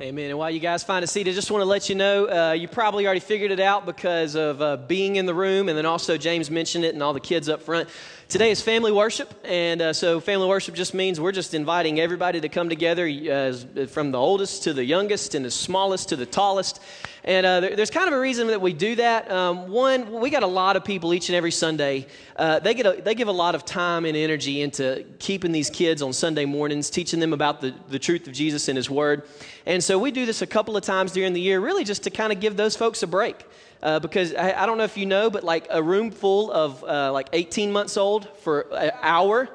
Amen. 0.00 0.30
And 0.30 0.38
while 0.38 0.50
you 0.50 0.60
guys 0.60 0.82
find 0.82 1.04
a 1.04 1.06
seat, 1.06 1.28
I 1.28 1.32
just 1.32 1.50
want 1.50 1.62
to 1.62 1.64
let 1.66 1.88
you 1.88 1.94
know 1.94 2.28
uh, 2.28 2.52
you 2.52 2.66
probably 2.68 3.04
already 3.04 3.20
figured 3.20 3.50
it 3.50 3.60
out 3.60 3.86
because 3.86 4.34
of 4.34 4.60
uh, 4.62 4.76
being 4.76 5.16
in 5.16 5.26
the 5.26 5.34
room, 5.34 5.68
and 5.68 5.78
then 5.78 5.86
also 5.86 6.16
James 6.16 6.50
mentioned 6.50 6.84
it 6.84 6.94
and 6.94 7.02
all 7.02 7.12
the 7.12 7.20
kids 7.20 7.48
up 7.48 7.62
front. 7.62 7.88
Today 8.28 8.50
is 8.50 8.60
family 8.60 8.92
worship, 8.92 9.32
and 9.44 9.80
uh, 9.80 9.92
so 9.92 10.20
family 10.20 10.46
worship 10.46 10.74
just 10.74 10.92
means 10.92 11.20
we're 11.20 11.32
just 11.32 11.54
inviting 11.54 11.98
everybody 11.98 12.40
to 12.40 12.48
come 12.48 12.68
together, 12.68 13.06
uh, 13.08 13.86
from 13.86 14.12
the 14.12 14.18
oldest 14.18 14.64
to 14.64 14.72
the 14.72 14.84
youngest, 14.84 15.34
and 15.34 15.44
the 15.44 15.50
smallest 15.50 16.08
to 16.10 16.16
the 16.16 16.26
tallest. 16.26 16.80
And 17.24 17.44
uh, 17.44 17.60
there, 17.60 17.76
there's 17.76 17.90
kind 17.90 18.08
of 18.08 18.14
a 18.14 18.20
reason 18.20 18.46
that 18.48 18.60
we 18.60 18.72
do 18.72 18.94
that. 18.96 19.30
Um, 19.30 19.68
one, 19.68 20.20
we 20.20 20.30
got 20.30 20.42
a 20.42 20.48
lot 20.48 20.76
of 20.76 20.84
people 20.84 21.12
each 21.12 21.28
and 21.28 21.36
every 21.36 21.50
Sunday. 21.50 22.06
Uh, 22.36 22.58
they, 22.58 22.74
get 22.74 22.86
a, 22.86 23.00
they 23.02 23.14
give 23.14 23.28
a 23.28 23.32
lot 23.32 23.54
of 23.54 23.64
time 23.64 24.04
and 24.04 24.16
energy 24.16 24.62
into 24.62 25.04
keeping 25.18 25.52
these 25.52 25.70
kids 25.70 26.02
on 26.02 26.12
Sunday 26.12 26.44
mornings, 26.44 26.90
teaching 26.90 27.20
them 27.20 27.32
about 27.32 27.60
the, 27.60 27.74
the 27.88 27.98
truth 27.98 28.26
of 28.26 28.32
Jesus 28.32 28.68
and 28.68 28.76
His 28.76 28.88
Word. 28.88 29.28
And 29.66 29.82
so 29.82 29.98
we 29.98 30.10
do 30.10 30.26
this 30.26 30.42
a 30.42 30.46
couple 30.46 30.76
of 30.76 30.84
times 30.84 31.12
during 31.12 31.32
the 31.32 31.40
year, 31.40 31.60
really 31.60 31.84
just 31.84 32.04
to 32.04 32.10
kind 32.10 32.32
of 32.32 32.40
give 32.40 32.56
those 32.56 32.76
folks 32.76 33.02
a 33.02 33.06
break. 33.06 33.44
Uh, 33.82 34.00
because 34.00 34.34
I, 34.34 34.62
I, 34.62 34.66
don't 34.66 34.76
know 34.76 34.84
if 34.84 34.96
you 34.96 35.06
know, 35.06 35.30
but 35.30 35.44
like 35.44 35.68
a 35.70 35.80
room 35.80 36.10
full 36.10 36.50
of 36.50 36.82
uh, 36.82 37.12
like 37.12 37.28
18 37.32 37.70
months 37.70 37.96
old 37.96 38.28
for 38.38 38.62
an 38.72 38.90
hour, 39.02 39.48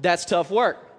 that's 0.00 0.26
tough 0.26 0.50
work. 0.50 0.89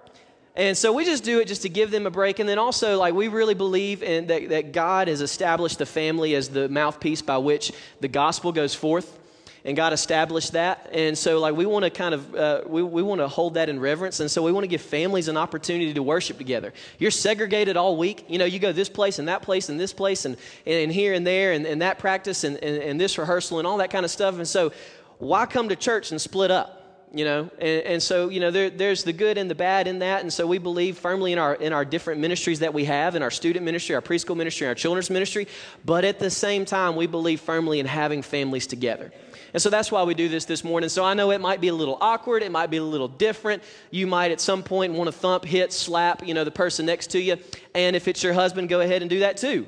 And 0.56 0.78
so 0.78 0.92
we 0.92 1.06
just 1.06 1.24
do 1.24 1.40
it 1.40 1.48
just 1.48 1.62
to 1.62 1.70
give 1.70 1.92
them 1.92 2.06
a 2.06 2.12
break. 2.12 2.40
And 2.40 2.50
then 2.50 2.60
also, 2.60 2.98
like, 2.98 3.14
we 3.14 3.30
really 3.30 3.54
believe 3.54 4.04
in 4.04 4.28
that, 4.28 4.50
that 4.50 4.74
God 4.74 5.08
has 5.08 5.22
established 5.22 5.78
the 5.78 5.86
family 5.86 6.36
as 6.36 6.50
the 6.50 6.68
mouthpiece 6.68 7.22
by 7.22 7.38
which 7.38 7.72
the 8.02 8.10
gospel 8.10 8.52
goes 8.52 8.76
forth. 8.76 9.18
And 9.64 9.78
God 9.78 9.94
established 9.94 10.54
that. 10.54 10.90
And 10.92 11.16
so, 11.18 11.40
like, 11.40 11.56
we 11.56 11.66
want 11.68 11.86
to 11.86 11.92
kind 11.92 12.16
of, 12.16 12.36
uh, 12.36 12.62
we, 12.66 12.82
we 12.82 13.04
want 13.04 13.22
to 13.22 13.28
hold 13.28 13.54
that 13.54 13.70
in 13.70 13.80
reverence. 13.80 14.20
And 14.20 14.30
so 14.30 14.42
we 14.42 14.52
want 14.52 14.64
to 14.64 14.68
give 14.68 14.82
families 14.82 15.28
an 15.28 15.38
opportunity 15.38 15.94
to 15.94 16.04
worship 16.04 16.38
together. 16.38 16.74
You're 16.98 17.12
segregated 17.12 17.78
all 17.78 17.96
week. 17.96 18.26
You 18.28 18.40
know, 18.40 18.46
you 18.46 18.60
go 18.60 18.72
this 18.72 18.90
place 18.90 19.20
and 19.20 19.28
that 19.28 19.44
place 19.44 19.70
and 19.70 19.80
this 19.80 19.94
place 19.94 20.26
and, 20.26 20.36
and 20.66 20.92
here 20.92 21.14
and 21.14 21.26
there 21.26 21.54
and, 21.54 21.66
and 21.66 21.82
that 21.84 22.00
practice 22.00 22.44
and, 22.44 22.58
and, 22.58 22.82
and 22.82 23.00
this 23.00 23.18
rehearsal 23.20 23.60
and 23.60 23.68
all 23.68 23.78
that 23.78 23.92
kind 23.92 24.04
of 24.04 24.12
stuff. 24.12 24.36
And 24.36 24.48
so, 24.48 24.74
why 25.20 25.46
come 25.46 25.70
to 25.70 25.76
church 25.76 26.10
and 26.12 26.20
split 26.20 26.50
up? 26.50 26.81
You 27.14 27.26
know 27.26 27.50
and, 27.60 27.84
and 27.84 28.04
so 28.04 28.30
you 28.30 28.40
know 28.40 28.52
there, 28.52 28.70
there's 28.70 29.04
the 29.04 29.12
good 29.14 29.38
and 29.38 29.50
the 29.50 29.56
bad 29.56 29.88
in 29.88 30.00
that 30.00 30.22
and 30.22 30.32
so 30.32 30.48
we 30.48 30.58
believe 30.58 30.98
firmly 30.98 31.34
in 31.34 31.40
our 31.40 31.56
in 31.56 31.74
our 31.74 31.84
different 31.84 32.22
ministries 32.22 32.60
that 32.60 32.74
we 32.74 32.86
have 32.86 33.16
in 33.16 33.22
our 33.22 33.32
student 33.32 33.66
ministry 33.66 33.94
our 33.96 34.02
preschool 34.02 34.36
ministry 34.36 34.66
our 34.68 34.76
children's 34.76 35.10
ministry 35.10 35.48
but 35.84 36.06
at 36.06 36.20
the 36.20 36.30
same 36.30 36.64
time 36.66 36.96
we 36.96 37.08
believe 37.08 37.42
firmly 37.42 37.80
in 37.80 37.86
having 37.86 38.22
families 38.22 38.68
together. 38.68 39.12
And 39.54 39.62
so 39.62 39.70
that's 39.70 39.92
why 39.92 40.04
we 40.04 40.14
do 40.14 40.30
this 40.30 40.46
this 40.46 40.64
morning. 40.64 40.90
So 40.90 41.04
i 41.04 41.14
know 41.14 41.32
it 41.32 41.42
might 41.42 41.60
be 41.60 41.68
a 41.68 41.74
little 41.74 41.98
awkward 42.00 42.44
it 42.44 42.52
might 42.52 42.70
be 42.70 42.78
a 42.78 42.84
little 42.84 43.10
different. 43.10 43.64
You 43.90 44.08
might 44.08 44.32
at 44.32 44.40
some 44.40 44.64
point 44.64 44.94
want 44.94 45.08
to 45.08 45.12
thump 45.12 45.44
hit 45.44 45.74
slap 45.74 46.26
you 46.26 46.34
know 46.34 46.44
the 46.44 46.52
person 46.52 46.86
next 46.86 47.08
to 47.12 47.20
you 47.20 47.38
and 47.76 47.96
if 47.96 48.08
it's 48.08 48.24
your 48.24 48.34
husband 48.34 48.70
go 48.70 48.80
ahead 48.80 49.02
and 49.02 49.10
do 49.10 49.20
that 49.20 49.38
too 49.38 49.68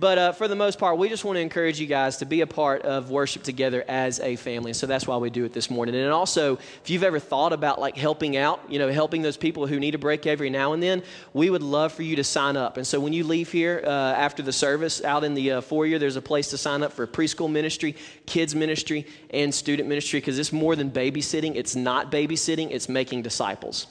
but 0.00 0.16
uh, 0.16 0.32
for 0.32 0.48
the 0.48 0.56
most 0.56 0.78
part, 0.78 0.96
we 0.96 1.10
just 1.10 1.26
want 1.26 1.36
to 1.36 1.40
encourage 1.40 1.78
you 1.78 1.86
guys 1.86 2.16
to 2.16 2.24
be 2.24 2.40
a 2.40 2.46
part 2.46 2.82
of 2.82 3.10
worship 3.10 3.42
together 3.42 3.84
as 3.86 4.18
a 4.20 4.34
family. 4.36 4.72
So 4.72 4.86
that's 4.86 5.06
why 5.06 5.18
we 5.18 5.28
do 5.28 5.44
it 5.44 5.52
this 5.52 5.68
morning. 5.68 5.94
And 5.94 6.10
also, 6.10 6.56
if 6.56 6.88
you've 6.88 7.02
ever 7.02 7.18
thought 7.18 7.52
about 7.52 7.78
like 7.78 7.98
helping 7.98 8.38
out, 8.38 8.62
you 8.70 8.78
know, 8.78 8.90
helping 8.90 9.20
those 9.20 9.36
people 9.36 9.66
who 9.66 9.78
need 9.78 9.94
a 9.94 9.98
break 9.98 10.26
every 10.26 10.48
now 10.48 10.72
and 10.72 10.82
then, 10.82 11.02
we 11.34 11.50
would 11.50 11.62
love 11.62 11.92
for 11.92 12.02
you 12.02 12.16
to 12.16 12.24
sign 12.24 12.56
up. 12.56 12.78
And 12.78 12.86
so 12.86 12.98
when 12.98 13.12
you 13.12 13.24
leave 13.24 13.52
here 13.52 13.82
uh, 13.84 13.90
after 13.90 14.42
the 14.42 14.54
service, 14.54 15.04
out 15.04 15.22
in 15.22 15.34
the 15.34 15.52
uh, 15.52 15.60
foyer, 15.60 15.98
there's 15.98 16.16
a 16.16 16.22
place 16.22 16.48
to 16.48 16.56
sign 16.56 16.82
up 16.82 16.94
for 16.94 17.06
preschool 17.06 17.50
ministry, 17.50 17.94
kids 18.24 18.54
ministry, 18.54 19.06
and 19.28 19.54
student 19.54 19.86
ministry 19.86 20.18
because 20.18 20.38
it's 20.38 20.52
more 20.52 20.76
than 20.76 20.90
babysitting. 20.90 21.56
It's 21.56 21.76
not 21.76 22.10
babysitting, 22.10 22.70
it's 22.70 22.88
making 22.88 23.20
disciples. 23.20 23.86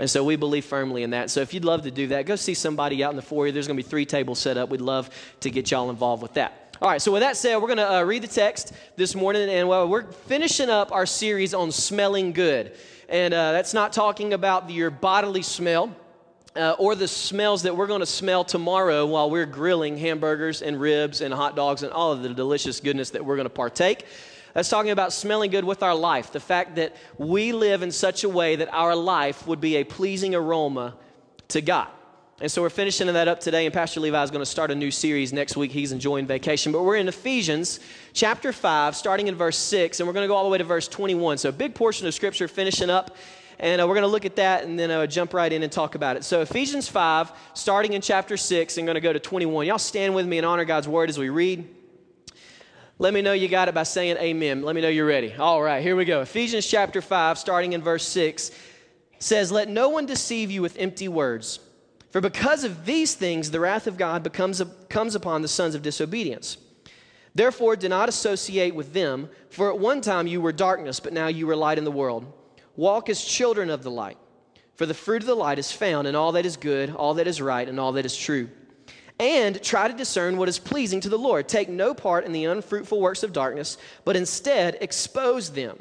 And 0.00 0.08
so 0.08 0.24
we 0.24 0.36
believe 0.36 0.64
firmly 0.64 1.02
in 1.02 1.10
that. 1.10 1.28
So 1.28 1.42
if 1.42 1.52
you'd 1.52 1.66
love 1.66 1.82
to 1.82 1.90
do 1.90 2.06
that, 2.08 2.24
go 2.24 2.34
see 2.34 2.54
somebody 2.54 3.04
out 3.04 3.10
in 3.10 3.16
the 3.16 3.22
foyer. 3.22 3.52
There's 3.52 3.66
going 3.66 3.76
to 3.76 3.82
be 3.82 3.88
three 3.88 4.06
tables 4.06 4.38
set 4.38 4.56
up. 4.56 4.70
We'd 4.70 4.80
love 4.80 5.10
to 5.40 5.50
get 5.50 5.70
y'all 5.70 5.90
involved 5.90 6.22
with 6.22 6.34
that. 6.34 6.74
All 6.80 6.88
right, 6.88 7.02
so 7.02 7.12
with 7.12 7.20
that 7.20 7.36
said, 7.36 7.58
we're 7.58 7.68
going 7.68 7.76
to 7.76 7.96
uh, 7.96 8.02
read 8.02 8.22
the 8.22 8.28
text 8.28 8.72
this 8.96 9.14
morning, 9.14 9.50
and 9.50 9.68
well, 9.68 9.86
we're 9.86 10.10
finishing 10.10 10.70
up 10.70 10.90
our 10.90 11.04
series 11.04 11.52
on 11.52 11.70
smelling 11.70 12.32
good. 12.32 12.72
And 13.10 13.34
uh, 13.34 13.52
that's 13.52 13.74
not 13.74 13.92
talking 13.92 14.32
about 14.32 14.70
your 14.70 14.90
bodily 14.90 15.42
smell. 15.42 15.94
Uh, 16.56 16.74
or 16.78 16.96
the 16.96 17.06
smells 17.06 17.62
that 17.62 17.76
we're 17.76 17.86
going 17.86 18.00
to 18.00 18.06
smell 18.06 18.42
tomorrow 18.42 19.06
while 19.06 19.30
we're 19.30 19.46
grilling 19.46 19.96
hamburgers 19.96 20.62
and 20.62 20.80
ribs 20.80 21.20
and 21.20 21.32
hot 21.32 21.54
dogs 21.54 21.84
and 21.84 21.92
all 21.92 22.10
of 22.10 22.24
the 22.24 22.30
delicious 22.30 22.80
goodness 22.80 23.10
that 23.10 23.24
we're 23.24 23.36
going 23.36 23.46
to 23.46 23.50
partake. 23.50 24.04
That's 24.54 24.68
talking 24.68 24.90
about 24.90 25.12
smelling 25.12 25.50
good 25.50 25.64
with 25.64 25.82
our 25.82 25.94
life. 25.94 26.32
The 26.32 26.40
fact 26.40 26.76
that 26.76 26.96
we 27.18 27.52
live 27.52 27.82
in 27.82 27.90
such 27.90 28.24
a 28.24 28.28
way 28.28 28.56
that 28.56 28.72
our 28.72 28.96
life 28.96 29.46
would 29.46 29.60
be 29.60 29.76
a 29.76 29.84
pleasing 29.84 30.34
aroma 30.34 30.96
to 31.48 31.60
God. 31.60 31.88
And 32.40 32.50
so 32.50 32.62
we're 32.62 32.70
finishing 32.70 33.06
that 33.06 33.28
up 33.28 33.40
today, 33.40 33.66
and 33.66 33.74
Pastor 33.74 34.00
Levi 34.00 34.22
is 34.22 34.30
going 34.30 34.40
to 34.40 34.46
start 34.46 34.70
a 34.70 34.74
new 34.74 34.90
series 34.90 35.30
next 35.30 35.58
week. 35.58 35.70
He's 35.72 35.92
enjoying 35.92 36.26
vacation. 36.26 36.72
But 36.72 36.84
we're 36.84 36.96
in 36.96 37.06
Ephesians 37.06 37.80
chapter 38.14 38.50
5, 38.50 38.96
starting 38.96 39.28
in 39.28 39.34
verse 39.34 39.58
6, 39.58 40.00
and 40.00 40.06
we're 40.06 40.14
going 40.14 40.24
to 40.24 40.28
go 40.28 40.34
all 40.36 40.44
the 40.44 40.50
way 40.50 40.56
to 40.56 40.64
verse 40.64 40.88
21. 40.88 41.36
So 41.36 41.50
a 41.50 41.52
big 41.52 41.74
portion 41.74 42.06
of 42.06 42.14
Scripture 42.14 42.48
finishing 42.48 42.88
up. 42.88 43.14
And 43.58 43.78
uh, 43.78 43.86
we're 43.86 43.94
going 43.94 44.06
to 44.06 44.08
look 44.08 44.24
at 44.24 44.36
that 44.36 44.64
and 44.64 44.78
then 44.78 44.90
uh, 44.90 45.06
jump 45.06 45.34
right 45.34 45.52
in 45.52 45.62
and 45.62 45.70
talk 45.70 45.94
about 45.94 46.16
it. 46.16 46.24
So, 46.24 46.40
Ephesians 46.40 46.88
5, 46.88 47.30
starting 47.52 47.92
in 47.92 48.00
chapter 48.00 48.38
6, 48.38 48.78
and 48.78 48.86
going 48.86 48.94
to 48.94 49.02
go 49.02 49.12
to 49.12 49.20
21. 49.20 49.66
Y'all 49.66 49.76
stand 49.76 50.14
with 50.14 50.26
me 50.26 50.38
and 50.38 50.46
honor 50.46 50.64
God's 50.64 50.88
word 50.88 51.10
as 51.10 51.18
we 51.18 51.28
read. 51.28 51.68
Let 53.00 53.14
me 53.14 53.22
know 53.22 53.32
you 53.32 53.48
got 53.48 53.68
it 53.68 53.74
by 53.74 53.84
saying 53.84 54.18
amen. 54.18 54.62
Let 54.62 54.74
me 54.74 54.82
know 54.82 54.90
you're 54.90 55.06
ready. 55.06 55.32
All 55.32 55.62
right, 55.62 55.82
here 55.82 55.96
we 55.96 56.04
go. 56.04 56.20
Ephesians 56.20 56.66
chapter 56.66 57.00
5, 57.00 57.38
starting 57.38 57.72
in 57.72 57.80
verse 57.80 58.06
6, 58.06 58.50
says, 59.18 59.50
Let 59.50 59.70
no 59.70 59.88
one 59.88 60.04
deceive 60.04 60.50
you 60.50 60.60
with 60.60 60.76
empty 60.76 61.08
words. 61.08 61.60
For 62.10 62.20
because 62.20 62.62
of 62.62 62.84
these 62.84 63.14
things, 63.14 63.50
the 63.50 63.58
wrath 63.58 63.86
of 63.86 63.96
God 63.96 64.22
becomes, 64.22 64.62
comes 64.90 65.14
upon 65.14 65.40
the 65.40 65.48
sons 65.48 65.74
of 65.74 65.80
disobedience. 65.80 66.58
Therefore, 67.34 67.74
do 67.74 67.88
not 67.88 68.10
associate 68.10 68.74
with 68.74 68.92
them, 68.92 69.30
for 69.48 69.70
at 69.70 69.78
one 69.78 70.02
time 70.02 70.26
you 70.26 70.42
were 70.42 70.52
darkness, 70.52 71.00
but 71.00 71.14
now 71.14 71.28
you 71.28 71.48
are 71.48 71.56
light 71.56 71.78
in 71.78 71.84
the 71.84 71.90
world. 71.90 72.30
Walk 72.76 73.08
as 73.08 73.24
children 73.24 73.70
of 73.70 73.82
the 73.82 73.90
light. 73.90 74.18
For 74.74 74.84
the 74.84 74.92
fruit 74.92 75.22
of 75.22 75.26
the 75.26 75.34
light 75.34 75.58
is 75.58 75.72
found 75.72 76.06
in 76.06 76.14
all 76.14 76.32
that 76.32 76.44
is 76.44 76.58
good, 76.58 76.90
all 76.90 77.14
that 77.14 77.26
is 77.26 77.40
right, 77.40 77.66
and 77.66 77.80
all 77.80 77.92
that 77.92 78.04
is 78.04 78.14
true 78.14 78.50
and 79.20 79.62
try 79.62 79.86
to 79.86 79.92
discern 79.92 80.38
what 80.38 80.48
is 80.48 80.58
pleasing 80.58 80.98
to 81.02 81.10
the 81.10 81.18
Lord. 81.18 81.46
Take 81.46 81.68
no 81.68 81.92
part 81.92 82.24
in 82.24 82.32
the 82.32 82.46
unfruitful 82.46 82.98
works 82.98 83.22
of 83.22 83.34
darkness, 83.34 83.76
but 84.06 84.16
instead 84.16 84.78
expose 84.80 85.50
them. 85.50 85.78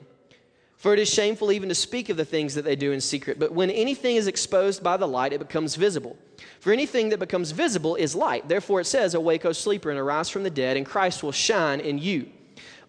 For 0.76 0.94
it 0.94 1.00
is 1.00 1.10
shameful 1.10 1.54
even 1.54 1.70
to 1.70 1.76
speak 1.76 2.10
of 2.10 2.18
the 2.18 2.26
things 2.26 2.54
that 2.56 2.66
they 2.66 2.76
do 2.76 2.92
in 2.92 3.00
secret. 3.00 3.40
But 3.40 3.54
when 3.54 3.70
anything 3.70 4.18
is 4.18 4.28
exposed 4.28 4.84
by 4.84 4.98
the 4.98 5.08
light, 5.08 5.32
it 5.32 5.40
becomes 5.40 5.76
visible. 5.76 6.18
For 6.60 6.74
anything 6.74 7.10
that 7.10 7.20
becomes 7.20 7.52
visible 7.52 7.96
is 7.96 8.14
light. 8.14 8.50
Therefore 8.50 8.82
it 8.82 8.88
says, 8.88 9.14
Awake, 9.14 9.46
O 9.46 9.54
sleeper, 9.54 9.90
and 9.90 10.00
arise 10.00 10.30
from 10.30 10.44
the 10.44 10.50
dead, 10.50 10.76
and 10.76 10.86
Christ 10.86 11.24
will 11.24 11.32
shine 11.32 11.80
in 11.80 11.98
you. 11.98 12.28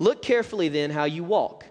Look 0.00 0.20
carefully 0.20 0.68
then 0.68 0.90
how 0.90 1.04
you 1.04 1.22
walk, 1.22 1.64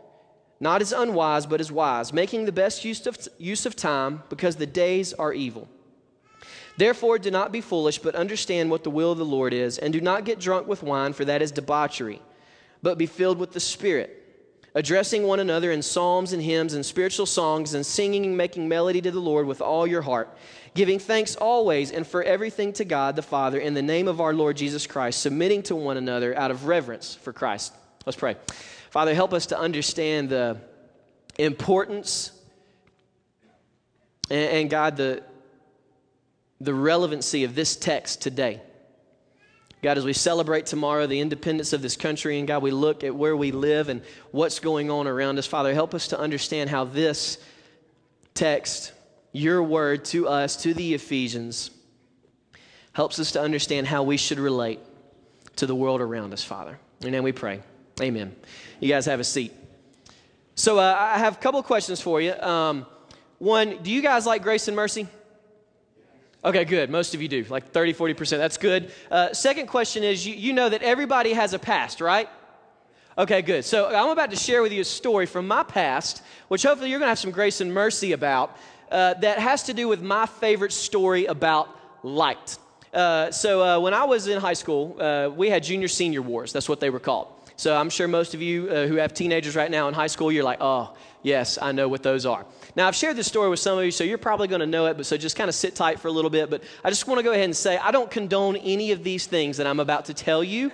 not 0.62 0.82
as 0.82 0.94
unwise, 0.94 1.46
but 1.46 1.60
as 1.60 1.70
wise, 1.70 2.14
making 2.14 2.46
the 2.46 2.52
best 2.54 2.86
use 2.86 3.06
of, 3.08 3.18
use 3.38 3.66
of 3.66 3.76
time, 3.76 4.24
because 4.30 4.56
the 4.56 4.66
days 4.66 5.12
are 5.14 5.34
evil. 5.34 5.68
Therefore, 6.80 7.20
do 7.20 7.30
not 7.30 7.52
be 7.52 7.60
foolish, 7.60 8.00
but 8.00 8.16
understand 8.16 8.72
what 8.72 8.86
the 8.86 8.90
will 8.90 9.12
of 9.12 9.18
the 9.18 9.26
Lord 9.26 9.52
is, 9.52 9.78
and 9.78 9.92
do 9.92 10.00
not 10.00 10.24
get 10.24 10.40
drunk 10.40 10.66
with 10.66 10.82
wine, 10.82 11.12
for 11.12 11.26
that 11.26 11.42
is 11.42 11.52
debauchery, 11.52 12.22
but 12.82 12.98
be 12.98 13.06
filled 13.06 13.38
with 13.38 13.52
the 13.52 13.60
Spirit, 13.60 14.64
addressing 14.74 15.24
one 15.24 15.42
another 15.42 15.74
in 15.74 15.82
psalms 15.82 16.32
and 16.32 16.42
hymns 16.42 16.74
and 16.74 16.86
spiritual 16.86 17.26
songs, 17.26 17.74
and 17.74 17.86
singing 17.86 18.26
and 18.26 18.38
making 18.38 18.70
melody 18.70 19.02
to 19.02 19.12
the 19.12 19.20
Lord 19.20 19.46
with 19.46 19.60
all 19.60 19.86
your 19.86 20.02
heart, 20.02 20.30
giving 20.74 21.00
thanks 21.00 21.36
always 21.36 21.92
and 21.92 22.08
for 22.08 22.24
everything 22.24 22.72
to 22.72 22.86
God 22.86 23.18
the 23.18 23.24
Father 23.24 23.60
in 23.60 23.74
the 23.74 23.82
name 23.82 24.08
of 24.08 24.22
our 24.22 24.34
Lord 24.34 24.56
Jesus 24.56 24.88
Christ, 24.88 25.22
submitting 25.22 25.64
to 25.64 25.76
one 25.76 25.98
another 25.98 26.34
out 26.38 26.50
of 26.50 26.66
reverence 26.66 27.14
for 27.14 27.34
Christ. 27.34 27.74
Let's 28.06 28.16
pray. 28.16 28.38
Father, 28.90 29.14
help 29.14 29.34
us 29.34 29.48
to 29.48 29.60
understand 29.60 30.30
the 30.30 30.62
importance 31.38 32.32
and, 34.30 34.50
and 34.50 34.70
God, 34.70 34.96
the 34.96 35.24
the 36.62 36.74
relevancy 36.74 37.44
of 37.44 37.56
this 37.56 37.76
text 37.76 38.22
today. 38.22 38.62
God, 39.82 39.98
as 39.98 40.04
we 40.04 40.12
celebrate 40.12 40.66
tomorrow 40.66 41.08
the 41.08 41.22
independence 41.22 41.72
of 41.72 41.82
this 41.82 41.96
country, 41.96 42.38
and 42.38 42.48
God, 42.48 42.62
we 42.62 42.72
look 42.72 43.04
at 43.06 43.16
where 43.16 43.36
we 43.36 43.52
live 43.52 43.88
and 43.88 44.02
what's 44.32 44.60
going 44.60 44.92
on 44.92 45.08
around 45.08 45.40
us, 45.40 45.48
Father, 45.48 45.74
help 45.74 45.94
us 45.94 46.10
to 46.10 46.20
understand 46.20 46.70
how 46.70 46.84
this 46.84 47.38
text, 48.34 48.92
your 49.32 49.64
word 49.64 50.04
to 50.06 50.28
us, 50.28 50.58
to 50.64 50.74
the 50.74 50.94
Ephesians, 50.94 51.72
helps 52.92 53.20
us 53.20 53.32
to 53.32 53.42
understand 53.42 53.88
how 53.88 54.04
we 54.04 54.18
should 54.18 54.40
relate 54.40 54.80
to 55.56 55.66
the 55.66 55.76
world 55.76 56.02
around 56.02 56.34
us, 56.34 56.44
Father. 56.44 56.78
And 57.02 57.14
then 57.14 57.24
we 57.24 57.32
pray. 57.32 57.62
Amen. 58.02 58.36
You 58.82 58.90
guys 58.90 59.06
have 59.06 59.22
a 59.22 59.24
seat. 59.24 59.54
So 60.56 60.78
uh, 60.78 60.96
I 60.98 61.20
have 61.20 61.36
a 61.36 61.40
couple 61.40 61.64
questions 61.64 62.02
for 62.02 62.20
you. 62.20 62.34
Um, 62.34 62.86
one, 63.38 63.82
do 63.82 63.92
you 63.92 64.02
guys 64.02 64.26
like 64.26 64.44
grace 64.44 64.68
and 64.68 64.76
mercy? 64.76 65.08
Okay, 66.44 66.64
good. 66.64 66.90
Most 66.90 67.14
of 67.14 67.22
you 67.22 67.28
do, 67.28 67.46
like 67.50 67.72
30, 67.72 67.94
40%. 67.94 68.38
That's 68.38 68.58
good. 68.58 68.94
Uh, 69.12 69.34
second 69.34 69.68
question 69.68 70.04
is 70.04 70.26
you, 70.26 70.34
you 70.34 70.54
know 70.54 70.70
that 70.70 70.82
everybody 70.82 71.34
has 71.34 71.54
a 71.54 71.60
past, 71.60 72.00
right? 72.00 72.30
Okay, 73.18 73.42
good. 73.42 73.66
So 73.66 73.94
I'm 73.94 74.10
about 74.10 74.30
to 74.30 74.38
share 74.38 74.62
with 74.62 74.72
you 74.72 74.80
a 74.80 74.86
story 74.86 75.26
from 75.26 75.48
my 75.48 75.64
past, 75.64 76.24
which 76.48 76.64
hopefully 76.64 76.90
you're 76.90 77.00
going 77.00 77.08
to 77.08 77.12
have 77.12 77.20
some 77.20 77.32
grace 77.32 77.60
and 77.60 77.74
mercy 77.74 78.14
about, 78.14 78.56
uh, 78.90 79.16
that 79.16 79.40
has 79.40 79.64
to 79.64 79.74
do 79.74 79.90
with 79.90 80.02
my 80.02 80.26
favorite 80.26 80.72
story 80.72 81.26
about 81.26 81.68
light. 82.04 82.58
Uh, 82.94 83.32
so 83.32 83.62
uh, 83.62 83.80
when 83.82 83.94
I 83.94 84.06
was 84.06 84.28
in 84.28 84.40
high 84.40 84.54
school, 84.54 84.96
uh, 85.02 85.30
we 85.36 85.50
had 85.50 85.64
junior 85.64 85.90
senior 85.90 86.22
wars. 86.22 86.54
That's 86.54 86.70
what 86.70 86.80
they 86.80 86.90
were 86.90 87.02
called. 87.02 87.28
So 87.58 87.76
I'm 87.76 87.90
sure 87.90 88.08
most 88.08 88.34
of 88.34 88.42
you 88.42 88.70
uh, 88.70 88.88
who 88.88 88.96
have 88.96 89.14
teenagers 89.14 89.58
right 89.58 89.70
now 89.70 89.90
in 89.90 89.94
high 89.94 90.08
school, 90.08 90.32
you're 90.32 90.46
like, 90.46 90.60
oh, 90.62 90.96
yes, 91.22 91.58
I 91.62 91.74
know 91.74 91.90
what 91.90 92.02
those 92.02 92.26
are. 92.26 92.46
Now, 92.76 92.88
I've 92.88 92.96
shared 92.96 93.16
this 93.16 93.28
story 93.28 93.50
with 93.50 93.60
some 93.60 93.78
of 93.78 93.84
you, 93.84 93.92
so 93.92 94.04
you're 94.04 94.18
probably 94.18 94.48
going 94.48 94.62
to 94.62 94.68
know 94.68 94.86
it, 94.86 94.96
but 94.96 95.06
so 95.06 95.18
just 95.18 95.36
kind 95.36 95.50
of 95.50 95.56
sit 95.56 95.76
tight 95.76 96.00
for 96.00 96.08
a 96.08 96.12
little 96.12 96.30
bit. 96.30 96.50
But 96.50 96.64
I 96.84 96.90
just 96.90 97.08
want 97.08 97.20
to 97.20 97.24
go 97.24 97.32
ahead 97.32 97.46
and 97.46 97.56
say 97.56 97.78
I 97.78 97.92
don't 97.92 98.12
condone 98.12 98.56
any 98.58 98.92
of 98.92 99.04
these 99.04 99.26
things 99.26 99.58
that 99.58 99.68
I'm 99.68 99.80
about 99.80 100.06
to 100.06 100.14
tell 100.14 100.44
you. 100.44 100.72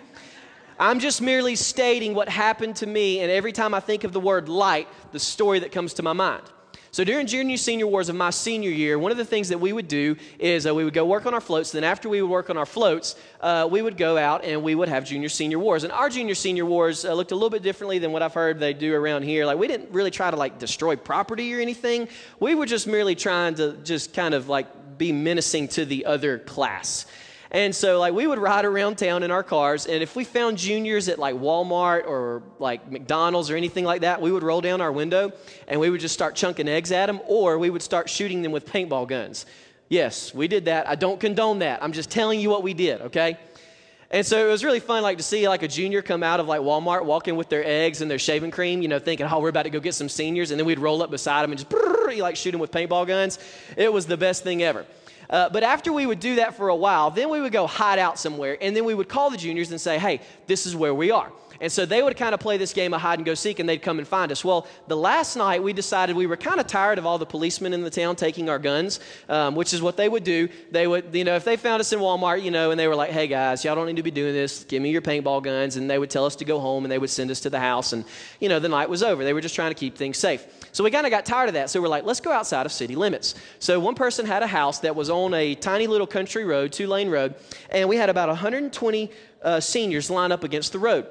I'm 0.77 0.99
just 0.99 1.21
merely 1.21 1.55
stating 1.55 2.13
what 2.13 2.27
happened 2.27 2.75
to 2.77 2.85
me, 2.85 3.21
and 3.21 3.31
every 3.31 3.53
time 3.53 3.73
I 3.73 3.79
think 3.79 4.03
of 4.03 4.11
the 4.11 4.19
word 4.19 4.49
light, 4.49 4.89
the 5.13 5.19
story 5.19 5.59
that 5.59 5.71
comes 5.71 5.93
to 5.95 6.03
my 6.03 6.11
mind. 6.11 6.43
So 6.95 7.03
during 7.03 7.27
junior 7.27 7.57
senior 7.57 7.87
wars 7.87 8.07
of 8.07 8.15
my 8.15 8.29
senior 8.29 8.69
year, 8.69 8.97
one 8.97 9.11
of 9.11 9.17
the 9.17 9.25
things 9.25 9.49
that 9.49 9.59
we 9.59 9.73
would 9.73 9.89
do 9.89 10.15
is 10.39 10.65
uh, 10.65 10.73
we 10.73 10.85
would 10.85 10.93
go 10.93 11.05
work 11.05 11.25
on 11.25 11.33
our 11.33 11.41
floats. 11.41 11.73
Then 11.73 11.83
after 11.83 12.07
we 12.07 12.21
would 12.21 12.31
work 12.31 12.49
on 12.49 12.55
our 12.55 12.65
floats, 12.65 13.17
uh, 13.41 13.67
we 13.69 13.81
would 13.81 13.97
go 13.97 14.17
out 14.17 14.45
and 14.45 14.63
we 14.63 14.75
would 14.75 14.87
have 14.87 15.03
junior 15.03 15.27
senior 15.27 15.59
wars. 15.59 15.83
And 15.83 15.91
our 15.91 16.09
junior 16.09 16.35
senior 16.35 16.65
wars 16.65 17.03
uh, 17.03 17.13
looked 17.13 17.33
a 17.33 17.35
little 17.35 17.49
bit 17.49 17.63
differently 17.63 17.99
than 17.99 18.13
what 18.13 18.21
I've 18.21 18.33
heard 18.33 18.61
they 18.61 18.71
do 18.71 18.95
around 18.95 19.23
here. 19.23 19.45
Like 19.45 19.57
we 19.57 19.67
didn't 19.67 19.91
really 19.91 20.09
try 20.09 20.31
to 20.31 20.37
like 20.37 20.57
destroy 20.57 20.95
property 20.95 21.53
or 21.53 21.59
anything. 21.59 22.07
We 22.39 22.55
were 22.55 22.65
just 22.65 22.87
merely 22.87 23.15
trying 23.15 23.55
to 23.55 23.73
just 23.83 24.13
kind 24.13 24.33
of 24.33 24.47
like 24.47 24.97
be 24.97 25.11
menacing 25.11 25.67
to 25.67 25.83
the 25.83 26.05
other 26.05 26.39
class. 26.39 27.07
And 27.55 27.73
so, 27.73 28.01
like, 28.01 28.13
we 28.13 28.27
would 28.27 28.37
ride 28.37 28.65
around 28.65 28.97
town 28.97 29.23
in 29.23 29.31
our 29.31 29.41
cars, 29.41 29.85
and 29.85 30.03
if 30.03 30.13
we 30.13 30.25
found 30.25 30.57
juniors 30.57 31.07
at 31.07 31.17
like 31.17 31.35
Walmart 31.35 32.05
or 32.05 32.43
like 32.59 32.91
McDonald's 32.91 33.49
or 33.49 33.55
anything 33.55 33.85
like 33.85 34.01
that, 34.01 34.19
we 34.19 34.29
would 34.29 34.43
roll 34.43 34.59
down 34.59 34.81
our 34.81 34.91
window 34.91 35.31
and 35.69 35.79
we 35.79 35.89
would 35.89 36.01
just 36.01 36.13
start 36.13 36.35
chunking 36.35 36.67
eggs 36.67 36.91
at 36.91 37.05
them, 37.05 37.21
or 37.27 37.57
we 37.57 37.69
would 37.69 37.81
start 37.81 38.09
shooting 38.09 38.41
them 38.41 38.51
with 38.51 38.65
paintball 38.65 39.07
guns. 39.07 39.45
Yes, 39.87 40.33
we 40.33 40.49
did 40.49 40.65
that. 40.65 40.89
I 40.89 40.95
don't 40.95 41.17
condone 41.17 41.59
that. 41.59 41.81
I'm 41.81 41.93
just 41.93 42.11
telling 42.11 42.41
you 42.41 42.49
what 42.49 42.61
we 42.61 42.73
did, 42.73 42.99
okay? 43.03 43.37
And 44.11 44.25
so 44.25 44.45
it 44.45 44.51
was 44.51 44.65
really 44.65 44.81
fun, 44.81 45.01
like 45.01 45.15
to 45.19 45.23
see 45.23 45.47
like 45.47 45.63
a 45.63 45.69
junior 45.69 46.01
come 46.01 46.23
out 46.23 46.41
of 46.41 46.47
like 46.49 46.59
Walmart 46.59 47.05
walking 47.05 47.37
with 47.37 47.47
their 47.47 47.63
eggs 47.65 48.01
and 48.01 48.11
their 48.11 48.19
shaving 48.19 48.51
cream, 48.51 48.81
you 48.81 48.89
know, 48.89 48.99
thinking, 48.99 49.27
oh, 49.31 49.39
we're 49.39 49.47
about 49.47 49.63
to 49.63 49.69
go 49.69 49.79
get 49.79 49.93
some 49.93 50.09
seniors, 50.09 50.51
and 50.51 50.59
then 50.59 50.67
we'd 50.67 50.77
roll 50.79 51.01
up 51.01 51.09
beside 51.09 51.43
them 51.43 51.53
and 51.53 51.59
just 51.59 52.19
like 52.19 52.35
shoot 52.35 52.51
them 52.51 52.59
with 52.59 52.71
paintball 52.71 53.07
guns. 53.07 53.39
It 53.77 53.93
was 53.93 54.05
the 54.07 54.17
best 54.17 54.43
thing 54.43 54.61
ever. 54.61 54.85
Uh, 55.29 55.49
but 55.49 55.63
after 55.63 55.91
we 55.91 56.05
would 56.05 56.19
do 56.19 56.35
that 56.35 56.55
for 56.55 56.69
a 56.69 56.75
while, 56.75 57.11
then 57.11 57.29
we 57.29 57.41
would 57.41 57.51
go 57.51 57.67
hide 57.67 57.99
out 57.99 58.19
somewhere, 58.19 58.57
and 58.61 58.75
then 58.75 58.85
we 58.85 58.93
would 58.93 59.09
call 59.09 59.29
the 59.29 59.37
juniors 59.37 59.71
and 59.71 59.79
say, 59.79 59.97
hey, 59.97 60.21
this 60.47 60.65
is 60.65 60.75
where 60.75 60.93
we 60.93 61.11
are. 61.11 61.31
And 61.61 61.71
so 61.71 61.85
they 61.85 62.01
would 62.03 62.17
kind 62.17 62.33
of 62.33 62.39
play 62.39 62.57
this 62.57 62.73
game 62.73 62.93
of 62.93 63.01
hide 63.01 63.19
and 63.19 63.25
go 63.25 63.33
seek, 63.33 63.59
and 63.59 63.67
they'd 63.67 63.81
come 63.81 63.99
and 63.99 64.07
find 64.07 64.31
us. 64.31 64.43
Well, 64.43 64.67
the 64.87 64.97
last 64.97 65.35
night 65.35 65.63
we 65.63 65.73
decided 65.73 66.15
we 66.15 66.27
were 66.27 66.37
kind 66.37 66.59
of 66.59 66.67
tired 66.67 66.97
of 66.97 67.05
all 67.05 67.17
the 67.17 67.25
policemen 67.25 67.73
in 67.73 67.81
the 67.81 67.89
town 67.89 68.15
taking 68.15 68.49
our 68.49 68.59
guns, 68.59 68.99
um, 69.29 69.55
which 69.55 69.73
is 69.73 69.81
what 69.81 69.97
they 69.97 70.09
would 70.09 70.23
do. 70.23 70.49
They 70.71 70.87
would, 70.87 71.13
you 71.13 71.23
know, 71.23 71.35
if 71.35 71.45
they 71.45 71.57
found 71.57 71.79
us 71.79 71.93
in 71.93 71.99
Walmart, 71.99 72.43
you 72.43 72.51
know, 72.51 72.71
and 72.71 72.79
they 72.79 72.87
were 72.87 72.95
like, 72.95 73.11
hey 73.11 73.27
guys, 73.27 73.63
y'all 73.63 73.75
don't 73.75 73.87
need 73.87 73.95
to 73.95 74.03
be 74.03 74.11
doing 74.11 74.33
this. 74.33 74.63
Give 74.63 74.81
me 74.81 74.91
your 74.91 75.01
paintball 75.01 75.43
guns. 75.43 75.77
And 75.77 75.89
they 75.89 75.97
would 75.97 76.09
tell 76.09 76.25
us 76.25 76.35
to 76.37 76.45
go 76.45 76.59
home, 76.59 76.83
and 76.85 76.91
they 76.91 76.99
would 76.99 77.09
send 77.09 77.31
us 77.31 77.39
to 77.41 77.49
the 77.49 77.59
house. 77.59 77.93
And, 77.93 78.05
you 78.39 78.49
know, 78.49 78.59
the 78.59 78.69
night 78.69 78.89
was 78.89 79.03
over. 79.03 79.23
They 79.23 79.33
were 79.33 79.41
just 79.41 79.55
trying 79.55 79.71
to 79.71 79.79
keep 79.79 79.97
things 79.97 80.17
safe. 80.17 80.45
So 80.71 80.83
we 80.83 80.91
kind 80.91 81.05
of 81.05 81.11
got 81.11 81.25
tired 81.25 81.47
of 81.47 81.53
that. 81.53 81.69
So 81.69 81.81
we're 81.81 81.87
like, 81.87 82.03
let's 82.03 82.19
go 82.19 82.31
outside 82.31 82.65
of 82.65 82.71
city 82.71 82.95
limits. 82.95 83.35
So 83.59 83.79
one 83.79 83.95
person 83.95 84.25
had 84.25 84.43
a 84.43 84.47
house 84.47 84.79
that 84.79 84.95
was 84.95 85.09
on 85.09 85.33
a 85.33 85.55
tiny 85.55 85.87
little 85.87 86.07
country 86.07 86.43
road, 86.43 86.71
two 86.73 86.87
lane 86.87 87.09
road, 87.09 87.35
and 87.69 87.87
we 87.87 87.95
had 87.95 88.09
about 88.09 88.27
120 88.27 89.11
uh, 89.41 89.59
seniors 89.59 90.09
lined 90.09 90.33
up 90.33 90.43
against 90.43 90.71
the 90.73 90.79
road 90.79 91.05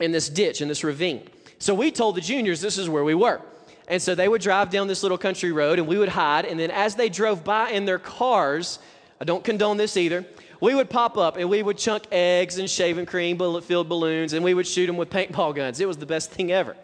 in 0.00 0.12
this 0.12 0.28
ditch, 0.28 0.60
in 0.60 0.68
this 0.68 0.84
ravine. 0.84 1.28
So 1.58 1.74
we 1.74 1.90
told 1.90 2.14
the 2.16 2.20
juniors 2.20 2.60
this 2.60 2.78
is 2.78 2.88
where 2.88 3.04
we 3.04 3.14
were. 3.14 3.40
And 3.88 4.00
so 4.00 4.14
they 4.14 4.28
would 4.28 4.42
drive 4.42 4.70
down 4.70 4.86
this 4.86 5.02
little 5.02 5.18
country 5.18 5.50
road 5.50 5.78
and 5.78 5.88
we 5.88 5.98
would 5.98 6.10
hide. 6.10 6.44
And 6.44 6.60
then 6.60 6.70
as 6.70 6.94
they 6.94 7.08
drove 7.08 7.42
by 7.42 7.70
in 7.70 7.84
their 7.84 7.98
cars, 7.98 8.78
I 9.20 9.24
don't 9.24 9.42
condone 9.42 9.76
this 9.76 9.96
either, 9.96 10.26
we 10.60 10.74
would 10.74 10.90
pop 10.90 11.16
up 11.16 11.36
and 11.36 11.48
we 11.48 11.62
would 11.62 11.78
chunk 11.78 12.04
eggs 12.12 12.58
and 12.58 12.68
shaving 12.68 13.06
cream, 13.06 13.36
bullet 13.36 13.64
filled 13.64 13.88
balloons, 13.88 14.32
and 14.32 14.44
we 14.44 14.54
would 14.54 14.66
shoot 14.66 14.86
them 14.86 14.96
with 14.96 15.10
paintball 15.10 15.54
guns. 15.54 15.80
It 15.80 15.88
was 15.88 15.96
the 15.96 16.06
best 16.06 16.30
thing 16.30 16.52
ever. 16.52 16.76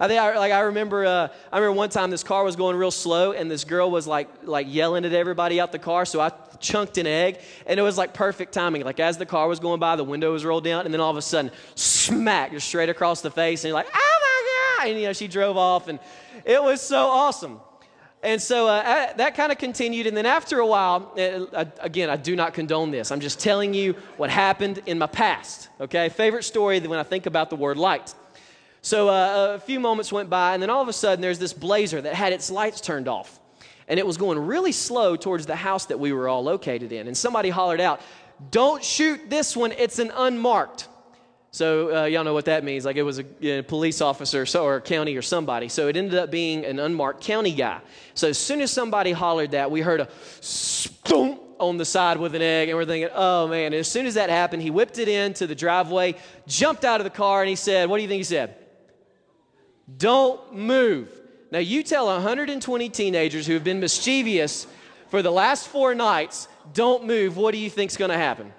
I 0.00 0.08
think 0.08 0.18
I, 0.18 0.38
like 0.38 0.50
I 0.50 0.60
remember 0.60 1.04
uh, 1.04 1.28
I 1.52 1.58
remember 1.58 1.76
one 1.76 1.90
time 1.90 2.10
this 2.10 2.24
car 2.24 2.42
was 2.42 2.56
going 2.56 2.74
real 2.74 2.90
slow 2.90 3.32
and 3.32 3.50
this 3.50 3.64
girl 3.64 3.90
was 3.90 4.06
like 4.06 4.28
like 4.42 4.66
yelling 4.68 5.04
at 5.04 5.12
everybody 5.12 5.60
out 5.60 5.72
the 5.72 5.78
car 5.78 6.06
so 6.06 6.20
I 6.20 6.32
chunked 6.58 6.96
an 6.96 7.06
egg 7.06 7.38
and 7.66 7.78
it 7.78 7.82
was 7.82 7.98
like 7.98 8.14
perfect 8.14 8.54
timing 8.54 8.82
like 8.82 8.98
as 8.98 9.18
the 9.18 9.26
car 9.26 9.46
was 9.46 9.60
going 9.60 9.78
by 9.78 9.96
the 9.96 10.04
window 10.04 10.32
was 10.32 10.44
rolled 10.44 10.64
down 10.64 10.86
and 10.86 10.94
then 10.94 11.00
all 11.00 11.10
of 11.10 11.18
a 11.18 11.22
sudden 11.22 11.50
smack 11.74 12.52
just 12.52 12.66
straight 12.66 12.88
across 12.88 13.20
the 13.20 13.30
face 13.30 13.62
and 13.62 13.68
you're 13.68 13.74
like 13.74 13.88
oh 13.94 14.18
my 14.22 14.78
god 14.78 14.88
and 14.90 14.98
you 14.98 15.06
know 15.06 15.12
she 15.12 15.28
drove 15.28 15.58
off 15.58 15.88
and 15.88 15.98
it 16.46 16.62
was 16.62 16.80
so 16.80 17.06
awesome 17.06 17.60
and 18.22 18.40
so 18.40 18.68
uh, 18.68 19.12
that 19.14 19.34
kind 19.34 19.50
of 19.50 19.56
continued. 19.56 20.06
And 20.06 20.14
then 20.14 20.26
after 20.26 20.58
a 20.58 20.66
while, 20.66 21.10
uh, 21.16 21.64
again, 21.80 22.10
I 22.10 22.16
do 22.16 22.36
not 22.36 22.52
condone 22.52 22.90
this. 22.90 23.10
I'm 23.10 23.20
just 23.20 23.40
telling 23.40 23.72
you 23.72 23.94
what 24.18 24.28
happened 24.28 24.82
in 24.84 24.98
my 24.98 25.06
past. 25.06 25.70
Okay? 25.80 26.10
Favorite 26.10 26.42
story 26.42 26.80
when 26.80 26.98
I 26.98 27.02
think 27.02 27.24
about 27.24 27.48
the 27.48 27.56
word 27.56 27.78
light. 27.78 28.14
So 28.82 29.08
uh, 29.08 29.54
a 29.56 29.60
few 29.60 29.78
moments 29.78 30.12
went 30.12 30.30
by, 30.30 30.54
and 30.54 30.62
then 30.62 30.70
all 30.70 30.80
of 30.80 30.88
a 30.88 30.92
sudden, 30.92 31.20
there's 31.20 31.38
this 31.38 31.52
blazer 31.52 32.00
that 32.00 32.14
had 32.14 32.32
its 32.32 32.50
lights 32.50 32.80
turned 32.80 33.08
off. 33.08 33.38
And 33.88 33.98
it 33.98 34.06
was 34.06 34.16
going 34.16 34.38
really 34.38 34.72
slow 34.72 35.16
towards 35.16 35.46
the 35.46 35.56
house 35.56 35.86
that 35.86 35.98
we 35.98 36.12
were 36.12 36.28
all 36.28 36.42
located 36.42 36.92
in. 36.92 37.06
And 37.06 37.16
somebody 37.16 37.50
hollered 37.50 37.80
out, 37.80 38.00
Don't 38.50 38.82
shoot 38.82 39.28
this 39.28 39.56
one, 39.56 39.72
it's 39.72 39.98
an 39.98 40.12
unmarked. 40.14 40.88
So 41.52 42.02
uh, 42.02 42.04
y'all 42.04 42.22
know 42.22 42.32
what 42.32 42.44
that 42.44 42.62
means. 42.62 42.84
Like 42.84 42.96
it 42.96 43.02
was 43.02 43.18
a 43.18 43.24
you 43.40 43.56
know, 43.56 43.62
police 43.62 44.00
officer 44.00 44.46
so, 44.46 44.64
or 44.64 44.80
county 44.80 45.16
or 45.16 45.22
somebody. 45.22 45.68
So 45.68 45.88
it 45.88 45.96
ended 45.96 46.14
up 46.14 46.30
being 46.30 46.64
an 46.64 46.78
unmarked 46.78 47.24
county 47.24 47.52
guy. 47.52 47.80
So 48.14 48.28
as 48.28 48.38
soon 48.38 48.60
as 48.60 48.70
somebody 48.70 49.10
hollered 49.10 49.50
that, 49.50 49.70
we 49.70 49.80
heard 49.80 50.00
a 50.00 50.08
stomp 50.40 51.40
on 51.58 51.76
the 51.76 51.84
side 51.84 52.18
with 52.18 52.34
an 52.34 52.40
egg, 52.40 52.68
and 52.68 52.78
we're 52.78 52.86
thinking, 52.86 53.10
oh 53.14 53.48
man. 53.48 53.66
And 53.66 53.74
as 53.74 53.88
soon 53.88 54.06
as 54.06 54.14
that 54.14 54.30
happened, 54.30 54.62
he 54.62 54.70
whipped 54.70 54.98
it 54.98 55.08
into 55.08 55.46
the 55.46 55.56
driveway, 55.56 56.14
jumped 56.46 56.84
out 56.84 57.00
of 57.00 57.04
the 57.04 57.10
car, 57.10 57.42
and 57.42 57.48
he 57.48 57.56
said, 57.56 57.88
What 57.88 57.96
do 57.96 58.02
you 58.02 58.08
think 58.08 58.20
he 58.20 58.24
said? 58.24 58.54
Don't 59.96 60.54
move. 60.54 61.08
Now, 61.50 61.58
you 61.58 61.82
tell 61.82 62.06
120 62.06 62.88
teenagers 62.90 63.46
who 63.46 63.54
have 63.54 63.64
been 63.64 63.80
mischievous 63.80 64.66
for 65.08 65.22
the 65.22 65.30
last 65.30 65.66
four 65.66 65.94
nights, 65.94 66.46
don't 66.72 67.04
move. 67.04 67.36
What 67.36 67.52
do 67.52 67.58
you 67.58 67.68
think's 67.68 67.96
going 67.96 68.10
to 68.10 68.16
happen? 68.16 68.52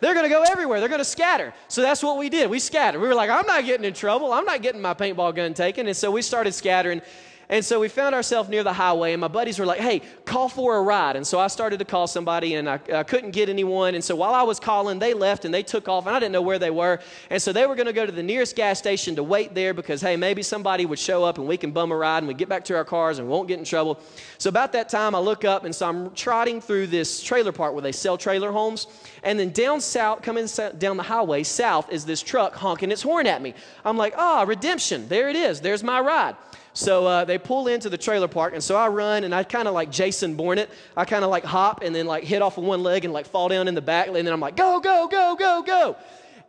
They're 0.00 0.14
going 0.14 0.24
to 0.24 0.30
go 0.30 0.42
everywhere. 0.42 0.80
They're 0.80 0.88
going 0.88 1.00
to 1.00 1.04
scatter. 1.04 1.52
So 1.68 1.80
that's 1.82 2.02
what 2.02 2.18
we 2.18 2.28
did. 2.28 2.50
We 2.50 2.58
scattered. 2.58 3.00
We 3.00 3.08
were 3.08 3.14
like, 3.14 3.30
I'm 3.30 3.46
not 3.46 3.64
getting 3.64 3.84
in 3.84 3.94
trouble. 3.94 4.32
I'm 4.32 4.44
not 4.44 4.62
getting 4.62 4.80
my 4.80 4.94
paintball 4.94 5.34
gun 5.34 5.54
taken. 5.54 5.86
And 5.86 5.96
so 5.96 6.10
we 6.10 6.22
started 6.22 6.52
scattering. 6.52 7.00
And 7.48 7.64
so 7.64 7.80
we 7.80 7.88
found 7.88 8.14
ourselves 8.14 8.48
near 8.48 8.62
the 8.62 8.72
highway, 8.72 9.12
and 9.12 9.20
my 9.20 9.28
buddies 9.28 9.58
were 9.58 9.66
like, 9.66 9.80
hey, 9.80 10.00
call 10.24 10.48
for 10.48 10.76
a 10.76 10.82
ride. 10.82 11.16
And 11.16 11.26
so 11.26 11.38
I 11.38 11.48
started 11.48 11.78
to 11.78 11.84
call 11.84 12.06
somebody, 12.06 12.54
and 12.54 12.68
I, 12.68 12.80
I 12.92 13.02
couldn't 13.02 13.32
get 13.32 13.48
anyone. 13.48 13.94
And 13.94 14.02
so 14.02 14.16
while 14.16 14.34
I 14.34 14.42
was 14.42 14.58
calling, 14.58 14.98
they 14.98 15.14
left 15.14 15.44
and 15.44 15.52
they 15.52 15.62
took 15.62 15.88
off, 15.88 16.06
and 16.06 16.16
I 16.16 16.20
didn't 16.20 16.32
know 16.32 16.42
where 16.42 16.58
they 16.58 16.70
were. 16.70 17.00
And 17.30 17.40
so 17.40 17.52
they 17.52 17.66
were 17.66 17.74
going 17.74 17.86
to 17.86 17.92
go 17.92 18.06
to 18.06 18.12
the 18.12 18.22
nearest 18.22 18.56
gas 18.56 18.78
station 18.78 19.16
to 19.16 19.22
wait 19.22 19.54
there 19.54 19.74
because, 19.74 20.00
hey, 20.00 20.16
maybe 20.16 20.42
somebody 20.42 20.86
would 20.86 20.98
show 20.98 21.24
up 21.24 21.38
and 21.38 21.46
we 21.46 21.56
can 21.56 21.70
bum 21.70 21.92
a 21.92 21.96
ride 21.96 22.18
and 22.18 22.28
we 22.28 22.34
get 22.34 22.48
back 22.48 22.64
to 22.66 22.76
our 22.76 22.84
cars 22.84 23.18
and 23.18 23.28
won't 23.28 23.48
get 23.48 23.58
in 23.58 23.64
trouble. 23.64 24.00
So 24.38 24.48
about 24.48 24.72
that 24.72 24.88
time, 24.88 25.14
I 25.14 25.18
look 25.18 25.44
up, 25.44 25.64
and 25.64 25.74
so 25.74 25.88
I'm 25.88 26.14
trotting 26.14 26.60
through 26.60 26.86
this 26.88 27.22
trailer 27.22 27.52
park 27.52 27.74
where 27.74 27.82
they 27.82 27.92
sell 27.92 28.16
trailer 28.16 28.52
homes. 28.52 28.86
And 29.22 29.38
then 29.38 29.50
down 29.50 29.80
south, 29.80 30.22
coming 30.22 30.46
down 30.78 30.96
the 30.96 31.02
highway, 31.02 31.42
south, 31.42 31.92
is 31.92 32.04
this 32.04 32.22
truck 32.22 32.54
honking 32.54 32.90
its 32.90 33.02
horn 33.02 33.26
at 33.26 33.42
me. 33.42 33.54
I'm 33.84 33.96
like, 33.96 34.14
ah, 34.16 34.42
oh, 34.42 34.46
redemption. 34.46 35.08
There 35.08 35.28
it 35.28 35.36
is. 35.36 35.60
There's 35.60 35.82
my 35.82 36.00
ride. 36.00 36.36
So 36.76 37.06
uh, 37.06 37.24
they 37.24 37.38
pull 37.38 37.68
into 37.68 37.88
the 37.88 37.96
trailer 37.96 38.26
park, 38.26 38.52
and 38.52 38.62
so 38.62 38.74
I 38.74 38.88
run, 38.88 39.22
and 39.22 39.32
I 39.32 39.44
kind 39.44 39.68
of 39.68 39.74
like 39.74 39.92
Jason 39.92 40.34
Bourne 40.34 40.58
it. 40.58 40.68
I 40.96 41.04
kind 41.04 41.24
of 41.24 41.30
like 41.30 41.44
hop 41.44 41.82
and 41.82 41.94
then 41.94 42.06
like 42.06 42.24
hit 42.24 42.42
off 42.42 42.58
of 42.58 42.64
one 42.64 42.82
leg 42.82 43.04
and 43.04 43.14
like 43.14 43.26
fall 43.26 43.48
down 43.48 43.68
in 43.68 43.76
the 43.76 43.80
back, 43.80 44.08
and 44.08 44.16
then 44.16 44.26
I'm 44.26 44.40
like, 44.40 44.56
go, 44.56 44.80
go, 44.80 45.06
go, 45.06 45.36
go, 45.36 45.62
go. 45.62 45.96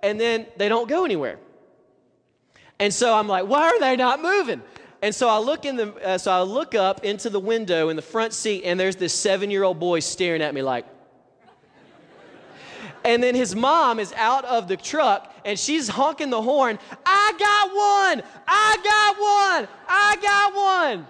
And 0.01 0.19
then 0.19 0.47
they 0.57 0.67
don't 0.67 0.89
go 0.89 1.05
anywhere. 1.05 1.37
And 2.79 2.91
so 2.91 3.13
I'm 3.13 3.27
like, 3.27 3.47
why 3.47 3.67
are 3.67 3.79
they 3.79 3.95
not 3.95 4.19
moving? 4.19 4.63
And 5.03 5.13
so 5.13 5.29
I 5.29 5.37
look 5.37 5.63
in 5.63 5.75
the, 5.75 5.93
uh, 6.03 6.17
so 6.17 6.31
I 6.31 6.41
look 6.41 6.73
up 6.73 7.05
into 7.05 7.29
the 7.29 7.39
window 7.39 7.89
in 7.89 7.95
the 7.95 8.01
front 8.01 8.33
seat, 8.33 8.63
and 8.65 8.79
there's 8.79 8.95
this 8.95 9.13
seven-year-old 9.13 9.79
boy 9.79 9.99
staring 9.99 10.41
at 10.41 10.55
me 10.55 10.63
like, 10.63 10.85
and 13.05 13.21
then 13.21 13.35
his 13.35 13.55
mom 13.55 13.99
is 13.99 14.11
out 14.13 14.43
of 14.45 14.67
the 14.67 14.75
truck 14.75 15.33
and 15.45 15.57
she's 15.57 15.87
honking 15.87 16.31
the 16.31 16.41
horn. 16.41 16.79
I 17.05 17.33
got 17.37 17.69
one! 17.69 18.31
I 18.47 18.77
got 18.83 19.17
one! 19.19 19.67
I 19.87 20.17
got 20.21 20.55
one! 20.55 21.07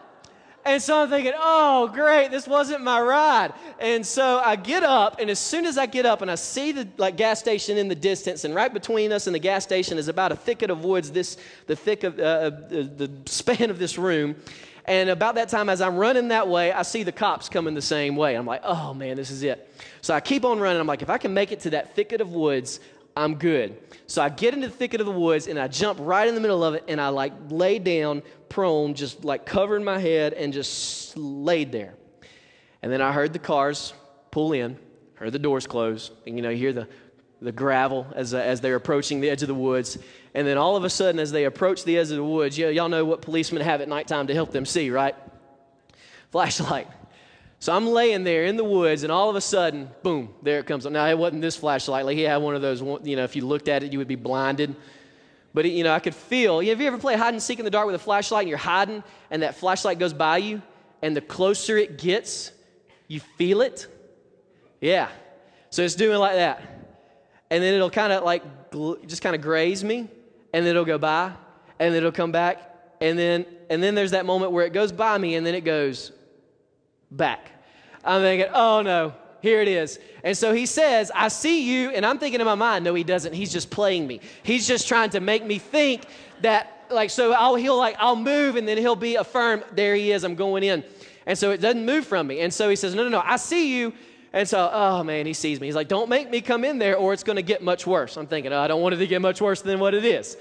And 0.68 0.82
so 0.82 1.04
I'm 1.04 1.10
thinking, 1.10 1.34
oh, 1.38 1.88
great, 1.90 2.32
this 2.32 2.48
wasn't 2.48 2.84
my 2.84 3.00
ride. 3.00 3.54
And 3.80 4.04
so 4.04 4.40
I 4.44 4.56
get 4.56 4.82
up, 4.82 5.20
and 5.20 5.30
as 5.30 5.38
soon 5.38 5.64
as 5.64 5.78
I 5.78 5.86
get 5.86 6.08
up 6.08 6.24
and 6.24 6.32
I 6.32 6.36
see 6.36 6.72
the 6.72 6.88
like 6.98 7.18
gas 7.18 7.40
station 7.40 7.78
in 7.78 7.88
the 7.88 7.96
distance, 7.96 8.46
and 8.46 8.56
right 8.56 8.74
between 8.74 9.12
us 9.12 9.28
and 9.28 9.36
the 9.36 9.40
gas 9.40 9.64
station 9.64 10.00
is 10.00 10.08
about 10.08 10.32
a 10.32 10.36
thicket 10.36 10.72
of 10.72 10.84
woods, 10.84 11.12
this 11.12 11.38
the 11.68 11.76
thick 11.76 12.04
of 12.04 12.20
uh, 12.20 12.50
the, 12.50 12.92
the 12.98 13.12
span 13.28 13.70
of 13.70 13.78
this 13.78 14.00
room. 14.00 14.36
And 14.88 15.10
about 15.10 15.36
that 15.36 15.50
time, 15.50 15.70
as 15.70 15.82
I'm 15.82 15.98
running 15.98 16.30
that 16.30 16.48
way, 16.48 16.72
I 16.72 16.84
see 16.84 17.04
the 17.04 17.12
cops 17.12 17.50
coming 17.50 17.74
the 17.74 17.82
same 17.82 18.16
way. 18.16 18.36
I'm 18.36 18.46
like, 18.46 18.62
oh 18.64 18.94
man, 18.94 19.18
this 19.18 19.32
is 19.32 19.44
it. 19.44 19.74
So 20.02 20.14
I 20.14 20.20
keep 20.20 20.46
on 20.46 20.60
running. 20.60 20.80
I'm 20.80 20.88
like, 20.88 21.02
if 21.02 21.10
I 21.10 21.18
can 21.18 21.34
make 21.34 21.52
it 21.52 21.62
to 21.62 21.72
that 21.72 21.96
thicket 21.96 22.22
of 22.22 22.32
woods, 22.32 22.80
I'm 23.18 23.36
good. 23.36 23.78
So 24.08 24.22
I 24.22 24.30
get 24.30 24.54
into 24.54 24.68
the 24.68 24.74
thicket 24.74 25.00
of 25.00 25.08
the 25.08 25.12
woods 25.12 25.48
and 25.48 25.58
I 25.58 25.68
jump 25.68 26.00
right 26.02 26.28
in 26.28 26.36
the 26.36 26.42
middle 26.42 26.64
of 26.64 26.76
it 26.76 26.84
and 26.88 27.02
I 27.02 27.10
like 27.10 27.34
lay 27.50 27.80
down 27.80 28.22
prone, 28.50 28.94
just 28.94 29.26
like 29.26 29.46
covering 29.46 29.84
my 29.84 29.98
head 29.98 30.34
and 30.34 30.54
just 30.54 31.18
laid 31.18 31.72
there. 31.72 31.96
And 32.82 32.92
then 32.92 33.02
I 33.02 33.12
heard 33.12 33.34
the 33.34 33.40
cars 33.40 33.94
pull 34.32 34.54
in 34.54 34.78
heard 35.16 35.32
the 35.32 35.40
doors 35.40 35.66
close, 35.66 36.12
and 36.28 36.36
you 36.36 36.42
know, 36.42 36.50
you 36.50 36.58
hear 36.58 36.74
the, 36.74 36.88
the 37.42 37.52
gravel 37.52 38.08
as, 38.16 38.34
uh, 38.34 38.38
as 38.38 38.62
they're 38.62 38.76
approaching 38.76 39.22
the 39.22 39.30
edge 39.30 39.42
of 39.42 39.48
the 39.48 39.56
woods. 39.56 39.98
And 40.34 40.48
then 40.48 40.58
all 40.58 40.76
of 40.76 40.84
a 40.84 40.90
sudden, 40.90 41.20
as 41.20 41.32
they 41.32 41.46
approach 41.46 41.84
the 41.84 41.98
edge 41.98 42.10
of 42.12 42.18
the 42.18 42.24
woods, 42.24 42.58
you, 42.58 42.68
y'all 42.70 42.90
know 42.90 43.06
what 43.06 43.22
policemen 43.22 43.62
have 43.62 43.82
at 43.82 43.88
nighttime 43.88 44.28
to 44.28 44.34
help 44.34 44.52
them 44.52 44.66
see, 44.66 44.90
right? 44.90 45.16
Flashlight. 46.32 46.88
So 47.60 47.74
I'm 47.74 47.88
laying 47.88 48.24
there 48.24 48.46
in 48.46 48.58
the 48.58 48.64
woods, 48.64 49.04
and 49.04 49.12
all 49.12 49.30
of 49.30 49.36
a 49.36 49.42
sudden, 49.42 49.90
boom, 50.04 50.34
there 50.44 50.60
it 50.60 50.66
comes. 50.66 50.86
Now, 50.86 51.08
it 51.08 51.18
wasn't 51.18 51.42
this 51.42 51.56
flashlight. 51.56 52.06
Like, 52.06 52.18
he 52.18 52.24
had 52.24 52.38
one 52.38 52.54
of 52.54 52.62
those, 52.62 52.82
you 52.82 53.16
know, 53.16 53.24
if 53.24 53.36
you 53.36 53.46
looked 53.46 53.68
at 53.68 53.82
it, 53.82 53.92
you 53.92 54.00
would 54.00 54.08
be 54.08 54.16
blinded. 54.16 54.76
But, 55.54 55.66
you 55.66 55.86
know, 55.86 55.94
I 55.94 56.00
could 56.00 56.14
feel. 56.14 56.60
Have 56.60 56.82
you 56.82 56.88
ever 56.88 56.98
played 56.98 57.18
hide 57.18 57.34
and 57.34 57.42
seek 57.42 57.60
in 57.60 57.66
the 57.66 57.72
dark 57.72 57.86
with 57.86 57.96
a 57.96 58.00
flashlight 58.00 58.42
and 58.42 58.50
you're 58.50 58.58
hiding, 58.58 59.04
and 59.32 59.42
that 59.42 59.56
flashlight 59.56 60.00
goes 60.00 60.14
by 60.14 60.38
you, 60.38 60.62
and 61.02 61.16
the 61.16 61.22
closer 61.22 61.78
it 61.78 61.98
gets, 61.98 62.52
you 63.08 63.22
feel 63.22 63.62
it? 63.62 63.88
Yeah. 64.82 65.08
So 65.70 65.82
it's 65.82 65.96
doing 65.96 66.20
like 66.20 66.36
that. 66.36 66.62
And 67.50 67.64
then 67.64 67.74
it'll 67.74 67.90
kind 67.92 68.12
of 68.12 68.24
like 68.24 68.44
just 69.08 69.22
kind 69.22 69.36
of 69.36 69.42
graze 69.42 69.84
me, 69.84 70.10
and 70.54 70.66
then 70.66 70.68
it'll 70.68 70.86
go 70.86 70.98
by, 70.98 71.32
and 71.80 71.94
then 71.94 71.96
it'll 71.96 72.12
come 72.12 72.32
back, 72.32 72.76
and 73.02 73.18
then 73.18 73.46
and 73.70 73.82
then 73.82 73.96
there's 73.96 74.12
that 74.12 74.26
moment 74.26 74.52
where 74.52 74.66
it 74.66 74.74
goes 74.74 74.92
by 74.92 75.18
me, 75.18 75.36
and 75.36 75.46
then 75.46 75.56
it 75.56 75.64
goes 75.64 76.12
back. 77.12 77.52
I'm 78.04 78.22
thinking, 78.22 78.50
oh 78.54 78.82
no, 78.82 79.14
here 79.42 79.62
it 79.62 79.68
is. 79.68 80.00
And 80.24 80.36
so 80.38 80.54
he 80.54 80.66
says, 80.66 81.12
I 81.14 81.28
see 81.28 81.72
you, 81.72 81.92
and 81.92 82.06
I'm 82.06 82.18
thinking 82.18 82.40
in 82.40 82.46
my 82.46 82.56
mind, 82.56 82.84
no, 82.84 82.94
he 82.94 83.04
doesn't. 83.04 83.34
He's 83.34 83.54
just 83.54 83.70
playing 83.70 84.08
me. 84.08 84.22
He's 84.44 84.68
just 84.68 84.88
trying 84.88 85.12
to 85.12 85.20
make 85.20 85.46
me 85.46 85.60
think 85.60 86.04
that, 86.42 86.86
like, 86.90 87.10
so 87.10 87.32
I'll, 87.32 87.56
he'll 87.56 87.78
like, 87.78 87.96
I'll 88.00 88.16
move, 88.16 88.56
and 88.56 88.68
then 88.68 88.78
he'll 88.78 88.96
be 88.96 89.16
affirmed, 89.16 89.64
there 89.72 89.96
he 89.96 90.12
is, 90.12 90.24
I'm 90.24 90.36
going 90.36 90.64
in. 90.64 90.84
And 91.28 91.38
so 91.38 91.52
it 91.52 91.62
doesn't 91.62 91.86
move 91.86 92.06
from 92.06 92.28
me. 92.28 92.42
And 92.42 92.54
so 92.54 92.70
he 92.70 92.76
says, 92.76 92.94
no, 92.96 93.04
no, 93.04 93.10
no, 93.10 93.22
I 93.24 93.38
see 93.38 93.78
you. 93.78 93.94
And 94.36 94.48
so, 94.50 94.70
oh 94.72 95.02
man, 95.02 95.26
he 95.26 95.32
sees 95.32 95.62
me. 95.62 95.68
He's 95.68 95.76
like, 95.76 95.88
don't 95.88 96.10
make 96.10 96.30
me 96.30 96.42
come 96.42 96.66
in 96.66 96.78
there 96.78 96.98
or 96.98 97.14
it's 97.14 97.24
going 97.24 97.38
to 97.38 97.42
get 97.42 97.64
much 97.64 97.88
worse. 97.88 98.18
I'm 98.18 98.28
thinking, 98.28 98.52
oh, 98.52 98.60
I 98.60 98.68
don't 98.68 98.82
want 98.82 98.94
it 98.94 98.98
to 98.98 99.08
get 99.08 99.22
much 99.22 99.40
worse 99.40 99.62
than 99.62 99.80
what 99.80 99.94
it 99.94 100.04
is. 100.04 100.36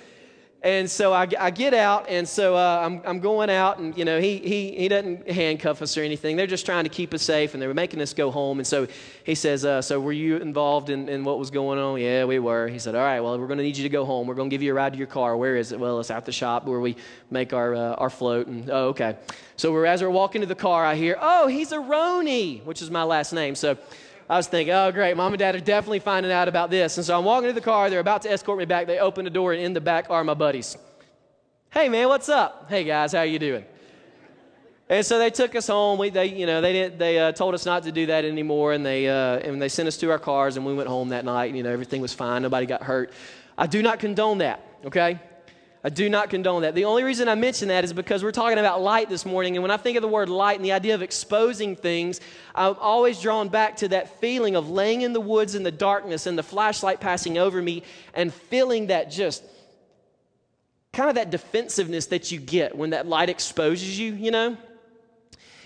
And 0.64 0.90
so 0.90 1.12
I, 1.12 1.28
I 1.38 1.50
get 1.50 1.75
out, 1.75 2.06
and 2.09 2.26
so 2.26 2.56
uh, 2.56 2.80
I'm, 2.83 3.02
I'm 3.04 3.21
going 3.21 3.50
out, 3.50 3.76
and 3.76 3.94
you 3.99 4.06
know 4.06 4.18
he, 4.18 4.38
he, 4.38 4.75
he 4.75 4.88
doesn't 4.88 5.30
handcuff 5.30 5.83
us 5.83 5.99
or 5.99 6.02
anything. 6.02 6.37
They're 6.37 6.47
just 6.47 6.64
trying 6.64 6.85
to 6.85 6.88
keep 6.90 7.12
us 7.12 7.21
safe, 7.21 7.52
and 7.52 7.62
they 7.62 7.66
were 7.66 7.75
making 7.75 8.00
us 8.00 8.14
go 8.14 8.30
home. 8.30 8.61
And 8.61 8.66
so 8.66 8.87
he 9.25 9.35
says, 9.35 9.66
uh, 9.66 9.83
"So 9.83 10.00
were 10.00 10.12
you 10.12 10.38
involved 10.38 10.88
in, 10.88 11.11
in 11.11 11.23
what 11.23 11.38
was 11.38 11.50
going 11.50 11.78
on?" 11.78 12.00
Yeah, 12.00 12.25
we 12.25 12.38
were. 12.38 12.66
He 12.68 12.78
said, 12.78 12.94
"All 12.94 13.02
right, 13.02 13.21
well 13.21 13.38
we're 13.38 13.47
going 13.47 13.59
to 13.59 13.62
need 13.62 13.76
you 13.76 13.83
to 13.83 13.90
go 13.90 14.06
home. 14.06 14.26
We're 14.26 14.37
going 14.37 14.49
to 14.49 14.54
give 14.54 14.62
you 14.62 14.73
a 14.73 14.75
ride 14.75 14.94
to 14.94 14.99
your 14.99 15.06
car. 15.06 15.37
Where 15.37 15.54
is 15.54 15.71
it? 15.73 15.78
Well, 15.78 16.00
it's 16.00 16.11
at 16.11 16.25
the 16.25 16.33
shop 16.33 16.64
where 16.64 16.80
we 16.80 16.97
make 17.30 17.52
our 17.52 17.75
uh, 17.75 17.97
our 17.97 18.09
float." 18.09 18.47
And 18.47 18.71
oh, 18.71 18.88
okay. 18.88 19.18
So 19.56 19.71
we're 19.71 19.85
as 19.85 20.00
we're 20.00 20.09
walking 20.09 20.40
to 20.40 20.47
the 20.47 20.54
car, 20.54 20.83
I 20.83 20.94
hear, 20.94 21.18
"Oh, 21.21 21.47
he's 21.47 21.73
a 21.73 21.78
Roni," 21.78 22.64
which 22.64 22.80
is 22.80 22.90
my 22.90 23.02
last 23.02 23.35
name. 23.35 23.54
So 23.54 23.76
I 24.28 24.37
was 24.38 24.47
thinking, 24.47 24.75
oh, 24.75 24.90
great, 24.90 25.16
mom 25.16 25.35
and 25.35 25.38
dad 25.38 25.54
are 25.54 25.61
definitely 25.61 25.99
finding 25.99 26.33
out 26.33 26.49
about 26.49 26.71
this. 26.71 26.97
And 26.97 27.04
so 27.04 27.19
I'm 27.19 27.25
walking 27.25 27.50
to 27.50 27.52
the 27.52 27.61
car. 27.61 27.90
They're 27.90 28.00
about 28.00 28.23
to 28.23 28.33
escort 28.33 28.59
me 28.59 28.64
back. 28.64 28.87
They 28.87 28.99
open 28.99 29.25
the 29.25 29.31
door, 29.31 29.52
and 29.52 29.62
in 29.62 29.75
the 29.75 29.83
back 29.83 30.07
are 30.09 30.25
my 30.25 30.33
buddies. 30.33 30.78
Hey, 31.71 31.88
man, 31.90 32.09
what's 32.09 32.28
up? 32.28 32.66
Hey, 32.69 32.85
guys, 32.85 33.12
how 33.12 33.23
you 33.23 33.38
doing? 33.38 33.64
And 34.88 35.04
so 35.04 35.19
they 35.19 35.31
took 35.31 35.54
us 35.54 35.66
home. 35.66 35.99
We, 35.99 36.11
they, 36.11 36.26
you 36.26 36.47
know, 36.47 36.61
they, 36.61 36.73
didn't, 36.73 36.99
they 36.99 37.19
uh, 37.19 37.33
told 37.33 37.54
us 37.54 37.66
not 37.66 37.83
to 37.83 37.93
do 37.93 38.07
that 38.07 38.25
anymore, 38.25 38.73
and 38.73 38.85
they, 38.85 39.09
uh, 39.09 39.38
and 39.38 39.61
they 39.61 39.69
sent 39.69 39.88
us 39.88 39.97
to 39.99 40.11
our 40.11 40.19
cars, 40.19 40.57
and 40.57 40.64
we 40.64 40.75
went 40.75 40.88
home 40.88 41.11
that 41.11 41.25
night. 41.25 41.47
And, 41.47 41.57
you 41.57 41.62
know, 41.62 41.71
everything 41.71 42.00
was 42.00 42.14
fine. 42.14 42.43
Nobody 42.43 42.66
got 42.66 42.83
hurt. 42.83 43.12
I 43.59 43.66
do 43.66 43.83
not 43.83 43.99
condone 43.99 44.38
that, 44.38 44.66
okay? 44.87 45.21
I 45.86 45.90
do 45.90 46.08
not 46.08 46.30
condone 46.30 46.62
that. 46.62 46.74
The 46.74 46.86
only 46.86 47.02
reason 47.02 47.28
I 47.28 47.34
mention 47.34 47.68
that 47.68 47.84
is 47.84 47.92
because 47.92 48.24
we're 48.24 48.32
talking 48.32 48.56
about 48.56 48.80
light 48.80 49.10
this 49.10 49.26
morning. 49.26 49.54
And 49.54 49.62
when 49.62 49.70
I 49.70 49.76
think 49.76 49.98
of 49.98 50.02
the 50.02 50.08
word 50.08 50.30
light 50.30 50.56
and 50.56 50.64
the 50.64 50.72
idea 50.72 50.94
of 50.94 51.02
exposing 51.02 51.76
things, 51.76 52.22
I'm 52.54 52.76
always 52.80 53.20
drawn 53.20 53.50
back 53.50 53.76
to 53.76 53.88
that 53.88 54.18
feeling 54.18 54.56
of 54.56 54.70
laying 54.70 55.02
in 55.02 55.12
the 55.12 55.20
woods 55.20 55.54
in 55.54 55.62
the 55.62 55.70
darkness 55.70 56.26
and 56.26 56.38
the 56.38 56.42
flashlight 56.42 57.00
passing 57.00 57.36
over 57.36 57.60
me 57.60 57.82
and 58.14 58.32
feeling 58.32 58.86
that 58.86 59.10
just 59.10 59.44
kind 60.94 61.10
of 61.10 61.16
that 61.16 61.30
defensiveness 61.30 62.06
that 62.06 62.32
you 62.32 62.40
get 62.40 62.74
when 62.74 62.90
that 62.90 63.06
light 63.06 63.28
exposes 63.28 63.98
you, 63.98 64.14
you 64.14 64.30
know? 64.30 64.56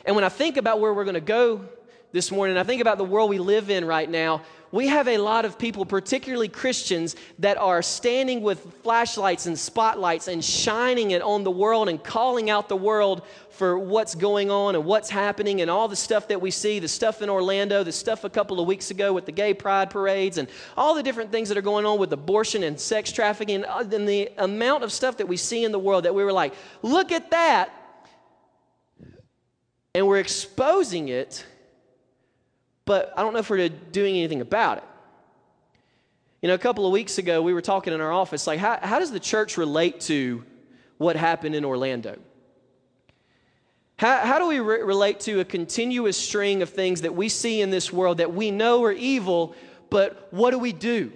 And 0.04 0.16
when 0.16 0.24
I 0.24 0.30
think 0.30 0.56
about 0.56 0.80
where 0.80 0.92
we're 0.92 1.04
going 1.04 1.14
to 1.14 1.20
go 1.20 1.64
this 2.12 2.30
morning, 2.30 2.56
I 2.56 2.62
think 2.62 2.80
about 2.80 2.98
the 2.98 3.04
world 3.04 3.30
we 3.30 3.38
live 3.38 3.70
in 3.70 3.84
right 3.84 4.08
now 4.08 4.42
we 4.70 4.88
have 4.88 5.08
a 5.08 5.18
lot 5.18 5.44
of 5.44 5.58
people, 5.58 5.86
particularly 5.86 6.48
Christians, 6.48 7.16
that 7.38 7.56
are 7.56 7.80
standing 7.80 8.42
with 8.42 8.60
flashlights 8.82 9.46
and 9.46 9.58
spotlights 9.58 10.28
and 10.28 10.44
shining 10.44 11.12
it 11.12 11.22
on 11.22 11.42
the 11.42 11.50
world 11.50 11.88
and 11.88 12.02
calling 12.02 12.50
out 12.50 12.68
the 12.68 12.76
world 12.76 13.22
for 13.50 13.78
what's 13.78 14.14
going 14.14 14.50
on 14.50 14.74
and 14.74 14.84
what's 14.84 15.08
happening 15.08 15.62
and 15.62 15.70
all 15.70 15.88
the 15.88 15.96
stuff 15.96 16.28
that 16.28 16.40
we 16.40 16.50
see 16.50 16.78
the 16.78 16.88
stuff 16.88 17.22
in 17.22 17.30
Orlando, 17.30 17.82
the 17.82 17.90
stuff 17.90 18.24
a 18.24 18.30
couple 18.30 18.60
of 18.60 18.66
weeks 18.66 18.90
ago 18.90 19.12
with 19.12 19.26
the 19.26 19.32
gay 19.32 19.54
pride 19.54 19.90
parades, 19.90 20.38
and 20.38 20.48
all 20.76 20.94
the 20.94 21.02
different 21.02 21.32
things 21.32 21.48
that 21.48 21.56
are 21.56 21.62
going 21.62 21.86
on 21.86 21.98
with 21.98 22.12
abortion 22.12 22.62
and 22.62 22.78
sex 22.78 23.10
trafficking, 23.10 23.64
uh, 23.64 23.88
and 23.90 24.06
the 24.06 24.30
amount 24.38 24.84
of 24.84 24.92
stuff 24.92 25.16
that 25.16 25.26
we 25.26 25.36
see 25.36 25.64
in 25.64 25.72
the 25.72 25.78
world 25.78 26.04
that 26.04 26.14
we 26.14 26.22
were 26.22 26.32
like, 26.32 26.52
look 26.82 27.10
at 27.10 27.30
that. 27.30 27.72
And 29.94 30.06
we're 30.06 30.18
exposing 30.18 31.08
it 31.08 31.44
but 32.88 33.12
I 33.18 33.22
don't 33.22 33.34
know 33.34 33.40
if 33.40 33.50
we're 33.50 33.68
doing 33.68 34.16
anything 34.16 34.40
about 34.40 34.78
it. 34.78 34.84
You 36.40 36.48
know, 36.48 36.54
a 36.54 36.58
couple 36.58 36.86
of 36.86 36.92
weeks 36.92 37.18
ago, 37.18 37.42
we 37.42 37.52
were 37.52 37.60
talking 37.60 37.92
in 37.92 38.00
our 38.00 38.10
office, 38.10 38.46
like, 38.46 38.58
how, 38.58 38.78
how 38.80 38.98
does 38.98 39.12
the 39.12 39.20
church 39.20 39.58
relate 39.58 40.00
to 40.02 40.42
what 40.96 41.14
happened 41.14 41.54
in 41.54 41.66
Orlando? 41.66 42.16
How, 43.98 44.20
how 44.20 44.38
do 44.38 44.46
we 44.46 44.60
re- 44.60 44.80
relate 44.80 45.20
to 45.20 45.40
a 45.40 45.44
continuous 45.44 46.16
string 46.16 46.62
of 46.62 46.70
things 46.70 47.02
that 47.02 47.14
we 47.14 47.28
see 47.28 47.60
in 47.60 47.68
this 47.68 47.92
world 47.92 48.18
that 48.18 48.32
we 48.32 48.50
know 48.50 48.82
are 48.84 48.92
evil, 48.92 49.54
but 49.90 50.26
what 50.30 50.52
do 50.52 50.58
we 50.58 50.72
do? 50.72 51.12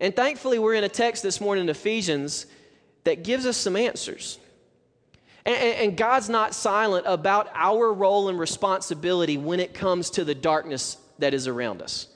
And 0.00 0.16
thankfully, 0.16 0.58
we're 0.58 0.74
in 0.74 0.82
a 0.82 0.88
text 0.88 1.22
this 1.22 1.40
morning 1.40 1.62
in 1.62 1.68
Ephesians 1.68 2.46
that 3.04 3.22
gives 3.22 3.46
us 3.46 3.56
some 3.56 3.76
answers. 3.76 4.40
And, 5.46 5.56
and 5.56 5.96
God's 5.96 6.28
not 6.28 6.54
silent 6.54 7.06
about 7.08 7.48
our 7.54 7.92
role 7.92 8.28
and 8.28 8.38
responsibility 8.38 9.38
when 9.38 9.60
it 9.60 9.72
comes 9.72 10.10
to 10.10 10.24
the 10.24 10.34
darkness 10.34 10.98
that 11.20 11.32
is 11.32 11.46
around 11.46 11.80
us. 11.80 12.08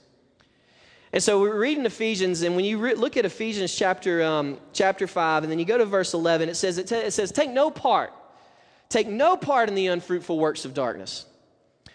And 1.13 1.23
so 1.23 1.41
we're 1.41 1.59
reading 1.59 1.87
Ephesians, 1.87 2.43
and 2.43 2.55
when 2.55 2.65
you 2.65 2.79
re- 2.79 2.95
look 2.95 3.17
at 3.17 3.25
Ephesians 3.25 3.75
chapter, 3.75 4.23
um, 4.23 4.59
chapter 4.73 5.07
5, 5.07 5.45
and 5.45 5.51
then 5.51 5.59
you 5.59 5.65
go 5.65 5.79
to 5.79 5.85
verse 5.85 6.13
11, 6.13 6.49
it 6.49 6.55
says, 6.55 6.79
it, 6.79 6.89
t- 6.89 6.95
it 6.95 7.13
says, 7.13 7.33
Take 7.33 7.51
no 7.51 7.71
part, 7.71 8.13
take 8.89 9.09
no 9.09 9.37
part 9.37 9.69
in 9.69 9.75
the 9.75 9.89
unfruitful 9.89 10.39
works 10.39 10.65
of 10.65 10.75
darkness. 10.75 11.25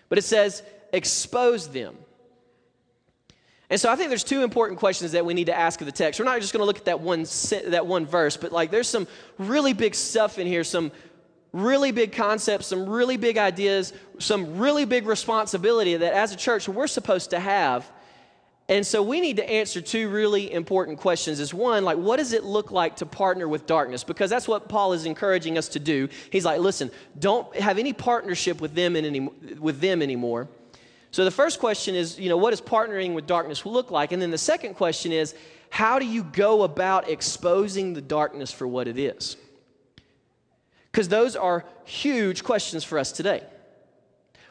But 0.10 0.18
it 0.18 0.24
says, 0.24 0.64
Expose 0.92 1.70
them. 1.70 1.96
And 3.70 3.80
so 3.80 3.90
I 3.90 3.96
think 3.96 4.10
there's 4.10 4.24
two 4.24 4.44
important 4.44 4.80
questions 4.80 5.14
that 5.14 5.26
we 5.26 5.34
need 5.34 5.46
to 5.46 5.58
ask 5.58 5.82
of 5.82 5.88
the 5.88 5.92
text. 5.92 6.20
We're 6.20 6.26
not 6.26 6.40
just 6.40 6.54
going 6.54 6.62
to 6.62 6.66
look 6.66 6.78
at 6.78 6.86
that 6.86 7.00
one, 7.00 7.26
that 7.68 7.88
one 7.88 8.06
verse, 8.06 8.38
but 8.38 8.52
like 8.52 8.70
there's 8.70 8.88
some 8.88 9.08
really 9.38 9.74
big 9.74 9.96
stuff 9.96 10.38
in 10.38 10.46
here, 10.46 10.64
some 10.64 10.92
really 11.56 11.92
big 11.92 12.12
concepts, 12.12 12.68
some 12.68 12.88
really 12.88 13.16
big 13.16 13.38
ideas, 13.38 13.94
some 14.20 14.58
really 14.58 14.84
big 14.84 15.08
responsibility 15.08 15.96
that 15.96 16.14
as 16.14 16.34
a 16.34 16.36
church 16.36 16.68
we're 16.68 16.86
supposed 16.86 17.30
to 17.30 17.40
have. 17.40 17.90
And 18.68 18.86
so 18.86 19.02
we 19.02 19.22
need 19.22 19.38
to 19.38 19.50
answer 19.50 19.80
two 19.80 20.10
really 20.10 20.52
important 20.52 21.00
questions. 21.00 21.40
Is 21.40 21.54
one, 21.54 21.86
like, 21.86 21.98
what 21.98 22.18
does 22.18 22.34
it 22.34 22.44
look 22.44 22.72
like 22.72 22.98
to 22.98 23.06
partner 23.06 23.48
with 23.48 23.68
darkness? 23.68 24.04
Because 24.04 24.30
that's 24.30 24.48
what 24.48 24.68
Paul 24.68 24.94
is 24.94 25.06
encouraging 25.06 25.58
us 25.58 25.70
to 25.70 25.80
do. 25.80 26.10
He's 26.32 26.44
like, 26.44 26.60
listen, 26.60 26.92
don't 27.20 27.56
have 27.56 27.78
any 27.78 27.94
partnership 27.94 28.60
with 28.60 28.74
them, 28.74 28.96
in 28.96 29.06
any, 29.06 29.20
with 29.22 29.80
them 29.80 30.02
anymore. 30.02 30.50
So 31.12 31.24
the 31.24 31.32
first 31.32 31.60
question 31.60 31.96
is, 31.96 32.20
you 32.20 32.28
know, 32.28 32.38
what 32.38 32.50
does 32.50 32.60
partnering 32.60 33.14
with 33.14 33.28
darkness 33.28 33.66
look 33.66 33.92
like? 33.92 34.12
And 34.12 34.22
then 34.22 34.32
the 34.32 34.38
second 34.38 34.74
question 34.74 35.14
is, 35.14 35.36
how 35.70 36.00
do 36.00 36.06
you 36.06 36.24
go 36.24 36.64
about 36.64 37.10
exposing 37.10 37.94
the 37.94 38.02
darkness 38.02 38.52
for 38.52 38.68
what 38.68 38.88
it 38.88 38.98
is? 38.98 39.38
Because 40.96 41.10
those 41.10 41.36
are 41.36 41.66
huge 41.84 42.46
questions 42.46 42.86
for 42.86 42.98
us 42.98 43.12
today. 43.12 43.44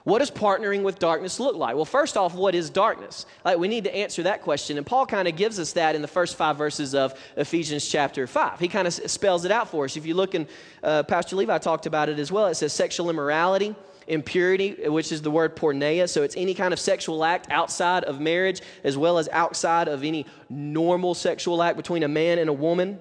What 0.03 0.19
does 0.19 0.31
partnering 0.31 0.83
with 0.83 0.99
darkness 0.99 1.41
look 1.41 1.57
like? 1.57 1.75
Well, 1.75 1.87
first 1.87 2.19
off, 2.19 2.35
what 2.35 2.55
is 2.55 2.69
darkness? 2.69 3.25
Like 3.47 3.57
we 3.57 3.67
need 3.67 3.85
to 3.85 3.97
answer 3.97 4.25
that 4.25 4.43
question, 4.43 4.77
and 4.77 4.87
Paul 4.87 5.07
kind 5.07 5.27
of 5.27 5.37
gives 5.37 5.59
us 5.59 5.73
that 5.73 5.97
in 5.97 6.03
the 6.03 6.07
first 6.07 6.37
five 6.37 6.59
verses 6.59 6.95
of 6.95 7.19
Ephesians 7.39 7.89
chapter 7.89 8.27
five. 8.27 8.61
He 8.61 8.69
kind 8.69 8.87
of 8.87 8.93
spells 8.93 9.47
it 9.47 9.53
out 9.53 9.71
for 9.71 9.87
us. 9.87 9.97
If 9.97 10.05
you 10.05 10.13
look 10.13 10.35
in, 10.35 10.47
uh, 10.83 11.05
Pastor 11.05 11.35
Levi 11.35 11.57
talked 11.57 11.87
about 11.87 12.11
it 12.11 12.19
as 12.19 12.31
well. 12.31 12.49
It 12.49 12.57
says 12.57 12.75
sexual 12.75 13.09
immorality, 13.09 13.75
impurity, 14.07 14.87
which 14.87 15.13
is 15.13 15.23
the 15.23 15.31
word 15.31 15.57
porneia. 15.57 16.07
So 16.11 16.25
it's 16.25 16.37
any 16.37 16.53
kind 16.53 16.75
of 16.75 16.79
sexual 16.79 17.25
act 17.25 17.51
outside 17.51 18.05
of 18.05 18.21
marriage, 18.21 18.61
as 18.85 18.99
well 18.99 19.17
as 19.17 19.31
outside 19.31 19.89
of 19.89 20.05
any 20.05 20.27
normal 20.51 21.15
sexual 21.15 21.63
act 21.63 21.79
between 21.79 22.03
a 22.03 22.09
man 22.09 22.39
and 22.39 22.51
a 22.51 22.53
woman. 22.53 22.99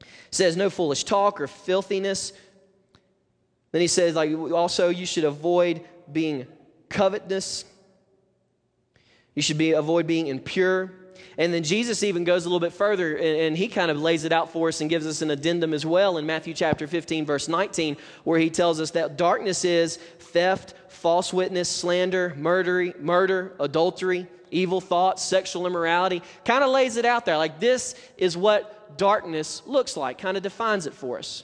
It 0.00 0.08
says 0.38 0.56
no 0.56 0.70
foolish 0.70 1.04
talk 1.04 1.40
or 1.40 1.46
filthiness 1.46 2.32
then 3.74 3.80
he 3.80 3.88
says, 3.88 4.14
like, 4.14 4.30
also 4.52 4.88
you 4.88 5.04
should 5.04 5.24
avoid 5.24 5.80
being 6.12 6.46
covetous. 6.88 7.64
You 9.34 9.42
should 9.42 9.58
be 9.58 9.72
avoid 9.72 10.06
being 10.06 10.28
impure. 10.28 10.92
And 11.36 11.52
then 11.52 11.64
Jesus 11.64 12.04
even 12.04 12.22
goes 12.22 12.44
a 12.44 12.48
little 12.48 12.60
bit 12.60 12.72
further 12.72 13.16
and, 13.16 13.40
and, 13.40 13.58
he 13.58 13.66
kind 13.66 13.90
of 13.90 14.00
lays 14.00 14.22
it 14.22 14.30
out 14.30 14.52
for 14.52 14.68
us 14.68 14.80
and 14.80 14.88
gives 14.88 15.08
us 15.08 15.22
an 15.22 15.32
addendum 15.32 15.74
as 15.74 15.84
well 15.84 16.18
in 16.18 16.24
Matthew 16.24 16.54
chapter 16.54 16.86
15, 16.86 17.26
verse 17.26 17.48
19, 17.48 17.96
where 18.22 18.38
he 18.38 18.48
tells 18.48 18.80
us 18.80 18.92
that 18.92 19.16
darkness 19.16 19.64
is 19.64 19.96
theft, 19.96 20.74
false 20.86 21.32
witness, 21.32 21.68
slander, 21.68 22.32
murder, 22.36 22.92
murder, 23.00 23.56
adultery, 23.58 24.28
evil 24.52 24.80
thoughts, 24.80 25.20
sexual 25.20 25.66
immorality. 25.66 26.22
Kind 26.44 26.62
of 26.62 26.70
lays 26.70 26.96
it 26.96 27.04
out 27.04 27.26
there. 27.26 27.38
Like 27.38 27.58
this 27.58 27.96
is 28.16 28.36
what 28.36 28.96
darkness 28.96 29.62
looks 29.66 29.96
like, 29.96 30.18
kind 30.18 30.36
of 30.36 30.44
defines 30.44 30.86
it 30.86 30.94
for 30.94 31.18
us. 31.18 31.42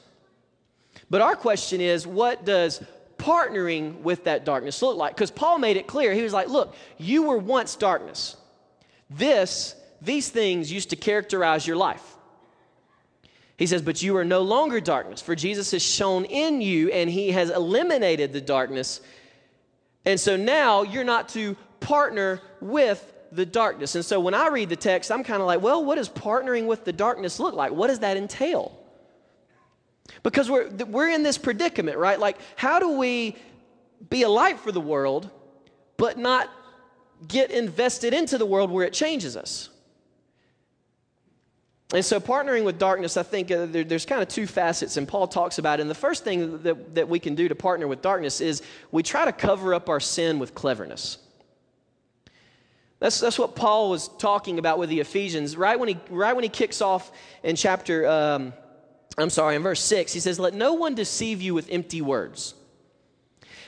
But 1.11 1.21
our 1.21 1.35
question 1.35 1.81
is 1.81 2.07
what 2.07 2.45
does 2.45 2.83
partnering 3.19 4.01
with 4.01 4.25
that 4.25 4.45
darkness 4.45 4.81
look 4.81 4.97
like? 4.97 5.15
Because 5.15 5.31
Paul 5.31 5.59
made 5.59 5.77
it 5.77 5.87
clear. 5.87 6.15
He 6.15 6.23
was 6.23 6.33
like, 6.33 6.49
look, 6.49 6.75
you 6.97 7.25
were 7.25 7.37
once 7.37 7.77
darkness. 7.77 8.37
This, 9.11 9.75
these 10.01 10.29
things 10.29 10.73
used 10.73 10.91
to 10.91 10.97
characterize 10.97 11.67
your 11.67 11.77
life. 11.77 12.17
He 13.61 13.67
says, 13.67 13.83
But 13.83 14.03
you 14.03 14.17
are 14.17 14.25
no 14.25 14.41
longer 14.41 14.81
darkness, 14.81 15.21
for 15.21 15.35
Jesus 15.35 15.73
has 15.73 15.83
shone 15.83 16.25
in 16.25 16.63
you 16.63 16.91
and 16.91 17.11
he 17.11 17.33
has 17.33 17.51
eliminated 17.51 18.33
the 18.33 18.41
darkness. 18.41 19.03
And 20.07 20.19
so 20.19 20.35
now 20.35 20.83
you're 20.83 21.05
not 21.05 21.29
to 21.31 21.59
partner 21.79 22.41
with 22.63 23.13
the 23.33 23.45
darkness. 23.45 23.97
And 23.97 24.05
so 24.05 24.19
when 24.19 24.33
I 24.33 24.49
read 24.49 24.71
the 24.71 24.77
text, 24.77 25.13
I'm 25.13 25.23
kind 25.23 25.43
of 25.43 25.47
like, 25.47 25.61
well, 25.61 25.85
what 25.85 25.97
does 25.97 26.09
partnering 26.09 26.67
with 26.67 26.87
the 26.87 26.93
darkness 26.93 27.39
look 27.39 27.55
like? 27.55 27.71
What 27.73 27.89
does 27.89 27.99
that 27.99 28.17
entail? 28.17 28.80
Because 30.23 30.51
we're, 30.51 30.69
we're 30.69 31.09
in 31.09 31.23
this 31.23 31.39
predicament, 31.39 31.99
right? 31.99 32.19
Like, 32.19 32.39
how 32.57 32.79
do 32.79 32.99
we 32.99 33.37
be 34.09 34.23
a 34.23 34.29
light 34.29 34.59
for 34.59 34.73
the 34.73 34.81
world, 34.81 35.31
but 35.97 36.19
not 36.19 36.51
get 37.27 37.51
invested 37.51 38.15
into 38.15 38.39
the 38.39 38.47
world 38.47 38.71
where 38.71 38.87
it 38.87 38.93
changes 38.93 39.37
us? 39.37 39.69
And 41.93 42.05
so, 42.05 42.21
partnering 42.21 42.65
with 42.65 42.79
darkness, 42.79 43.17
I 43.17 43.25
think 43.25 43.51
uh, 43.51 43.67
there, 43.67 43.83
there's 43.83 44.07
kind 44.07 44.23
of 44.23 44.29
two 44.29 44.47
facets, 44.47 44.97
and 44.97 45.09
Paul 45.09 45.27
talks 45.27 45.59
about 45.59 45.81
it. 45.81 45.83
And 45.83 45.91
the 45.91 45.95
first 45.97 46.23
thing 46.23 46.63
that, 46.63 46.95
that 46.95 47.09
we 47.09 47.19
can 47.19 47.35
do 47.35 47.49
to 47.49 47.55
partner 47.57 47.89
with 47.89 48.01
darkness 48.01 48.41
is 48.41 48.63
we 48.93 49.03
try 49.03 49.25
to 49.25 49.33
cover 49.33 49.75
up 49.75 49.89
our 49.89 49.99
sin 49.99 50.39
with 50.39 50.55
cleverness. 50.55 51.19
That's, 53.01 53.19
that's 53.19 53.39
what 53.39 53.57
Paul 53.57 53.91
was 53.91 54.09
talking 54.19 54.59
about 54.59 54.79
with 54.79 54.89
the 54.89 55.01
Ephesians. 55.01 55.57
Right 55.57 55.81
when 55.81 55.89
he, 55.89 55.99
right 56.11 56.35
when 56.35 56.45
he 56.45 56.51
kicks 56.51 56.81
off 56.81 57.11
in 57.43 57.57
chapter, 57.57 58.07
um, 58.07 58.53
I'm 59.23 59.31
sorry, 59.31 59.57
in 59.57 59.63
verse 59.63 59.81
6, 59.81 60.13
he 60.13 60.21
says, 60.21 60.39
Let 60.39 60.55
no 60.55 60.75
one 60.75 60.95
deceive 60.95 61.43
you 61.43 61.55
with 61.55 61.69
empty 61.71 62.01
words. 62.01 62.55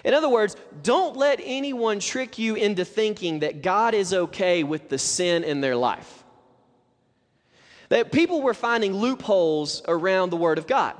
In 0.05 0.15
other 0.15 0.29
words, 0.29 0.57
don't 0.83 1.17
let 1.17 1.41
anyone 1.43 2.01
trick 2.01 2.39
you 2.39 2.55
into 2.55 2.85
thinking 2.85 3.41
that 3.41 3.63
God 3.63 3.95
is 3.95 4.13
okay 4.13 4.65
with 4.65 4.89
the 4.89 4.99
sin 4.99 5.45
in 5.45 5.61
their 5.61 5.77
life. 5.77 6.25
That 7.89 8.11
people 8.11 8.43
were 8.43 8.55
finding 8.55 8.95
loopholes 8.95 9.83
around 9.87 10.31
the 10.31 10.37
Word 10.37 10.59
of 10.59 10.67
God. 10.67 10.97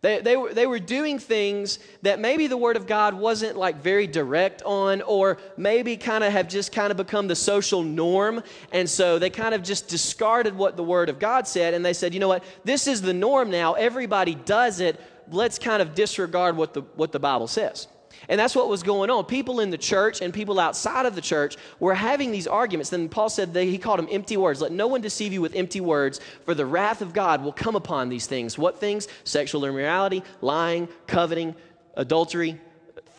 They, 0.00 0.20
they, 0.20 0.36
were, 0.36 0.54
they 0.54 0.66
were 0.66 0.78
doing 0.78 1.18
things 1.18 1.80
that 2.02 2.20
maybe 2.20 2.46
the 2.46 2.56
Word 2.56 2.76
of 2.76 2.86
God 2.86 3.14
wasn't 3.14 3.56
like 3.56 3.82
very 3.82 4.06
direct 4.06 4.62
on, 4.62 5.02
or 5.02 5.38
maybe 5.56 5.96
kind 5.96 6.22
of 6.22 6.32
have 6.32 6.48
just 6.48 6.70
kind 6.70 6.92
of 6.92 6.96
become 6.96 7.26
the 7.26 7.34
social 7.34 7.82
norm. 7.82 8.44
And 8.70 8.88
so 8.88 9.18
they 9.18 9.28
kind 9.28 9.54
of 9.54 9.64
just 9.64 9.88
discarded 9.88 10.56
what 10.56 10.76
the 10.76 10.84
Word 10.84 11.08
of 11.08 11.18
God 11.18 11.48
said, 11.48 11.74
and 11.74 11.84
they 11.84 11.92
said, 11.92 12.14
you 12.14 12.20
know 12.20 12.28
what, 12.28 12.44
this 12.64 12.86
is 12.86 13.02
the 13.02 13.12
norm 13.12 13.50
now. 13.50 13.74
Everybody 13.74 14.36
does 14.36 14.78
it. 14.78 15.00
Let's 15.30 15.58
kind 15.58 15.82
of 15.82 15.96
disregard 15.96 16.56
what 16.56 16.74
the, 16.74 16.82
what 16.94 17.10
the 17.10 17.18
Bible 17.18 17.48
says. 17.48 17.88
And 18.28 18.38
that's 18.38 18.56
what 18.56 18.68
was 18.68 18.82
going 18.82 19.10
on. 19.10 19.24
People 19.24 19.60
in 19.60 19.70
the 19.70 19.78
church 19.78 20.20
and 20.20 20.32
people 20.32 20.58
outside 20.58 21.06
of 21.06 21.14
the 21.14 21.20
church 21.20 21.56
were 21.78 21.94
having 21.94 22.30
these 22.30 22.46
arguments. 22.46 22.90
Then 22.90 23.08
Paul 23.08 23.28
said 23.28 23.54
that 23.54 23.64
he 23.64 23.78
called 23.78 23.98
them 23.98 24.08
empty 24.10 24.36
words. 24.36 24.60
Let 24.60 24.72
no 24.72 24.86
one 24.86 25.00
deceive 25.00 25.32
you 25.32 25.40
with 25.40 25.54
empty 25.54 25.80
words, 25.80 26.20
for 26.44 26.54
the 26.54 26.66
wrath 26.66 27.02
of 27.02 27.12
God 27.12 27.42
will 27.42 27.52
come 27.52 27.76
upon 27.76 28.08
these 28.08 28.26
things. 28.26 28.58
What 28.58 28.80
things? 28.80 29.08
Sexual 29.24 29.64
immorality, 29.64 30.22
lying, 30.40 30.88
coveting, 31.06 31.54
adultery, 31.94 32.60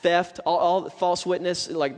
theft, 0.02 0.40
all, 0.46 0.58
all 0.58 0.90
false 0.90 1.26
witness. 1.26 1.70
Like 1.70 1.96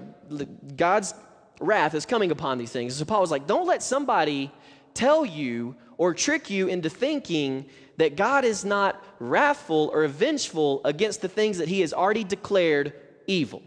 God's 0.77 1.13
wrath 1.59 1.93
is 1.93 2.05
coming 2.05 2.31
upon 2.31 2.57
these 2.57 2.71
things. 2.71 2.95
So 2.95 3.05
Paul 3.05 3.21
was 3.21 3.31
like, 3.31 3.47
don't 3.47 3.67
let 3.67 3.83
somebody 3.83 4.51
tell 4.93 5.25
you 5.25 5.75
or 5.97 6.13
trick 6.13 6.49
you 6.49 6.67
into 6.67 6.89
thinking 6.89 7.65
that 8.01 8.15
God 8.15 8.45
is 8.45 8.65
not 8.65 8.99
wrathful 9.19 9.91
or 9.93 10.07
vengeful 10.07 10.81
against 10.83 11.21
the 11.21 11.27
things 11.27 11.59
that 11.59 11.67
he 11.67 11.81
has 11.81 11.93
already 11.93 12.23
declared 12.23 12.93
evil. 13.27 13.61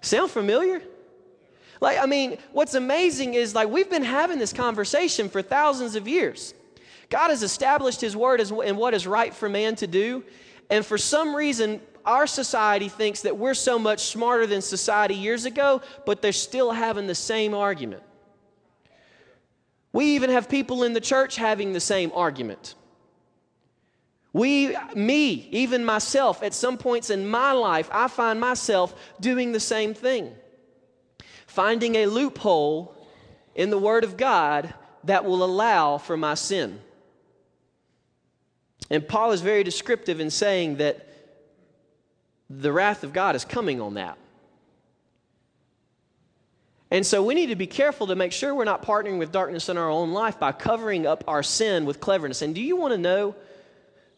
Sound 0.00 0.30
familiar? 0.30 0.80
Like, 1.82 1.98
I 1.98 2.06
mean, 2.06 2.38
what's 2.52 2.72
amazing 2.72 3.34
is 3.34 3.54
like 3.54 3.68
we've 3.68 3.90
been 3.90 4.02
having 4.02 4.38
this 4.38 4.54
conversation 4.54 5.28
for 5.28 5.42
thousands 5.42 5.94
of 5.94 6.08
years. 6.08 6.54
God 7.10 7.28
has 7.28 7.42
established 7.42 8.00
his 8.00 8.16
word 8.16 8.40
as, 8.40 8.50
and 8.50 8.78
what 8.78 8.94
is 8.94 9.06
right 9.06 9.34
for 9.34 9.50
man 9.50 9.76
to 9.76 9.86
do. 9.86 10.24
And 10.70 10.86
for 10.86 10.96
some 10.96 11.36
reason, 11.36 11.82
our 12.06 12.26
society 12.26 12.88
thinks 12.88 13.20
that 13.22 13.36
we're 13.36 13.52
so 13.52 13.78
much 13.78 14.06
smarter 14.06 14.46
than 14.46 14.62
society 14.62 15.14
years 15.14 15.44
ago, 15.44 15.82
but 16.06 16.22
they're 16.22 16.32
still 16.32 16.72
having 16.72 17.06
the 17.06 17.14
same 17.14 17.52
argument. 17.52 18.02
We 19.94 20.16
even 20.16 20.30
have 20.30 20.48
people 20.48 20.82
in 20.82 20.92
the 20.92 21.00
church 21.00 21.36
having 21.36 21.72
the 21.72 21.80
same 21.80 22.10
argument. 22.16 22.74
We, 24.32 24.76
me, 24.96 25.48
even 25.52 25.84
myself, 25.84 26.42
at 26.42 26.52
some 26.52 26.76
points 26.76 27.10
in 27.10 27.28
my 27.28 27.52
life, 27.52 27.88
I 27.92 28.08
find 28.08 28.40
myself 28.40 28.92
doing 29.20 29.52
the 29.52 29.60
same 29.60 29.94
thing. 29.94 30.34
Finding 31.46 31.94
a 31.94 32.06
loophole 32.06 32.92
in 33.54 33.70
the 33.70 33.78
Word 33.78 34.02
of 34.02 34.16
God 34.16 34.74
that 35.04 35.24
will 35.24 35.44
allow 35.44 35.98
for 35.98 36.16
my 36.16 36.34
sin. 36.34 36.80
And 38.90 39.06
Paul 39.06 39.30
is 39.30 39.42
very 39.42 39.62
descriptive 39.62 40.18
in 40.18 40.30
saying 40.30 40.78
that 40.78 41.08
the 42.50 42.72
wrath 42.72 43.04
of 43.04 43.12
God 43.12 43.36
is 43.36 43.44
coming 43.44 43.80
on 43.80 43.94
that. 43.94 44.18
And 46.94 47.04
so 47.04 47.24
we 47.24 47.34
need 47.34 47.46
to 47.46 47.56
be 47.56 47.66
careful 47.66 48.06
to 48.06 48.14
make 48.14 48.30
sure 48.30 48.54
we're 48.54 48.62
not 48.62 48.84
partnering 48.84 49.18
with 49.18 49.32
darkness 49.32 49.68
in 49.68 49.76
our 49.76 49.90
own 49.90 50.12
life 50.12 50.38
by 50.38 50.52
covering 50.52 51.08
up 51.08 51.24
our 51.26 51.42
sin 51.42 51.86
with 51.86 51.98
cleverness. 51.98 52.40
And 52.40 52.54
do 52.54 52.62
you 52.62 52.76
want 52.76 52.92
to 52.92 52.98
know 52.98 53.34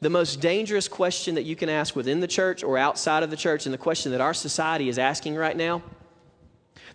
the 0.03 0.11
most 0.11 0.43
dangerous 0.43 0.87
question 0.87 1.37
that 1.37 1.45
you 1.45 1.57
can 1.57 1.71
ask 1.71 1.97
within 1.97 2.21
the 2.21 2.27
church 2.27 2.63
or 2.63 2.77
outside 2.77 3.23
of 3.23 3.31
the 3.31 3.37
church, 3.37 3.65
and 3.65 3.73
the 3.73 3.79
question 3.79 4.13
that 4.13 4.21
our 4.21 4.35
society 4.35 4.91
is 4.91 4.99
asking 4.99 5.37
right 5.37 5.57
now? 5.57 5.83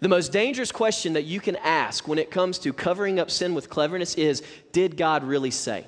The 0.01 0.07
most 0.07 0.31
dangerous 0.31 0.71
question 0.71 1.13
that 1.13 1.23
you 1.23 1.39
can 1.39 1.55
ask 1.55 2.07
when 2.07 2.19
it 2.19 2.29
comes 2.29 2.59
to 2.59 2.73
covering 2.73 3.19
up 3.19 3.31
sin 3.31 3.55
with 3.55 3.67
cleverness 3.71 4.13
is 4.13 4.43
Did 4.71 4.97
God 4.97 5.23
really 5.23 5.49
say? 5.49 5.87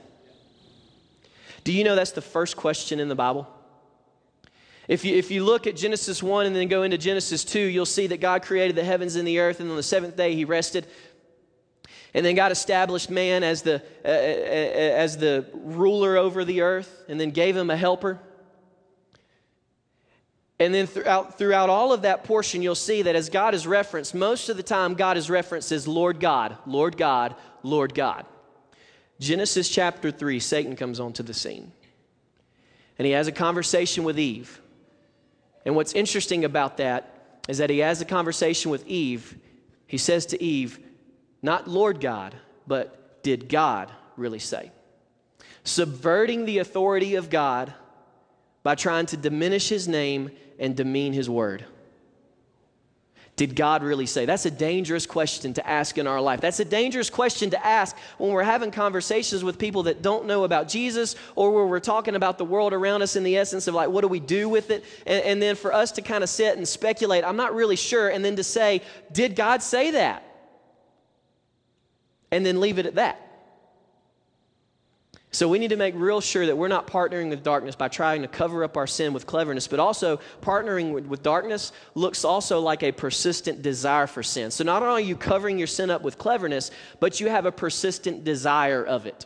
Do 1.64 1.72
you 1.72 1.84
know 1.84 1.94
that's 1.94 2.14
the 2.14 2.22
first 2.22 2.58
question 2.58 3.00
in 3.00 3.10
the 3.10 3.16
Bible? 3.16 3.48
If 4.88 5.06
you, 5.06 5.16
if 5.16 5.32
you 5.32 5.44
look 5.46 5.66
at 5.66 5.76
Genesis 5.76 6.22
1 6.22 6.46
and 6.46 6.56
then 6.56 6.68
go 6.68 6.84
into 6.84 6.98
Genesis 6.98 7.46
2, 7.46 7.60
you'll 7.60 7.86
see 7.86 8.08
that 8.08 8.20
God 8.20 8.44
created 8.44 8.76
the 8.76 8.84
heavens 8.84 9.16
and 9.16 9.28
the 9.28 9.40
earth, 9.40 9.60
and 9.60 9.70
on 9.70 9.78
the 9.78 9.84
seventh 9.84 10.18
day 10.18 10.36
he 10.36 10.44
rested. 10.44 10.88
And 12.14 12.26
then 12.26 12.36
God 12.36 12.52
established 12.52 13.10
man 13.10 13.44
as 13.44 13.62
the, 13.62 13.82
uh, 14.04 14.08
as 14.08 15.18
the 15.18 15.46
ruler 15.54 16.18
over 16.18 16.44
the 16.44 16.62
earth, 16.62 17.04
and 17.08 17.20
then 17.20 17.32
gave 17.32 17.56
him 17.56 17.70
a 17.70 17.78
helper. 17.78 18.20
And 20.60 20.74
then 20.74 20.86
throughout, 20.86 21.38
throughout 21.38 21.70
all 21.70 21.92
of 21.94 22.04
that 22.04 22.24
portion, 22.24 22.62
you'll 22.62 22.76
see 22.76 23.02
that 23.02 23.16
as 23.16 23.30
God 23.30 23.56
is 23.56 23.66
referenced, 23.66 24.14
most 24.14 24.50
of 24.50 24.58
the 24.58 24.64
time 24.64 24.94
God 24.94 25.18
is 25.18 25.30
referenced 25.30 25.72
as 25.72 25.88
Lord 25.88 26.20
God, 26.20 26.58
Lord 26.66 26.98
God, 26.98 27.36
Lord 27.64 27.94
God. 27.96 28.26
Genesis 29.20 29.70
chapter 29.70 30.12
3, 30.12 30.40
Satan 30.40 30.76
comes 30.76 31.00
onto 31.00 31.24
the 31.24 31.34
scene. 31.34 31.72
And 33.00 33.06
he 33.06 33.14
has 33.14 33.28
a 33.28 33.32
conversation 33.32 34.04
with 34.04 34.20
Eve. 34.20 34.62
And 35.66 35.76
what's 35.76 35.94
interesting 35.94 36.46
about 36.46 36.78
that 36.78 37.42
is 37.48 37.58
that 37.58 37.70
he 37.70 37.80
has 37.80 38.02
a 38.02 38.06
conversation 38.06 38.72
with 38.72 38.88
Eve. 38.88 39.38
He 39.88 39.98
says 39.98 40.26
to 40.28 40.42
Eve, 40.42 40.80
not 41.42 41.68
Lord 41.68 42.00
God, 42.00 42.36
but 42.68 43.22
did 43.24 43.50
God 43.50 43.92
really 44.18 44.40
say? 44.40 44.72
Subverting 45.64 46.46
the 46.46 46.60
authority 46.60 47.16
of 47.16 47.30
God 47.30 47.74
by 48.64 48.76
trying 48.76 49.06
to 49.08 49.18
diminish 49.18 49.70
his 49.70 49.88
name 49.88 50.32
and 50.60 50.76
demean 50.76 51.14
his 51.14 51.30
word. 51.30 51.66
Did 53.36 53.56
God 53.56 53.82
really 53.82 54.06
say? 54.06 54.26
That's 54.26 54.46
a 54.46 54.52
dangerous 54.52 55.08
question 55.08 55.56
to 55.56 55.68
ask 55.68 55.98
in 55.98 56.06
our 56.06 56.22
life. 56.22 56.40
That's 56.40 56.60
a 56.60 56.66
dangerous 56.66 57.10
question 57.10 57.50
to 57.50 57.66
ask 57.66 57.96
when 58.20 58.32
we're 58.32 58.44
having 58.44 58.70
conversations 58.70 59.44
with 59.44 59.58
people 59.58 59.84
that 59.84 60.04
don't 60.04 60.28
know 60.28 60.44
about 60.44 60.68
Jesus 60.68 61.16
or 61.36 61.52
where 61.52 61.66
we're 61.66 61.80
talking 61.80 62.16
about 62.16 62.38
the 62.38 62.46
world 62.46 62.74
around 62.74 63.02
us 63.02 63.16
in 63.16 63.24
the 63.24 63.36
essence 63.38 63.68
of 63.68 63.74
like, 63.74 63.90
what 63.90 64.02
do 64.02 64.08
we 64.08 64.20
do 64.20 64.48
with 64.50 64.70
it? 64.70 64.86
And, 65.08 65.24
and 65.24 65.42
then 65.42 65.56
for 65.56 65.74
us 65.74 65.92
to 65.94 66.04
kind 66.04 66.24
of 66.24 66.30
sit 66.30 66.58
and 66.58 66.68
speculate, 66.68 67.24
I'm 67.24 67.36
not 67.36 67.56
really 67.56 67.76
sure. 67.76 68.10
And 68.10 68.24
then 68.24 68.36
to 68.36 68.44
say, 68.44 68.82
did 69.12 69.36
God 69.36 69.64
say 69.64 69.92
that? 69.92 70.24
And 72.30 72.46
then 72.46 72.60
leave 72.60 72.78
it 72.78 72.86
at 72.86 72.96
that. 72.96 73.23
So 75.34 75.48
we 75.48 75.58
need 75.58 75.72
to 75.72 75.78
make 75.78 75.96
real 75.98 76.22
sure 76.22 76.46
that 76.46 76.56
we're 76.56 76.68
not 76.68 76.86
partnering 76.86 77.32
with 77.32 77.42
darkness 77.42 77.76
by 77.76 77.88
trying 77.88 78.22
to 78.22 78.28
cover 78.28 78.64
up 78.64 78.78
our 78.78 78.86
sin 78.86 79.14
with 79.14 79.26
cleverness, 79.26 79.68
but 79.68 79.80
also 79.80 80.20
partnering 80.42 80.94
with, 80.94 81.08
with, 81.08 81.24
darkness 81.24 81.72
looks 81.96 82.24
also 82.24 82.60
like 82.60 82.84
a 82.84 82.92
persistent 82.92 83.64
desire 83.64 84.06
for 84.06 84.22
sin. 84.22 84.52
So 84.52 84.64
not 84.64 84.84
only 84.84 85.02
are 85.02 85.06
you 85.06 85.16
covering 85.16 85.58
your 85.58 85.66
sin 85.66 85.90
up 85.90 86.04
with 86.04 86.20
cleverness, 86.20 86.70
but 87.00 87.20
you 87.20 87.30
have 87.30 87.48
a 87.48 87.52
persistent 87.52 88.24
desire 88.24 88.84
of 88.86 89.08
it. 89.08 89.26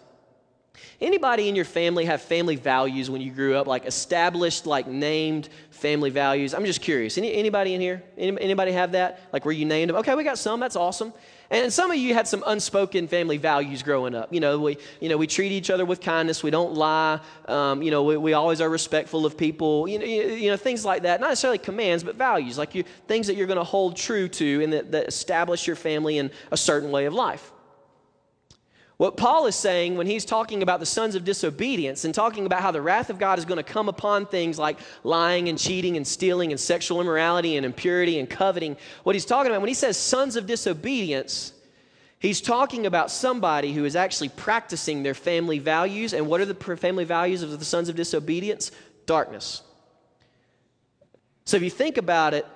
Anybody 1.00 1.48
in 1.48 1.56
your 1.56 1.66
family 1.66 2.06
have 2.06 2.24
family 2.24 2.56
values 2.56 3.08
when 3.08 3.22
you 3.22 3.32
grew 3.32 3.56
up, 3.56 3.68
like 3.68 3.86
established, 3.86 4.66
like 4.66 4.88
named 4.88 5.48
family 5.70 6.10
values? 6.10 6.56
I'm 6.56 6.66
just 6.66 6.82
curious. 6.82 7.20
Any, 7.20 7.36
anybody 7.36 7.76
in 7.76 7.82
here? 7.82 8.02
Any, 8.18 8.42
anybody 8.42 8.72
have 8.72 8.94
that? 8.94 9.22
Like 9.32 9.46
where 9.46 9.54
you 9.54 9.66
named 9.66 9.90
them? 9.90 9.98
Okay, 9.98 10.16
we 10.16 10.24
got 10.24 10.40
some. 10.40 10.60
That's 10.60 10.76
awesome. 10.76 11.14
And 11.52 11.72
some 11.72 11.92
of 11.92 11.98
you 11.98 12.16
had 12.16 12.28
some 12.28 12.44
unspoken 12.48 13.08
family 13.08 13.38
values 13.38 13.84
growing 13.84 14.16
up. 14.16 14.34
You 14.34 14.40
know, 14.40 14.60
we, 14.60 14.78
you 15.00 15.08
know, 15.08 15.18
we 15.18 15.28
treat 15.28 15.52
each 15.52 15.70
other 15.70 15.86
with 15.86 16.02
kindness. 16.02 16.42
We 16.42 16.50
don't 16.50 16.74
lie. 16.74 17.20
Um, 17.48 17.84
you 17.84 17.92
know, 17.92 18.02
we, 18.02 18.18
we 18.18 18.34
always 18.34 18.60
are 18.60 18.70
respectful 18.70 19.24
of 19.24 19.38
people. 19.38 19.88
You 19.88 20.00
know, 20.00 20.06
you, 20.06 20.24
you 20.24 20.50
know, 20.50 20.58
things 20.58 20.84
like 20.84 21.04
that. 21.04 21.22
Not 21.22 21.30
necessarily 21.30 21.60
commands, 21.60 22.04
but 22.04 22.16
values, 22.16 22.58
like 22.58 22.74
you, 22.74 22.84
things 23.08 23.28
that 23.28 23.36
you're 23.36 23.48
going 23.48 23.60
to 23.60 23.64
hold 23.64 23.96
true 23.96 24.28
to 24.30 24.64
and 24.64 24.74
that, 24.74 24.92
that 24.94 25.08
establish 25.08 25.68
your 25.68 25.76
family 25.76 26.18
in 26.18 26.32
a 26.52 26.58
certain 26.58 26.90
way 26.90 27.06
of 27.06 27.14
life. 27.14 27.52
What 28.98 29.16
Paul 29.16 29.46
is 29.46 29.56
saying 29.56 29.96
when 29.96 30.08
he's 30.08 30.26
talking 30.26 30.64
about 30.64 30.80
the 30.80 30.86
sons 30.86 31.14
of 31.14 31.24
disobedience 31.24 32.04
and 32.04 32.16
talking 32.16 32.48
about 32.48 32.62
how 32.62 32.72
the 32.72 32.82
wrath 32.82 33.12
of 33.12 33.20
God 33.20 33.38
is 33.38 33.46
going 33.46 33.58
to 33.58 33.64
come 33.64 33.90
upon 33.90 34.26
things 34.26 34.58
like 34.58 34.80
lying 35.04 35.50
and 35.50 35.58
cheating 35.58 35.98
and 35.98 36.08
stealing 36.08 36.52
and 36.52 36.60
sexual 36.60 37.00
immorality 37.00 37.58
and 37.58 37.66
impurity 37.66 38.18
and 38.20 38.28
coveting, 38.28 38.76
what 39.04 39.16
he's 39.16 39.26
talking 39.26 39.52
about 39.52 39.62
when 39.62 39.68
he 39.68 39.76
says 39.76 39.98
sons 39.98 40.36
of 40.36 40.48
disobedience, 40.48 41.54
he's 42.18 42.42
talking 42.42 42.88
about 42.88 43.12
somebody 43.12 43.72
who 43.72 43.86
is 43.86 43.96
actually 43.96 44.30
practicing 44.30 45.04
their 45.04 45.14
family 45.14 45.60
values. 45.60 46.14
And 46.14 46.26
what 46.26 46.42
are 46.42 46.46
the 46.46 46.56
family 46.78 47.06
values 47.06 47.44
of 47.44 47.60
the 47.60 47.66
sons 47.66 47.90
of 47.90 47.96
disobedience? 47.96 48.72
Darkness. 49.06 49.62
So 51.46 51.56
if 51.56 51.62
you 51.62 51.70
think 51.70 51.98
about 51.98 52.34
it, 52.34 52.48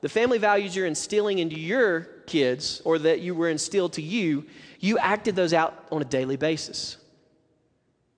the 0.00 0.08
family 0.08 0.38
values 0.38 0.74
you're 0.74 0.86
instilling 0.86 1.38
into 1.38 1.58
your 1.58 2.00
kids 2.26 2.82
or 2.84 2.98
that 2.98 3.20
you 3.20 3.34
were 3.34 3.48
instilled 3.48 3.92
to 3.94 4.02
you 4.02 4.44
you 4.84 4.98
acted 4.98 5.34
those 5.34 5.54
out 5.54 5.86
on 5.90 6.02
a 6.02 6.04
daily 6.04 6.36
basis. 6.36 6.98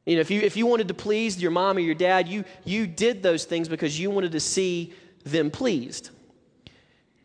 You 0.05 0.17
know, 0.17 0.21
if 0.21 0.33
you, 0.33 0.41
if 0.41 0.57
you 0.57 0.67
wanted 0.67 0.89
to 0.89 0.95
please 0.95 1.41
your 1.41 1.53
mom 1.53 1.77
or 1.77 1.81
your 1.81 1.95
dad, 1.95 2.27
you, 2.27 2.45
you 2.65 2.89
did 2.89 3.23
those 3.23 3.45
things 3.45 3.69
because 3.69 3.99
you 3.99 4.11
wanted 4.11 4.33
to 4.33 4.41
see 4.41 4.93
them 5.25 5.51
pleased. 5.51 6.11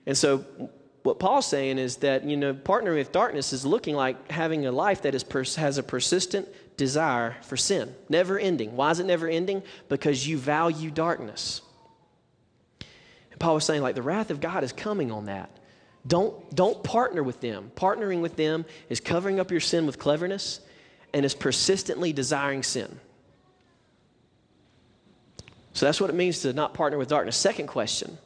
And 0.05 0.15
so, 0.15 0.45
what 1.03 1.17
Paul's 1.17 1.47
saying 1.47 1.79
is 1.79 1.97
that, 1.97 2.23
you 2.23 2.37
know, 2.37 2.53
partnering 2.53 2.95
with 2.95 3.11
darkness 3.11 3.53
is 3.53 3.65
looking 3.65 3.95
like 3.95 4.31
having 4.31 4.67
a 4.67 4.71
life 4.71 5.01
that 5.01 5.15
is 5.15 5.23
pers- 5.23 5.55
has 5.55 5.79
a 5.79 5.83
persistent 5.83 6.47
desire 6.77 7.37
for 7.41 7.57
sin, 7.57 7.95
never 8.09 8.37
ending. 8.37 8.75
Why 8.75 8.91
is 8.91 8.99
it 8.99 9.07
never 9.07 9.27
ending? 9.27 9.63
Because 9.89 10.27
you 10.27 10.37
value 10.37 10.91
darkness. 10.91 11.63
And 13.31 13.39
Paul 13.39 13.55
was 13.55 13.65
saying, 13.65 13.81
like, 13.81 13.95
the 13.95 14.03
wrath 14.03 14.29
of 14.29 14.39
God 14.39 14.63
is 14.63 14.71
coming 14.71 15.11
on 15.11 15.25
that. 15.25 15.49
Don't, 16.05 16.55
don't 16.55 16.83
partner 16.83 17.21
with 17.21 17.41
them. 17.41 17.71
Partnering 17.75 18.21
with 18.21 18.35
them 18.35 18.65
is 18.89 18.99
covering 18.99 19.39
up 19.39 19.51
your 19.51 19.59
sin 19.59 19.85
with 19.85 19.99
cleverness 19.99 20.59
and 21.13 21.25
is 21.25 21.35
persistently 21.35 22.13
desiring 22.13 22.63
sin. 22.63 22.99
So 25.73 25.85
that's 25.85 26.01
what 26.01 26.09
it 26.09 26.13
means 26.13 26.41
to 26.41 26.53
not 26.53 26.73
partner 26.73 26.97
with 26.97 27.09
darkness. 27.09 27.37
Second 27.37 27.67
question 27.67 28.17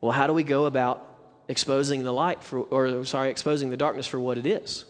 well, 0.00 0.12
how 0.12 0.26
do 0.26 0.34
we 0.34 0.42
go 0.42 0.66
about 0.66 1.02
exposing 1.48 2.02
the 2.02 2.12
light 2.12 2.42
for, 2.42 2.60
or 2.60 3.04
sorry, 3.06 3.30
exposing 3.30 3.70
the 3.70 3.76
darkness 3.76 4.06
for 4.06 4.20
what 4.20 4.36
it 4.36 4.46
is? 4.46 4.84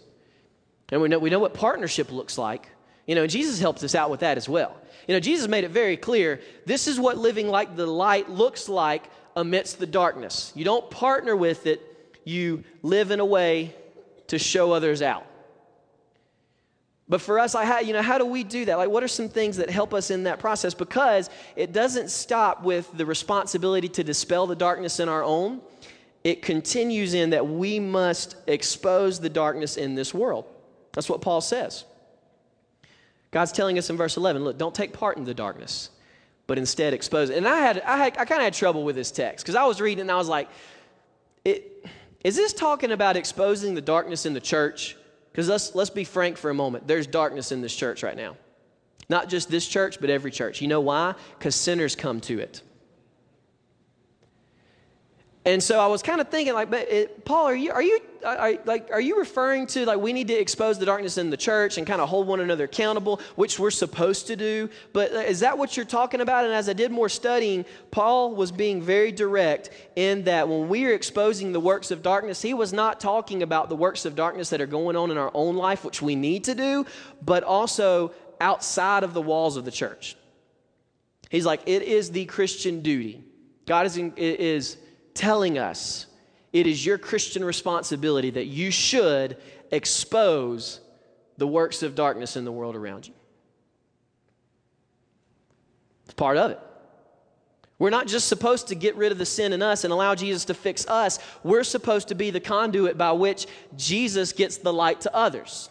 And 0.90 1.00
we 1.00 1.08
know, 1.08 1.18
we 1.18 1.30
know 1.30 1.38
what 1.38 1.54
partnership 1.54 2.10
looks 2.10 2.36
like. 2.36 2.68
You 3.06 3.14
know, 3.14 3.26
Jesus 3.26 3.60
helps 3.60 3.84
us 3.84 3.94
out 3.94 4.10
with 4.10 4.20
that 4.20 4.36
as 4.38 4.48
well. 4.48 4.76
You 5.06 5.14
know, 5.14 5.20
Jesus 5.20 5.46
made 5.46 5.64
it 5.64 5.70
very 5.70 5.96
clear 5.96 6.40
this 6.66 6.88
is 6.88 6.98
what 6.98 7.16
living 7.16 7.48
like 7.48 7.76
the 7.76 7.86
light 7.86 8.28
looks 8.28 8.68
like 8.68 9.04
amidst 9.36 9.78
the 9.78 9.86
darkness. 9.86 10.52
You 10.54 10.64
don't 10.64 10.90
partner 10.90 11.36
with 11.36 11.66
it, 11.66 11.80
you 12.24 12.64
live 12.82 13.10
in 13.10 13.20
a 13.20 13.24
way 13.24 13.74
to 14.28 14.38
show 14.38 14.72
others 14.72 15.02
out. 15.02 15.26
But 17.08 17.20
for 17.20 17.38
us, 17.38 17.54
I 17.54 17.64
had, 17.64 17.86
you 17.86 17.92
know, 17.92 18.02
how 18.02 18.16
do 18.16 18.24
we 18.24 18.44
do 18.44 18.64
that? 18.64 18.78
Like, 18.78 18.88
what 18.88 19.02
are 19.02 19.08
some 19.08 19.28
things 19.28 19.58
that 19.58 19.68
help 19.68 19.92
us 19.92 20.10
in 20.10 20.22
that 20.22 20.38
process? 20.38 20.72
Because 20.72 21.28
it 21.54 21.72
doesn't 21.72 22.10
stop 22.10 22.62
with 22.62 22.90
the 22.96 23.04
responsibility 23.04 23.88
to 23.90 24.04
dispel 24.04 24.46
the 24.46 24.56
darkness 24.56 25.00
in 25.00 25.08
our 25.08 25.22
own. 25.22 25.60
It 26.22 26.40
continues 26.40 27.12
in 27.12 27.30
that 27.30 27.46
we 27.46 27.78
must 27.78 28.36
expose 28.46 29.20
the 29.20 29.28
darkness 29.28 29.76
in 29.76 29.94
this 29.94 30.14
world. 30.14 30.46
That's 30.92 31.08
what 31.08 31.20
Paul 31.20 31.42
says. 31.42 31.84
God's 33.30 33.52
telling 33.52 33.76
us 33.78 33.90
in 33.90 33.96
verse 33.96 34.16
11 34.16 34.42
look, 34.42 34.56
don't 34.56 34.74
take 34.74 34.92
part 34.92 35.18
in 35.18 35.24
the 35.24 35.34
darkness, 35.34 35.90
but 36.46 36.56
instead 36.56 36.94
expose 36.94 37.28
it. 37.28 37.36
And 37.36 37.46
I 37.46 37.58
had, 37.58 37.82
I, 37.82 37.98
had, 37.98 38.16
I 38.16 38.24
kind 38.24 38.40
of 38.40 38.44
had 38.44 38.54
trouble 38.54 38.84
with 38.84 38.96
this 38.96 39.10
text 39.10 39.44
because 39.44 39.56
I 39.56 39.66
was 39.66 39.80
reading 39.80 40.02
and 40.02 40.10
I 40.10 40.16
was 40.16 40.28
like, 40.28 40.48
it 41.44 41.73
is 42.24 42.36
this 42.36 42.54
talking 42.54 42.90
about 42.90 43.16
exposing 43.16 43.74
the 43.74 43.82
darkness 43.82 44.26
in 44.26 44.32
the 44.32 44.40
church? 44.40 44.96
Because 45.30 45.48
let's, 45.48 45.74
let's 45.74 45.90
be 45.90 46.04
frank 46.04 46.38
for 46.38 46.50
a 46.50 46.54
moment. 46.54 46.88
There's 46.88 47.06
darkness 47.06 47.52
in 47.52 47.60
this 47.60 47.74
church 47.74 48.02
right 48.02 48.16
now. 48.16 48.36
Not 49.08 49.28
just 49.28 49.50
this 49.50 49.66
church, 49.68 50.00
but 50.00 50.08
every 50.08 50.30
church. 50.30 50.62
You 50.62 50.68
know 50.68 50.80
why? 50.80 51.14
Because 51.38 51.54
sinners 51.54 51.94
come 51.94 52.20
to 52.22 52.38
it. 52.38 52.62
And 55.46 55.62
so 55.62 55.78
I 55.78 55.86
was 55.88 56.02
kind 56.02 56.22
of 56.22 56.28
thinking, 56.30 56.54
like, 56.54 56.70
but 56.70 56.90
it, 56.90 57.26
Paul, 57.26 57.44
are 57.44 57.54
you, 57.54 57.70
are 57.70 57.82
you, 57.82 58.00
are, 58.24 58.54
like, 58.64 58.88
are 58.90 59.00
you 59.00 59.18
referring 59.18 59.66
to 59.68 59.84
like 59.84 59.98
we 59.98 60.14
need 60.14 60.28
to 60.28 60.34
expose 60.34 60.78
the 60.78 60.86
darkness 60.86 61.18
in 61.18 61.28
the 61.28 61.36
church 61.36 61.76
and 61.76 61.86
kind 61.86 62.00
of 62.00 62.08
hold 62.08 62.26
one 62.26 62.40
another 62.40 62.64
accountable, 62.64 63.20
which 63.36 63.58
we're 63.58 63.70
supposed 63.70 64.26
to 64.28 64.36
do? 64.36 64.70
But 64.94 65.12
uh, 65.12 65.18
is 65.18 65.40
that 65.40 65.58
what 65.58 65.76
you're 65.76 65.84
talking 65.84 66.22
about? 66.22 66.46
And 66.46 66.54
as 66.54 66.70
I 66.70 66.72
did 66.72 66.90
more 66.90 67.10
studying, 67.10 67.66
Paul 67.90 68.34
was 68.34 68.52
being 68.52 68.80
very 68.80 69.12
direct 69.12 69.68
in 69.96 70.24
that 70.24 70.48
when 70.48 70.66
we 70.70 70.86
are 70.86 70.94
exposing 70.94 71.52
the 71.52 71.60
works 71.60 71.90
of 71.90 72.02
darkness, 72.02 72.40
he 72.40 72.54
was 72.54 72.72
not 72.72 72.98
talking 72.98 73.42
about 73.42 73.68
the 73.68 73.76
works 73.76 74.06
of 74.06 74.16
darkness 74.16 74.48
that 74.48 74.62
are 74.62 74.66
going 74.66 74.96
on 74.96 75.10
in 75.10 75.18
our 75.18 75.30
own 75.34 75.56
life, 75.56 75.84
which 75.84 76.00
we 76.00 76.14
need 76.14 76.44
to 76.44 76.54
do, 76.54 76.86
but 77.22 77.42
also 77.42 78.12
outside 78.40 79.04
of 79.04 79.12
the 79.12 79.22
walls 79.22 79.58
of 79.58 79.66
the 79.66 79.70
church. 79.70 80.16
He's 81.28 81.44
like, 81.44 81.60
it 81.66 81.82
is 81.82 82.12
the 82.12 82.24
Christian 82.24 82.80
duty. 82.80 83.22
God 83.66 83.84
is, 83.86 83.98
is 84.16 84.78
telling 85.14 85.58
us 85.58 86.06
it 86.52 86.66
is 86.66 86.84
your 86.84 86.98
Christian 86.98 87.44
responsibility 87.44 88.30
that 88.30 88.46
you 88.46 88.70
should 88.70 89.36
expose 89.70 90.80
the 91.36 91.46
works 91.46 91.82
of 91.82 91.94
darkness 91.94 92.36
in 92.36 92.44
the 92.44 92.52
world 92.52 92.76
around 92.76 93.06
you. 93.06 93.14
It's 96.04 96.14
part 96.14 96.36
of 96.36 96.50
it. 96.50 96.60
We're 97.78 97.90
not 97.90 98.06
just 98.06 98.28
supposed 98.28 98.68
to 98.68 98.74
get 98.74 98.94
rid 98.94 99.10
of 99.10 99.18
the 99.18 99.26
sin 99.26 99.52
in 99.52 99.60
us 99.60 99.84
and 99.84 99.92
allow 99.92 100.14
Jesus 100.14 100.44
to 100.46 100.54
fix 100.54 100.86
us. 100.86 101.18
We're 101.42 101.64
supposed 101.64 102.08
to 102.08 102.14
be 102.14 102.30
the 102.30 102.40
conduit 102.40 102.96
by 102.96 103.12
which 103.12 103.46
Jesus 103.76 104.32
gets 104.32 104.58
the 104.58 104.72
light 104.72 105.00
to 105.02 105.14
others. 105.14 105.70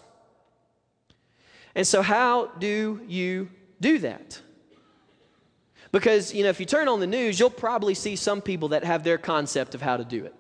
And 1.76 1.88
so, 1.88 2.02
how 2.02 2.48
do 2.60 3.02
you 3.08 3.50
do 3.80 4.00
that? 4.00 4.40
Because, 5.94 6.34
you 6.34 6.42
know, 6.42 6.50
if 6.50 6.60
you 6.60 6.66
turn 6.66 6.88
on 6.88 7.00
the 7.00 7.08
news, 7.08 7.40
you'll 7.40 7.52
probably 7.52 7.94
see 7.94 8.16
some 8.16 8.42
people 8.42 8.70
that 8.70 8.84
have 8.84 9.04
their 9.04 9.20
concept 9.20 9.76
of 9.76 9.82
how 9.82 9.96
to 9.96 10.04
do 10.04 10.26
it. 10.26 10.34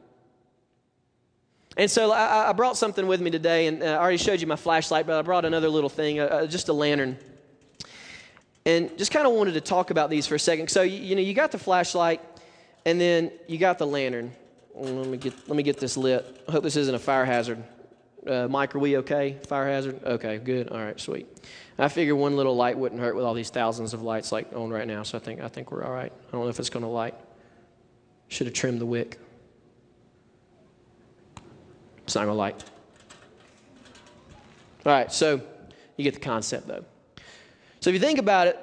And 1.77 1.89
so 1.89 2.11
I, 2.11 2.49
I 2.49 2.53
brought 2.53 2.75
something 2.75 3.05
with 3.05 3.21
me 3.21 3.29
today, 3.29 3.67
and 3.67 3.83
uh, 3.83 3.85
I 3.85 3.97
already 3.97 4.17
showed 4.17 4.41
you 4.41 4.47
my 4.47 4.55
flashlight, 4.55 5.05
but 5.05 5.17
I 5.17 5.21
brought 5.21 5.45
another 5.45 5.69
little 5.69 5.91
thing, 5.91 6.19
uh, 6.19 6.23
uh 6.23 6.47
just 6.47 6.69
a 6.69 6.73
lantern. 6.73 7.19
And 8.65 8.97
just 8.97 9.11
kind 9.11 9.27
of 9.27 9.33
wanted 9.33 9.53
to 9.53 9.61
talk 9.61 9.91
about 9.91 10.09
these 10.09 10.25
for 10.25 10.33
a 10.33 10.39
second. 10.39 10.71
So, 10.71 10.81
you, 10.81 10.97
you 10.97 11.15
know, 11.15 11.21
you 11.21 11.35
got 11.35 11.51
the 11.51 11.59
flashlight, 11.59 12.19
and 12.83 12.99
then 12.99 13.31
you 13.47 13.59
got 13.59 13.77
the 13.77 13.85
lantern. 13.85 14.31
Let 14.73 15.07
me 15.07 15.17
get, 15.17 15.33
let 15.47 15.55
me 15.55 15.61
get 15.61 15.77
this 15.77 15.97
lit. 15.97 16.43
I 16.47 16.51
hope 16.51 16.63
this 16.63 16.77
isn't 16.77 16.95
a 16.95 16.99
fire 16.99 17.25
hazard. 17.25 17.63
Uh, 18.25 18.47
Mike, 18.47 18.73
are 18.73 18.79
we 18.79 18.97
okay? 18.97 19.37
Fire 19.47 19.67
hazard? 19.67 20.01
Okay, 20.03 20.37
good. 20.37 20.69
All 20.69 20.79
right, 20.79 20.99
sweet. 20.99 21.27
I 21.77 21.87
figure 21.89 22.15
one 22.15 22.37
little 22.37 22.55
light 22.55 22.77
wouldn't 22.77 23.01
hurt 23.01 23.15
with 23.15 23.25
all 23.25 23.33
these 23.33 23.49
thousands 23.49 23.93
of 23.93 24.01
lights 24.01 24.31
like 24.31 24.53
on 24.53 24.69
right 24.69 24.87
now. 24.87 25.03
So 25.03 25.17
I 25.17 25.21
think 25.21 25.41
I 25.41 25.47
think 25.47 25.71
we're 25.71 25.83
all 25.83 25.91
right. 25.91 26.11
I 26.11 26.31
don't 26.31 26.41
know 26.41 26.49
if 26.49 26.59
it's 26.59 26.69
going 26.69 26.83
to 26.83 26.89
light. 26.89 27.15
Should 28.29 28.47
have 28.47 28.53
trimmed 28.53 28.79
the 28.79 28.85
wick. 28.85 29.19
It's 32.03 32.15
not 32.15 32.25
going 32.25 32.35
to 32.35 32.39
light. 32.39 32.63
All 34.85 34.91
right, 34.91 35.11
so 35.11 35.41
you 35.97 36.03
get 36.03 36.13
the 36.13 36.19
concept 36.19 36.67
though. 36.67 36.85
So 37.79 37.89
if 37.89 37.93
you 37.93 37.99
think 37.99 38.19
about 38.19 38.47
it, 38.47 38.59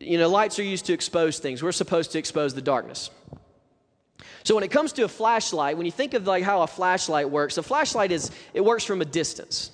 you 0.00 0.18
know, 0.18 0.28
lights 0.28 0.58
are 0.58 0.64
used 0.64 0.86
to 0.86 0.92
expose 0.92 1.38
things. 1.38 1.62
We're 1.62 1.72
supposed 1.72 2.12
to 2.12 2.18
expose 2.18 2.54
the 2.54 2.62
darkness. 2.62 3.10
So 4.42 4.54
when 4.54 4.64
it 4.64 4.70
comes 4.70 4.92
to 4.94 5.04
a 5.04 5.08
flashlight, 5.08 5.76
when 5.76 5.86
you 5.86 5.92
think 5.92 6.14
of 6.14 6.26
like 6.26 6.44
how 6.44 6.62
a 6.62 6.66
flashlight 6.66 7.30
works, 7.30 7.56
a 7.58 7.62
flashlight 7.62 8.12
is 8.12 8.30
it 8.52 8.64
works 8.64 8.84
from 8.84 9.00
a 9.00 9.04
distance. 9.04 9.70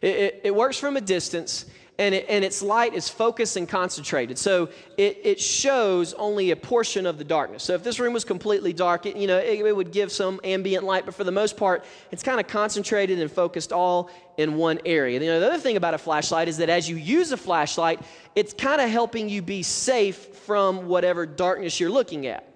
It, 0.00 0.16
it, 0.16 0.40
it 0.44 0.54
works 0.54 0.78
from 0.78 0.96
a 0.96 1.00
distance, 1.00 1.66
and, 1.98 2.14
it, 2.14 2.24
and 2.30 2.42
its 2.42 2.62
light 2.62 2.94
is 2.94 3.10
focused 3.10 3.58
and 3.58 3.68
concentrated. 3.68 4.38
So 4.38 4.70
it, 4.96 5.20
it 5.22 5.40
shows 5.40 6.14
only 6.14 6.50
a 6.50 6.56
portion 6.56 7.04
of 7.04 7.18
the 7.18 7.24
darkness. 7.24 7.62
So 7.62 7.74
if 7.74 7.84
this 7.84 8.00
room 8.00 8.14
was 8.14 8.24
completely 8.24 8.72
dark, 8.72 9.04
it, 9.04 9.16
you 9.16 9.26
know, 9.26 9.36
it, 9.36 9.60
it 9.60 9.76
would 9.76 9.92
give 9.92 10.10
some 10.10 10.40
ambient 10.42 10.84
light, 10.84 11.04
but 11.04 11.14
for 11.14 11.24
the 11.24 11.32
most 11.32 11.58
part, 11.58 11.84
it's 12.10 12.22
kind 12.22 12.40
of 12.40 12.46
concentrated 12.46 13.20
and 13.20 13.30
focused 13.30 13.72
all 13.72 14.10
in 14.38 14.54
one 14.54 14.78
area. 14.86 15.20
You 15.20 15.26
know, 15.26 15.40
the 15.40 15.48
other 15.48 15.58
thing 15.58 15.76
about 15.76 15.92
a 15.92 15.98
flashlight 15.98 16.48
is 16.48 16.56
that 16.56 16.70
as 16.70 16.88
you 16.88 16.96
use 16.96 17.32
a 17.32 17.36
flashlight, 17.36 18.00
it's 18.34 18.54
kind 18.54 18.80
of 18.80 18.88
helping 18.88 19.28
you 19.28 19.42
be 19.42 19.62
safe 19.62 20.16
from 20.16 20.86
whatever 20.86 21.26
darkness 21.26 21.78
you're 21.78 21.90
looking 21.90 22.26
at. 22.26 22.49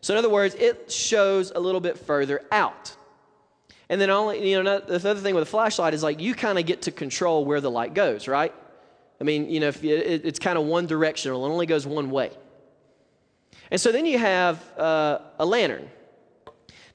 So 0.00 0.14
in 0.14 0.18
other 0.18 0.30
words, 0.30 0.54
it 0.54 0.90
shows 0.90 1.52
a 1.54 1.60
little 1.60 1.80
bit 1.80 1.98
further 1.98 2.42
out. 2.50 2.96
And 3.88 4.00
then 4.00 4.08
only, 4.08 4.48
you 4.48 4.62
know, 4.62 4.78
the 4.78 4.94
other 4.94 5.20
thing 5.20 5.34
with 5.34 5.42
a 5.42 5.46
flashlight 5.46 5.94
is 5.94 6.02
like 6.02 6.20
you 6.20 6.34
kind 6.34 6.58
of 6.58 6.66
get 6.66 6.82
to 6.82 6.92
control 6.92 7.44
where 7.44 7.60
the 7.60 7.70
light 7.70 7.92
goes, 7.92 8.28
right? 8.28 8.54
I 9.20 9.24
mean, 9.24 9.50
you 9.50 9.60
know, 9.60 9.68
it, 9.68 9.82
it's 9.82 10.38
kind 10.38 10.56
of 10.56 10.64
one 10.64 10.86
directional, 10.86 11.44
it 11.44 11.48
only 11.48 11.66
goes 11.66 11.86
one 11.86 12.10
way. 12.10 12.30
And 13.70 13.80
so 13.80 13.92
then 13.92 14.06
you 14.06 14.18
have 14.18 14.62
uh, 14.78 15.18
a 15.38 15.44
lantern. 15.44 15.90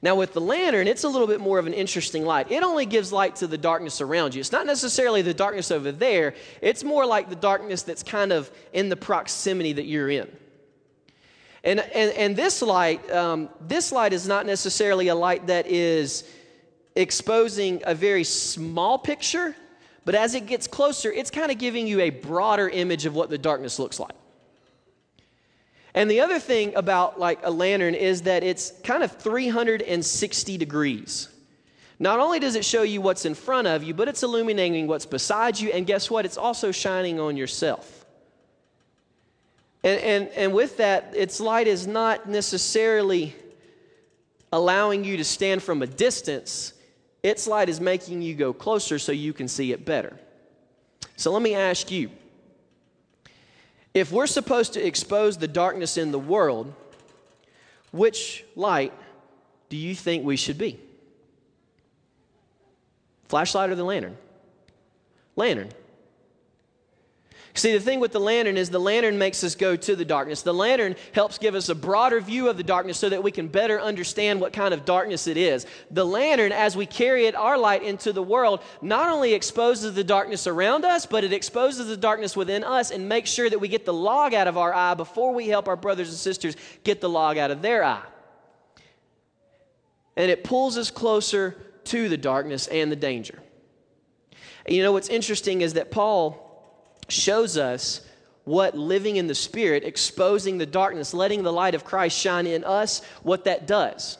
Now, 0.02 0.14
with 0.14 0.34
the 0.34 0.40
lantern, 0.40 0.88
it's 0.88 1.04
a 1.04 1.08
little 1.08 1.26
bit 1.26 1.40
more 1.40 1.58
of 1.58 1.66
an 1.66 1.72
interesting 1.72 2.24
light. 2.24 2.50
It 2.50 2.62
only 2.62 2.86
gives 2.86 3.12
light 3.12 3.36
to 3.36 3.46
the 3.46 3.56
darkness 3.56 4.00
around 4.00 4.34
you. 4.34 4.40
It's 4.40 4.52
not 4.52 4.66
necessarily 4.66 5.22
the 5.22 5.34
darkness 5.34 5.70
over 5.70 5.90
there, 5.90 6.34
it's 6.60 6.84
more 6.84 7.06
like 7.06 7.28
the 7.28 7.36
darkness 7.36 7.82
that's 7.82 8.02
kind 8.02 8.32
of 8.32 8.50
in 8.72 8.88
the 8.88 8.96
proximity 8.96 9.74
that 9.74 9.86
you're 9.86 10.10
in. 10.10 10.28
And, 11.66 11.80
and, 11.80 12.12
and 12.12 12.36
this 12.36 12.62
light, 12.62 13.10
um, 13.10 13.48
this 13.60 13.90
light 13.90 14.12
is 14.12 14.28
not 14.28 14.46
necessarily 14.46 15.08
a 15.08 15.16
light 15.16 15.48
that 15.48 15.66
is 15.66 16.22
exposing 16.94 17.82
a 17.84 17.92
very 17.92 18.22
small 18.22 19.00
picture, 19.00 19.56
but 20.04 20.14
as 20.14 20.36
it 20.36 20.46
gets 20.46 20.68
closer, 20.68 21.10
it's 21.10 21.28
kind 21.28 21.50
of 21.50 21.58
giving 21.58 21.88
you 21.88 21.98
a 21.98 22.10
broader 22.10 22.68
image 22.68 23.04
of 23.04 23.16
what 23.16 23.30
the 23.30 23.36
darkness 23.36 23.80
looks 23.80 23.98
like. 23.98 24.14
And 25.92 26.08
the 26.08 26.20
other 26.20 26.38
thing 26.38 26.72
about 26.76 27.18
like 27.18 27.40
a 27.42 27.50
lantern 27.50 27.96
is 27.96 28.22
that 28.22 28.44
it's 28.44 28.72
kind 28.84 29.02
of 29.02 29.10
360 29.10 30.58
degrees. 30.58 31.28
Not 31.98 32.20
only 32.20 32.38
does 32.38 32.54
it 32.54 32.64
show 32.64 32.82
you 32.82 33.00
what's 33.00 33.24
in 33.24 33.34
front 33.34 33.66
of 33.66 33.82
you, 33.82 33.92
but 33.92 34.06
it's 34.06 34.22
illuminating 34.22 34.86
what's 34.86 35.06
beside 35.06 35.58
you. 35.58 35.70
And 35.70 35.84
guess 35.84 36.12
what? 36.12 36.24
It's 36.26 36.36
also 36.36 36.70
shining 36.70 37.18
on 37.18 37.36
yourself. 37.36 37.95
And, 39.86 40.00
and, 40.00 40.28
and 40.30 40.52
with 40.52 40.78
that, 40.78 41.12
its 41.14 41.38
light 41.38 41.68
is 41.68 41.86
not 41.86 42.28
necessarily 42.28 43.36
allowing 44.52 45.04
you 45.04 45.16
to 45.16 45.22
stand 45.22 45.62
from 45.62 45.80
a 45.80 45.86
distance, 45.86 46.72
its 47.22 47.46
light 47.46 47.68
is 47.68 47.80
making 47.80 48.20
you 48.20 48.34
go 48.34 48.52
closer 48.52 48.98
so 48.98 49.12
you 49.12 49.32
can 49.32 49.46
see 49.46 49.70
it 49.70 49.84
better. 49.84 50.18
So 51.14 51.30
let 51.30 51.40
me 51.40 51.54
ask 51.54 51.88
you 51.92 52.10
if 53.94 54.10
we're 54.10 54.26
supposed 54.26 54.72
to 54.72 54.84
expose 54.84 55.38
the 55.38 55.46
darkness 55.46 55.96
in 55.96 56.10
the 56.10 56.18
world, 56.18 56.74
which 57.92 58.44
light 58.56 58.92
do 59.68 59.76
you 59.76 59.94
think 59.94 60.24
we 60.24 60.36
should 60.36 60.58
be? 60.58 60.80
Flashlight 63.28 63.70
or 63.70 63.76
the 63.76 63.84
lantern? 63.84 64.16
Lantern. 65.36 65.68
See, 67.56 67.72
the 67.72 67.80
thing 67.80 68.00
with 68.00 68.12
the 68.12 68.20
lantern 68.20 68.58
is 68.58 68.68
the 68.68 68.78
lantern 68.78 69.16
makes 69.16 69.42
us 69.42 69.54
go 69.54 69.76
to 69.76 69.96
the 69.96 70.04
darkness. 70.04 70.42
The 70.42 70.52
lantern 70.52 70.94
helps 71.12 71.38
give 71.38 71.54
us 71.54 71.70
a 71.70 71.74
broader 71.74 72.20
view 72.20 72.50
of 72.50 72.58
the 72.58 72.62
darkness 72.62 72.98
so 72.98 73.08
that 73.08 73.22
we 73.22 73.30
can 73.30 73.48
better 73.48 73.80
understand 73.80 74.42
what 74.42 74.52
kind 74.52 74.74
of 74.74 74.84
darkness 74.84 75.26
it 75.26 75.38
is. 75.38 75.64
The 75.90 76.04
lantern, 76.04 76.52
as 76.52 76.76
we 76.76 76.84
carry 76.84 77.24
it, 77.24 77.34
our 77.34 77.56
light 77.56 77.82
into 77.82 78.12
the 78.12 78.22
world, 78.22 78.60
not 78.82 79.10
only 79.10 79.32
exposes 79.32 79.94
the 79.94 80.04
darkness 80.04 80.46
around 80.46 80.84
us, 80.84 81.06
but 81.06 81.24
it 81.24 81.32
exposes 81.32 81.86
the 81.86 81.96
darkness 81.96 82.36
within 82.36 82.62
us 82.62 82.90
and 82.90 83.08
makes 83.08 83.30
sure 83.30 83.48
that 83.48 83.58
we 83.58 83.68
get 83.68 83.86
the 83.86 83.94
log 83.94 84.34
out 84.34 84.48
of 84.48 84.58
our 84.58 84.74
eye 84.74 84.92
before 84.92 85.32
we 85.32 85.48
help 85.48 85.66
our 85.66 85.76
brothers 85.76 86.10
and 86.10 86.18
sisters 86.18 86.56
get 86.84 87.00
the 87.00 87.08
log 87.08 87.38
out 87.38 87.50
of 87.50 87.62
their 87.62 87.82
eye. 87.82 88.04
And 90.14 90.30
it 90.30 90.44
pulls 90.44 90.76
us 90.76 90.90
closer 90.90 91.56
to 91.84 92.10
the 92.10 92.18
darkness 92.18 92.66
and 92.66 92.92
the 92.92 92.96
danger. 92.96 93.38
You 94.68 94.82
know 94.82 94.92
what's 94.92 95.08
interesting 95.08 95.62
is 95.62 95.72
that 95.74 95.90
Paul 95.90 96.45
shows 97.08 97.56
us 97.56 98.00
what 98.44 98.76
living 98.76 99.16
in 99.16 99.26
the 99.26 99.34
Spirit, 99.34 99.84
exposing 99.84 100.58
the 100.58 100.66
darkness, 100.66 101.12
letting 101.12 101.42
the 101.42 101.52
light 101.52 101.74
of 101.74 101.84
Christ 101.84 102.16
shine 102.16 102.46
in 102.46 102.62
us, 102.62 103.02
what 103.22 103.44
that 103.44 103.66
does. 103.66 104.18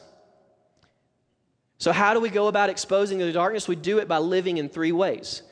So, 1.77 1.91
how 1.91 2.13
do 2.13 2.19
we 2.19 2.29
go 2.29 2.47
about 2.47 2.69
exposing 2.69 3.19
the 3.19 3.31
darkness? 3.31 3.67
We 3.67 3.75
do 3.75 3.99
it 3.99 4.07
by 4.07 4.17
living 4.17 4.57
in 4.57 4.69
three 4.69 4.91
ways 4.91 5.43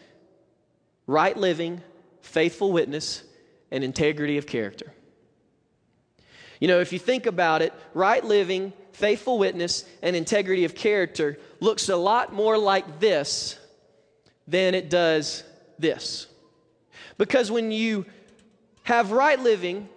right 1.08 1.38
living, 1.38 1.82
faithful 2.21 2.71
witness, 2.71 3.24
and 3.71 3.84
integrity 3.84 4.38
of 4.38 4.48
character. 4.48 4.91
You 6.60 6.67
know, 6.67 6.80
if 6.80 6.91
you 6.93 7.00
think 7.00 7.26
about 7.26 7.62
it, 7.62 7.74
right 7.93 8.24
living, 8.24 8.74
faithful 8.93 9.38
witness, 9.38 9.86
and 10.02 10.15
integrity 10.15 10.65
of 10.65 10.74
character 10.74 11.38
looks 11.60 11.89
a 11.89 11.95
lot 11.95 12.34
more 12.34 12.58
like 12.58 13.00
this 13.00 13.60
than 14.48 14.74
it 14.74 14.89
does 14.89 15.43
this. 15.78 16.28
Because 17.17 17.51
when 17.51 17.71
you 17.71 18.06
have 18.84 19.12
right 19.12 19.39
living, 19.39 19.89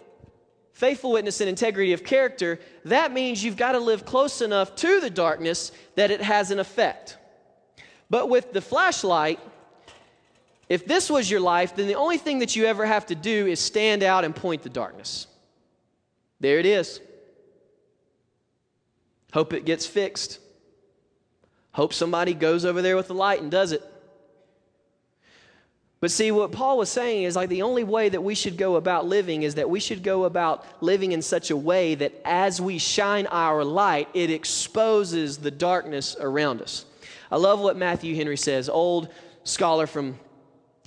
faithful 0.73 1.11
witness, 1.11 1.41
and 1.41 1.49
integrity 1.49 1.93
of 1.93 2.03
character, 2.03 2.59
that 2.85 3.11
means 3.11 3.43
you've 3.43 3.57
got 3.57 3.73
to 3.73 3.79
live 3.79 4.05
close 4.05 4.41
enough 4.41 4.75
to 4.77 4.99
the 5.01 5.09
darkness 5.09 5.71
that 5.95 6.11
it 6.11 6.21
has 6.21 6.51
an 6.51 6.59
effect. 6.59 7.17
But 8.09 8.29
with 8.29 8.53
the 8.53 8.61
flashlight, 8.61 9.39
if 10.69 10.85
this 10.85 11.09
was 11.09 11.29
your 11.29 11.39
life, 11.39 11.75
then 11.75 11.87
the 11.87 11.95
only 11.95 12.17
thing 12.17 12.39
that 12.39 12.55
you 12.55 12.65
ever 12.65 12.85
have 12.85 13.07
to 13.07 13.15
do 13.15 13.47
is 13.47 13.59
stand 13.59 14.03
out 14.03 14.23
and 14.23 14.35
point 14.35 14.61
the 14.61 14.69
darkness. 14.69 15.27
There 16.39 16.59
it 16.59 16.65
is. 16.65 17.01
Hope 19.33 19.53
it 19.53 19.65
gets 19.65 19.85
fixed. 19.85 20.39
Hope 21.71 21.93
somebody 21.93 22.33
goes 22.33 22.65
over 22.65 22.81
there 22.81 22.95
with 22.95 23.07
the 23.07 23.13
light 23.13 23.41
and 23.41 23.51
does 23.51 23.71
it. 23.71 23.83
But 26.01 26.11
see, 26.11 26.31
what 26.31 26.53
Paul 26.53 26.77
was 26.77 26.89
saying 26.89 27.23
is 27.23 27.35
like 27.35 27.49
the 27.49 27.61
only 27.61 27.83
way 27.83 28.07
that 28.07 28.23
we 28.23 28.33
should 28.33 28.57
go 28.57 28.77
about 28.77 29.05
living 29.05 29.43
is 29.43 29.55
that 29.55 29.69
we 29.69 29.81
should 29.81 30.01
go 30.01 30.23
about 30.23 30.65
living 30.81 31.11
in 31.11 31.21
such 31.21 31.51
a 31.51 31.57
way 31.57 31.95
that 31.95 32.13
as 32.23 32.61
we 32.61 32.77
shine 32.77 33.27
our 33.27 33.65
light, 33.65 34.07
it 34.13 34.29
exposes 34.29 35.37
the 35.37 35.51
darkness 35.51 36.15
around 36.19 36.61
us. 36.61 36.85
I 37.29 37.35
love 37.37 37.59
what 37.59 37.75
Matthew 37.75 38.15
Henry 38.15 38.37
says, 38.37 38.69
old 38.69 39.09
scholar 39.43 39.87
from 39.87 40.17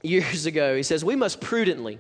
years 0.02 0.46
ago. 0.46 0.76
He 0.76 0.82
says, 0.82 1.04
We 1.04 1.16
must 1.16 1.40
prudently 1.40 1.98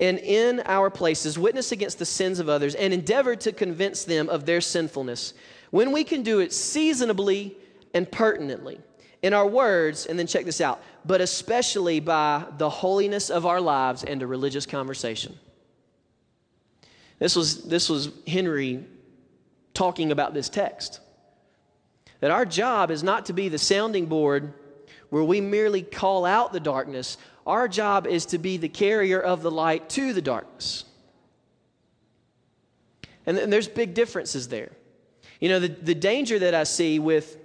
and 0.00 0.18
in 0.18 0.60
our 0.64 0.90
places 0.90 1.38
witness 1.38 1.72
against 1.72 1.98
the 1.98 2.04
sins 2.04 2.38
of 2.38 2.48
others 2.48 2.74
and 2.74 2.92
endeavor 2.92 3.34
to 3.36 3.52
convince 3.52 4.04
them 4.04 4.28
of 4.28 4.46
their 4.46 4.60
sinfulness 4.60 5.34
when 5.70 5.92
we 5.92 6.04
can 6.04 6.22
do 6.22 6.38
it 6.38 6.52
seasonably 6.52 7.56
and 7.94 8.10
pertinently 8.10 8.78
in 9.22 9.34
our 9.34 9.46
words, 9.46 10.06
and 10.06 10.18
then 10.18 10.26
check 10.26 10.44
this 10.44 10.60
out, 10.60 10.80
but 11.04 11.20
especially 11.20 12.00
by 12.00 12.44
the 12.56 12.70
holiness 12.70 13.30
of 13.30 13.46
our 13.46 13.60
lives 13.60 14.04
and 14.04 14.22
a 14.22 14.26
religious 14.26 14.64
conversation. 14.64 15.36
This 17.18 17.34
was, 17.34 17.64
this 17.64 17.88
was 17.88 18.10
Henry 18.26 18.84
talking 19.74 20.12
about 20.12 20.34
this 20.34 20.48
text. 20.48 21.00
That 22.20 22.30
our 22.30 22.44
job 22.44 22.90
is 22.90 23.02
not 23.02 23.26
to 23.26 23.32
be 23.32 23.48
the 23.48 23.58
sounding 23.58 24.06
board 24.06 24.52
where 25.10 25.24
we 25.24 25.40
merely 25.40 25.82
call 25.82 26.24
out 26.24 26.52
the 26.52 26.60
darkness. 26.60 27.16
Our 27.46 27.66
job 27.66 28.06
is 28.06 28.26
to 28.26 28.38
be 28.38 28.56
the 28.56 28.68
carrier 28.68 29.20
of 29.20 29.42
the 29.42 29.50
light 29.50 29.88
to 29.90 30.12
the 30.12 30.22
darkness. 30.22 30.84
And, 33.26 33.36
and 33.38 33.52
there's 33.52 33.68
big 33.68 33.94
differences 33.94 34.48
there. 34.48 34.70
You 35.40 35.48
know, 35.48 35.60
the, 35.60 35.68
the 35.68 35.94
danger 35.94 36.38
that 36.40 36.54
I 36.54 36.64
see 36.64 36.98
with 36.98 37.36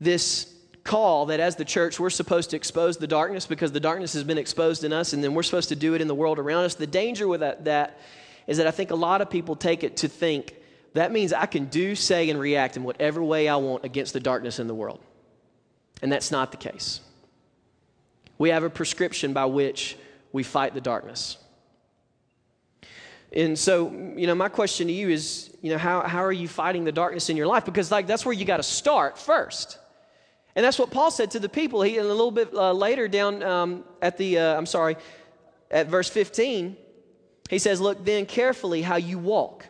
this 0.00 0.52
call 0.82 1.26
that 1.26 1.40
as 1.40 1.56
the 1.56 1.64
church 1.64 2.00
we're 2.00 2.10
supposed 2.10 2.50
to 2.50 2.56
expose 2.56 2.96
the 2.96 3.06
darkness 3.06 3.46
because 3.46 3.70
the 3.70 3.80
darkness 3.80 4.14
has 4.14 4.24
been 4.24 4.38
exposed 4.38 4.82
in 4.82 4.92
us 4.92 5.12
and 5.12 5.22
then 5.22 5.34
we're 5.34 5.42
supposed 5.42 5.68
to 5.68 5.76
do 5.76 5.94
it 5.94 6.00
in 6.00 6.08
the 6.08 6.14
world 6.14 6.38
around 6.38 6.64
us. 6.64 6.74
The 6.74 6.86
danger 6.86 7.28
with 7.28 7.40
that, 7.40 7.64
that 7.66 8.00
is 8.46 8.56
that 8.56 8.66
I 8.66 8.70
think 8.70 8.90
a 8.90 8.96
lot 8.96 9.20
of 9.20 9.30
people 9.30 9.56
take 9.56 9.84
it 9.84 9.98
to 9.98 10.08
think 10.08 10.54
that 10.94 11.12
means 11.12 11.32
I 11.32 11.46
can 11.46 11.66
do, 11.66 11.94
say, 11.94 12.30
and 12.30 12.40
react 12.40 12.76
in 12.76 12.82
whatever 12.82 13.22
way 13.22 13.48
I 13.48 13.56
want 13.56 13.84
against 13.84 14.12
the 14.12 14.20
darkness 14.20 14.58
in 14.58 14.66
the 14.66 14.74
world. 14.74 15.00
And 16.02 16.10
that's 16.10 16.30
not 16.30 16.50
the 16.50 16.56
case. 16.56 17.00
We 18.38 18.50
have 18.50 18.64
a 18.64 18.70
prescription 18.70 19.32
by 19.32 19.44
which 19.44 19.96
we 20.32 20.42
fight 20.42 20.74
the 20.74 20.80
darkness. 20.80 21.36
And 23.32 23.56
so, 23.56 23.92
you 24.16 24.26
know, 24.26 24.34
my 24.34 24.48
question 24.48 24.88
to 24.88 24.92
you 24.92 25.08
is, 25.08 25.54
you 25.60 25.70
know, 25.70 25.78
how, 25.78 26.00
how 26.00 26.24
are 26.24 26.32
you 26.32 26.48
fighting 26.48 26.84
the 26.84 26.92
darkness 26.92 27.30
in 27.30 27.36
your 27.36 27.46
life? 27.46 27.64
Because, 27.64 27.92
like, 27.92 28.06
that's 28.08 28.26
where 28.26 28.32
you 28.32 28.44
got 28.44 28.56
to 28.56 28.64
start 28.64 29.18
first. 29.18 29.78
And 30.56 30.64
that's 30.64 30.78
what 30.78 30.90
Paul 30.90 31.10
said 31.10 31.30
to 31.32 31.38
the 31.38 31.48
people. 31.48 31.82
He, 31.82 31.98
a 31.98 32.04
little 32.04 32.30
bit 32.30 32.52
uh, 32.52 32.72
later 32.72 33.08
down 33.08 33.42
um, 33.42 33.84
at 34.02 34.16
the, 34.16 34.38
uh, 34.38 34.56
I'm 34.56 34.66
sorry, 34.66 34.96
at 35.70 35.86
verse 35.86 36.08
15, 36.08 36.76
he 37.48 37.58
says, 37.58 37.80
Look 37.80 38.04
then 38.04 38.26
carefully 38.26 38.82
how 38.82 38.96
you 38.96 39.18
walk. 39.18 39.66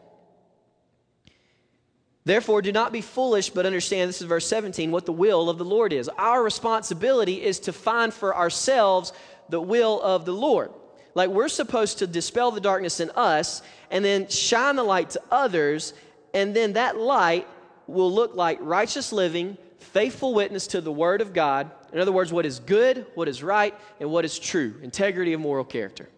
Therefore, 2.25 2.63
do 2.63 2.71
not 2.71 2.93
be 2.93 3.01
foolish, 3.01 3.51
but 3.51 3.67
understand 3.67 4.09
this 4.09 4.21
is 4.21 4.27
verse 4.27 4.47
17 4.47 4.91
what 4.91 5.07
the 5.07 5.13
will 5.13 5.49
of 5.49 5.59
the 5.59 5.65
Lord 5.65 5.93
is. 5.93 6.09
Our 6.09 6.43
responsibility 6.43 7.43
is 7.43 7.61
to 7.61 7.73
find 7.73 8.13
for 8.13 8.37
ourselves 8.37 9.13
the 9.49 9.61
will 9.61 10.01
of 10.01 10.25
the 10.25 10.33
Lord. 10.33 10.71
Like 11.15 11.31
we're 11.31 11.49
supposed 11.49 11.99
to 11.99 12.07
dispel 12.07 12.51
the 12.51 12.61
darkness 12.61 13.01
in 13.01 13.11
us 13.11 13.63
and 13.91 14.05
then 14.05 14.29
shine 14.29 14.77
the 14.77 14.85
light 14.85 15.11
to 15.11 15.23
others, 15.31 15.93
and 16.33 16.55
then 16.55 16.75
that 16.75 16.97
light 16.97 17.49
will 17.87 18.13
look 18.13 18.37
like 18.37 18.59
righteous 18.61 19.13
living, 19.13 19.59
faithful 19.81 20.35
witness 20.35 20.69
to 20.69 20.81
the 20.81 20.93
Word 20.93 21.21
of 21.21 21.33
God. 21.33 21.71
In 21.93 21.99
other 21.99 22.13
words, 22.13 22.33
what 22.33 22.47
is 22.47 22.61
good, 22.61 23.07
what 23.15 23.29
is 23.29 23.43
right, 23.43 23.75
and 23.99 24.11
what 24.11 24.25
is 24.25 24.39
true 24.39 24.75
integrity 24.83 25.33
of 25.33 25.41
moral 25.41 25.65
character. 25.65 26.09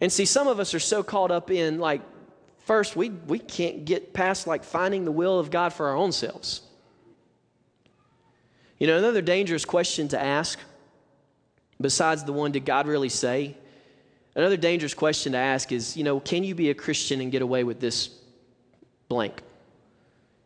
And 0.00 0.12
see, 0.12 0.24
some 0.24 0.46
of 0.46 0.60
us 0.60 0.74
are 0.74 0.80
so 0.80 1.02
caught 1.02 1.30
up 1.30 1.50
in 1.50 1.78
like, 1.78 2.02
first, 2.66 2.94
we, 2.94 3.10
we 3.10 3.38
can't 3.38 3.84
get 3.84 4.12
past 4.12 4.46
like 4.46 4.62
finding 4.62 5.04
the 5.04 5.12
will 5.12 5.38
of 5.38 5.50
God 5.50 5.72
for 5.72 5.88
our 5.88 5.96
own 5.96 6.12
selves. 6.12 6.62
You 8.78 8.86
know, 8.86 8.96
another 8.96 9.22
dangerous 9.22 9.64
question 9.64 10.06
to 10.08 10.20
ask, 10.20 10.58
besides 11.80 12.22
the 12.22 12.32
one, 12.32 12.52
did 12.52 12.64
God 12.64 12.86
really 12.86 13.08
say? 13.08 13.56
Another 14.36 14.56
dangerous 14.56 14.94
question 14.94 15.32
to 15.32 15.38
ask 15.38 15.72
is, 15.72 15.96
you 15.96 16.04
know, 16.04 16.20
can 16.20 16.44
you 16.44 16.54
be 16.54 16.70
a 16.70 16.74
Christian 16.74 17.20
and 17.20 17.32
get 17.32 17.42
away 17.42 17.64
with 17.64 17.80
this 17.80 18.10
blank? 19.08 19.42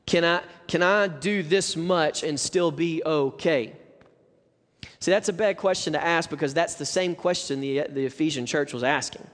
Can 0.06 0.24
I, 0.24 0.42
can 0.66 0.82
I 0.82 1.06
do 1.06 1.42
this 1.42 1.76
much 1.76 2.22
and 2.22 2.38
still 2.38 2.70
be 2.70 3.02
okay? 3.04 3.74
See, 5.00 5.10
that's 5.10 5.28
a 5.28 5.32
bad 5.32 5.56
question 5.56 5.94
to 5.94 6.04
ask 6.04 6.30
because 6.30 6.54
that's 6.54 6.74
the 6.74 6.86
same 6.86 7.14
question 7.14 7.60
the, 7.60 7.86
the 7.88 8.06
Ephesian 8.06 8.46
church 8.46 8.72
was 8.72 8.84
asking. 8.84 9.26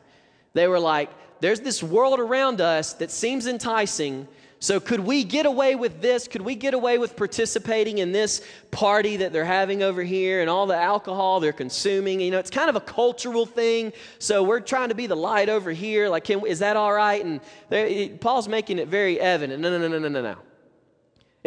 They 0.54 0.66
were 0.66 0.81
like, 0.81 1.11
there's 1.40 1.61
this 1.61 1.83
world 1.83 2.18
around 2.18 2.61
us 2.61 2.94
that 2.94 3.11
seems 3.11 3.46
enticing. 3.46 4.26
So, 4.61 4.81
could 4.81 5.00
we 5.00 5.22
get 5.22 5.46
away 5.46 5.76
with 5.76 6.00
this? 6.00 6.26
Could 6.26 6.42
we 6.42 6.57
get 6.57 6.74
away 6.74 6.98
with 6.98 7.14
participating 7.16 7.98
in 7.98 8.11
this 8.11 8.42
party 8.70 9.18
that 9.18 9.33
they're 9.33 9.44
having 9.44 9.83
over 9.83 10.02
here 10.02 10.40
and 10.40 10.50
all 10.50 10.66
the 10.66 10.76
alcohol 10.76 11.38
they're 11.38 11.52
consuming? 11.52 12.20
You 12.20 12.33
know, 12.33 12.40
it's 12.40 12.50
kind 12.50 12.68
of 12.68 12.74
a 12.74 12.81
cultural 12.81 13.46
thing. 13.46 13.92
So, 14.18 14.42
we're 14.42 14.61
trying 14.61 14.88
to 14.88 14.96
be 14.96 15.07
the 15.07 15.14
light 15.14 15.48
over 15.48 15.70
here. 15.70 16.09
Like, 16.09 16.24
can, 16.24 16.44
is 16.44 16.59
that 16.59 16.76
all 16.76 16.92
right? 16.92 17.24
And 17.24 18.20
Paul's 18.20 18.48
making 18.48 18.78
it 18.78 18.88
very 18.88 19.20
evident. 19.20 19.61
No, 19.61 19.70
no, 19.70 19.78
no, 19.78 19.87
no, 19.87 19.98
no, 19.98 20.09
no, 20.09 20.22
no. 20.22 20.38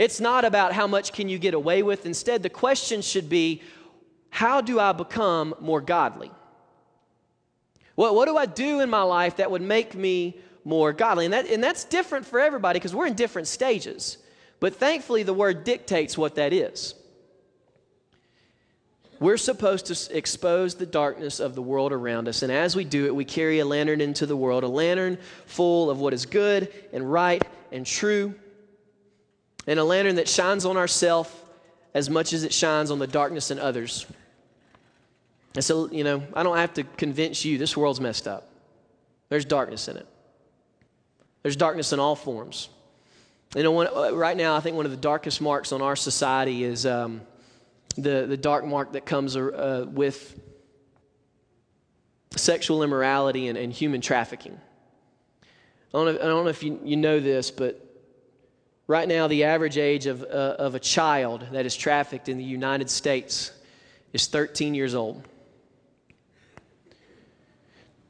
It's 0.01 0.19
not 0.19 0.45
about 0.45 0.73
how 0.73 0.87
much 0.87 1.13
can 1.13 1.29
you 1.29 1.37
get 1.37 1.53
away 1.53 1.83
with. 1.83 2.07
Instead, 2.07 2.41
the 2.41 2.49
question 2.49 3.03
should 3.03 3.29
be, 3.29 3.61
how 4.31 4.59
do 4.59 4.79
I 4.79 4.93
become 4.93 5.53
more 5.59 5.79
godly? 5.79 6.31
What, 7.93 8.15
what 8.15 8.25
do 8.25 8.35
I 8.35 8.47
do 8.47 8.79
in 8.79 8.89
my 8.89 9.03
life 9.03 9.35
that 9.35 9.51
would 9.51 9.61
make 9.61 9.93
me 9.93 10.39
more 10.63 10.91
godly? 10.91 11.25
And, 11.25 11.35
that, 11.35 11.45
and 11.45 11.63
that's 11.63 11.83
different 11.83 12.25
for 12.25 12.39
everybody 12.39 12.79
because 12.79 12.95
we're 12.95 13.05
in 13.05 13.13
different 13.13 13.47
stages. 13.47 14.17
But 14.59 14.75
thankfully, 14.75 15.21
the 15.21 15.35
word 15.35 15.63
dictates 15.63 16.17
what 16.17 16.33
that 16.33 16.51
is. 16.51 16.95
We're 19.19 19.37
supposed 19.37 19.85
to 19.85 20.17
expose 20.17 20.73
the 20.73 20.87
darkness 20.87 21.39
of 21.39 21.53
the 21.53 21.61
world 21.61 21.91
around 21.91 22.27
us. 22.27 22.41
And 22.41 22.51
as 22.51 22.75
we 22.75 22.85
do 22.85 23.05
it, 23.05 23.13
we 23.13 23.23
carry 23.23 23.59
a 23.59 23.65
lantern 23.67 24.01
into 24.01 24.25
the 24.25 24.35
world, 24.35 24.63
a 24.63 24.67
lantern 24.67 25.19
full 25.45 25.91
of 25.91 25.99
what 25.99 26.11
is 26.11 26.25
good 26.25 26.73
and 26.91 27.11
right 27.11 27.43
and 27.71 27.85
true, 27.85 28.33
and 29.67 29.79
a 29.79 29.83
lantern 29.83 30.15
that 30.15 30.27
shines 30.27 30.65
on 30.65 30.77
ourselves 30.77 31.29
as 31.93 32.09
much 32.09 32.33
as 32.33 32.43
it 32.43 32.53
shines 32.53 32.91
on 32.91 32.99
the 32.99 33.07
darkness 33.07 33.51
in 33.51 33.59
others. 33.59 34.05
And 35.55 35.63
so, 35.63 35.89
you 35.91 36.03
know, 36.03 36.23
I 36.33 36.43
don't 36.43 36.57
have 36.57 36.73
to 36.75 36.83
convince 36.83 37.43
you 37.43 37.57
this 37.57 37.75
world's 37.75 37.99
messed 37.99 38.27
up. 38.27 38.49
There's 39.29 39.45
darkness 39.45 39.87
in 39.87 39.97
it. 39.97 40.07
There's 41.43 41.55
darkness 41.55 41.91
in 41.91 41.99
all 41.99 42.15
forms. 42.15 42.69
You 43.55 43.63
know, 43.63 43.81
uh, 43.81 44.11
right 44.13 44.37
now, 44.37 44.55
I 44.55 44.61
think 44.61 44.77
one 44.77 44.85
of 44.85 44.91
the 44.91 44.97
darkest 44.97 45.41
marks 45.41 45.73
on 45.73 45.81
our 45.81 45.97
society 45.97 46.63
is 46.63 46.85
um, 46.85 47.21
the, 47.97 48.25
the 48.25 48.37
dark 48.37 48.65
mark 48.65 48.93
that 48.93 49.05
comes 49.05 49.35
uh, 49.35 49.85
with 49.89 50.39
sexual 52.37 52.83
immorality 52.83 53.49
and, 53.49 53.57
and 53.57 53.73
human 53.73 53.99
trafficking. 53.99 54.57
I 55.43 55.47
don't, 55.97 56.05
know, 56.05 56.21
I 56.21 56.25
don't 56.25 56.45
know 56.45 56.49
if 56.49 56.63
you, 56.63 56.79
you 56.85 56.95
know 56.95 57.19
this, 57.19 57.51
but 57.51 57.90
right 58.91 59.07
now, 59.07 59.25
the 59.27 59.45
average 59.45 59.77
age 59.77 60.05
of, 60.05 60.21
uh, 60.21 60.25
of 60.59 60.75
a 60.75 60.79
child 60.79 61.47
that 61.53 61.65
is 61.65 61.77
trafficked 61.77 62.27
in 62.27 62.37
the 62.37 62.43
United 62.43 62.89
States 62.89 63.53
is 64.11 64.27
13 64.27 64.75
years 64.75 64.93
old. 64.93 65.25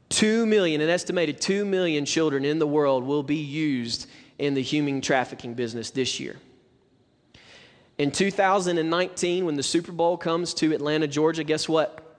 2 0.08 0.44
million, 0.44 0.80
an 0.80 0.88
estimated 0.88 1.40
2 1.40 1.64
million 1.64 2.04
children 2.04 2.44
in 2.44 2.58
the 2.58 2.66
world 2.66 3.04
will 3.04 3.22
be 3.22 3.36
used 3.36 4.08
in 4.40 4.54
the 4.54 4.60
human 4.60 5.00
trafficking 5.00 5.54
business 5.54 5.90
this 5.90 6.18
year. 6.18 6.36
In 7.96 8.10
2019, 8.10 9.44
when 9.44 9.54
the 9.54 9.62
Super 9.62 9.92
Bowl 9.92 10.16
comes 10.16 10.52
to 10.54 10.74
Atlanta, 10.74 11.06
Georgia, 11.06 11.44
guess 11.44 11.68
what? 11.68 12.18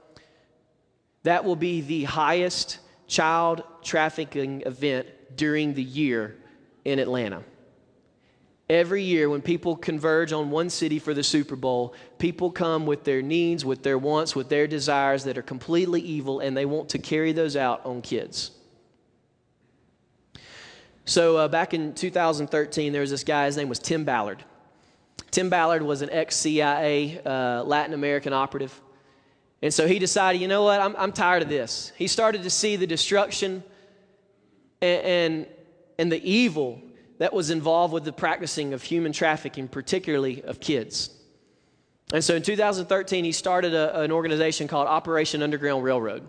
That 1.24 1.44
will 1.44 1.58
be 1.58 1.82
the 1.82 2.06
highest 2.06 2.80
child 3.08 3.64
trafficking 3.84 4.64
event 4.66 5.08
during 5.36 5.74
the 5.74 5.84
year 5.84 6.38
in 6.86 7.00
Atlanta. 7.00 7.44
Every 8.70 9.04
year, 9.04 9.30
when 9.30 9.42
people 9.42 9.76
converge 9.76 10.32
on 10.32 10.50
one 10.50 10.70
city 10.70 10.98
for 10.98 11.14
the 11.14 11.24
Super 11.24 11.58
Bowl, 11.58 11.94
people 12.18 12.50
come 12.50 12.86
with 12.86 13.04
their 13.04 13.22
needs, 13.22 13.66
with 13.66 13.84
their 13.84 13.98
wants, 13.98 14.36
with 14.36 14.48
their 14.48 14.68
desires 14.68 15.26
that 15.26 15.38
are 15.38 15.44
completely 15.44 16.02
evil, 16.02 16.40
and 16.40 16.56
they 16.56 16.66
want 16.66 16.90
to 16.90 16.98
carry 16.98 17.34
those 17.34 17.58
out 17.58 17.86
on 17.86 18.02
kids. 18.02 18.52
So, 21.06 21.36
uh, 21.36 21.48
back 21.50 21.74
in 21.74 21.94
2013, 21.94 22.94
there 22.94 23.02
was 23.02 23.12
this 23.12 23.26
guy, 23.26 23.48
his 23.48 23.58
name 23.58 23.68
was 23.68 23.80
Tim 23.80 24.06
Ballard. 24.06 24.46
Tim 25.32 25.50
Ballard 25.50 25.82
was 25.82 26.02
an 26.02 26.10
ex 26.12 26.38
CIA 26.38 27.20
uh, 27.26 27.64
Latin 27.64 27.94
American 27.94 28.32
operative. 28.32 28.80
And 29.62 29.74
so 29.74 29.88
he 29.88 29.98
decided, 30.00 30.42
you 30.42 30.48
know 30.48 30.64
what, 30.64 30.80
I'm, 30.80 30.96
I'm 30.96 31.12
tired 31.12 31.42
of 31.42 31.50
this. 31.50 31.92
He 31.98 32.08
started 32.08 32.44
to 32.44 32.50
see 32.50 32.76
the 32.76 32.88
destruction 32.88 33.64
and, 34.82 35.06
and, 35.06 35.48
and 35.98 36.12
the 36.12 36.22
evil 36.30 36.82
that 37.24 37.32
was 37.32 37.52
involved 37.52 37.94
with 37.94 38.04
the 38.04 38.12
practicing 38.12 38.74
of 38.74 38.84
human 38.84 39.14
trafficking, 39.14 39.70
particularly 39.70 40.44
of 40.44 40.60
kids. 40.60 41.10
And 42.12 42.22
so 42.22 42.36
in 42.36 42.42
2013, 42.42 43.24
he 43.24 43.32
started 43.32 43.74
a, 43.74 44.02
an 44.02 44.12
organization 44.12 44.68
called 44.68 44.90
Operation 44.90 45.42
Underground 45.42 45.86
Railroad. 45.86 46.28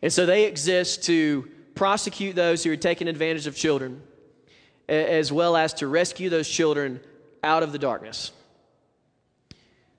And 0.00 0.10
so 0.10 0.24
they 0.24 0.46
exist 0.46 1.04
to 1.04 1.46
prosecute 1.74 2.36
those 2.36 2.64
who 2.64 2.72
are 2.72 2.76
taking 2.76 3.06
advantage 3.06 3.46
of 3.46 3.54
children, 3.54 4.00
as 4.88 5.30
well 5.30 5.54
as 5.58 5.74
to 5.74 5.88
rescue 5.88 6.30
those 6.30 6.48
children 6.48 6.98
out 7.44 7.62
of 7.62 7.72
the 7.72 7.78
darkness. 7.78 8.32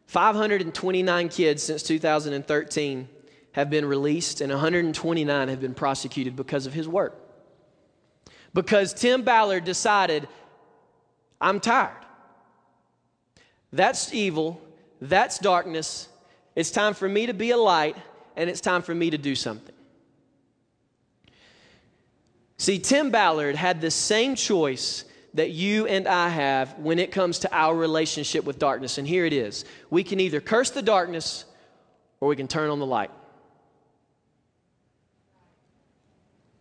529 0.08 1.30
kids 1.30 1.62
since 1.62 1.84
2013 1.84 3.08
have 3.52 3.70
been 3.70 3.86
released, 3.86 4.42
and 4.42 4.52
129 4.52 5.50
have 5.50 5.62
been 5.62 5.76
prosecuted 5.76 6.36
because 6.36 6.66
of 6.66 6.74
his 6.74 6.88
work 6.88 7.21
because 8.54 8.94
Tim 8.94 9.24
Ballard 9.24 9.64
decided, 9.64 10.28
I'm 11.40 11.60
tired. 11.60 11.96
That's 13.72 14.14
evil. 14.14 14.62
That's 15.02 15.40
darkness. 15.40 16.10
It's 16.56 16.72
time 16.72 16.94
for 16.94 17.08
me 17.08 17.28
to 17.28 17.34
be 17.34 17.52
a 17.52 17.58
light, 17.58 17.96
and 18.36 18.50
it's 18.50 18.62
time 18.62 18.82
for 18.82 18.94
me 18.94 19.10
to 19.10 19.18
do 19.18 19.36
something. 19.36 19.76
See, 22.58 22.78
Tim 22.78 23.10
Ballard 23.10 23.56
had 23.56 23.82
the 23.82 23.90
same 23.90 24.36
choice 24.36 25.06
that 25.34 25.52
you 25.52 25.88
and 25.88 26.08
I 26.08 26.30
have 26.30 26.78
when 26.78 27.00
it 27.00 27.12
comes 27.12 27.40
to 27.40 27.56
our 27.56 27.76
relationship 27.76 28.44
with 28.44 28.60
darkness. 28.60 28.98
And 28.98 29.08
here 29.08 29.26
it 29.26 29.34
is 29.34 29.66
we 29.90 30.04
can 30.04 30.20
either 30.20 30.42
curse 30.42 30.70
the 30.70 30.82
darkness 30.82 31.46
or 32.20 32.28
we 32.28 32.36
can 32.36 32.48
turn 32.48 32.70
on 32.70 32.80
the 32.80 32.86
light. 32.86 33.10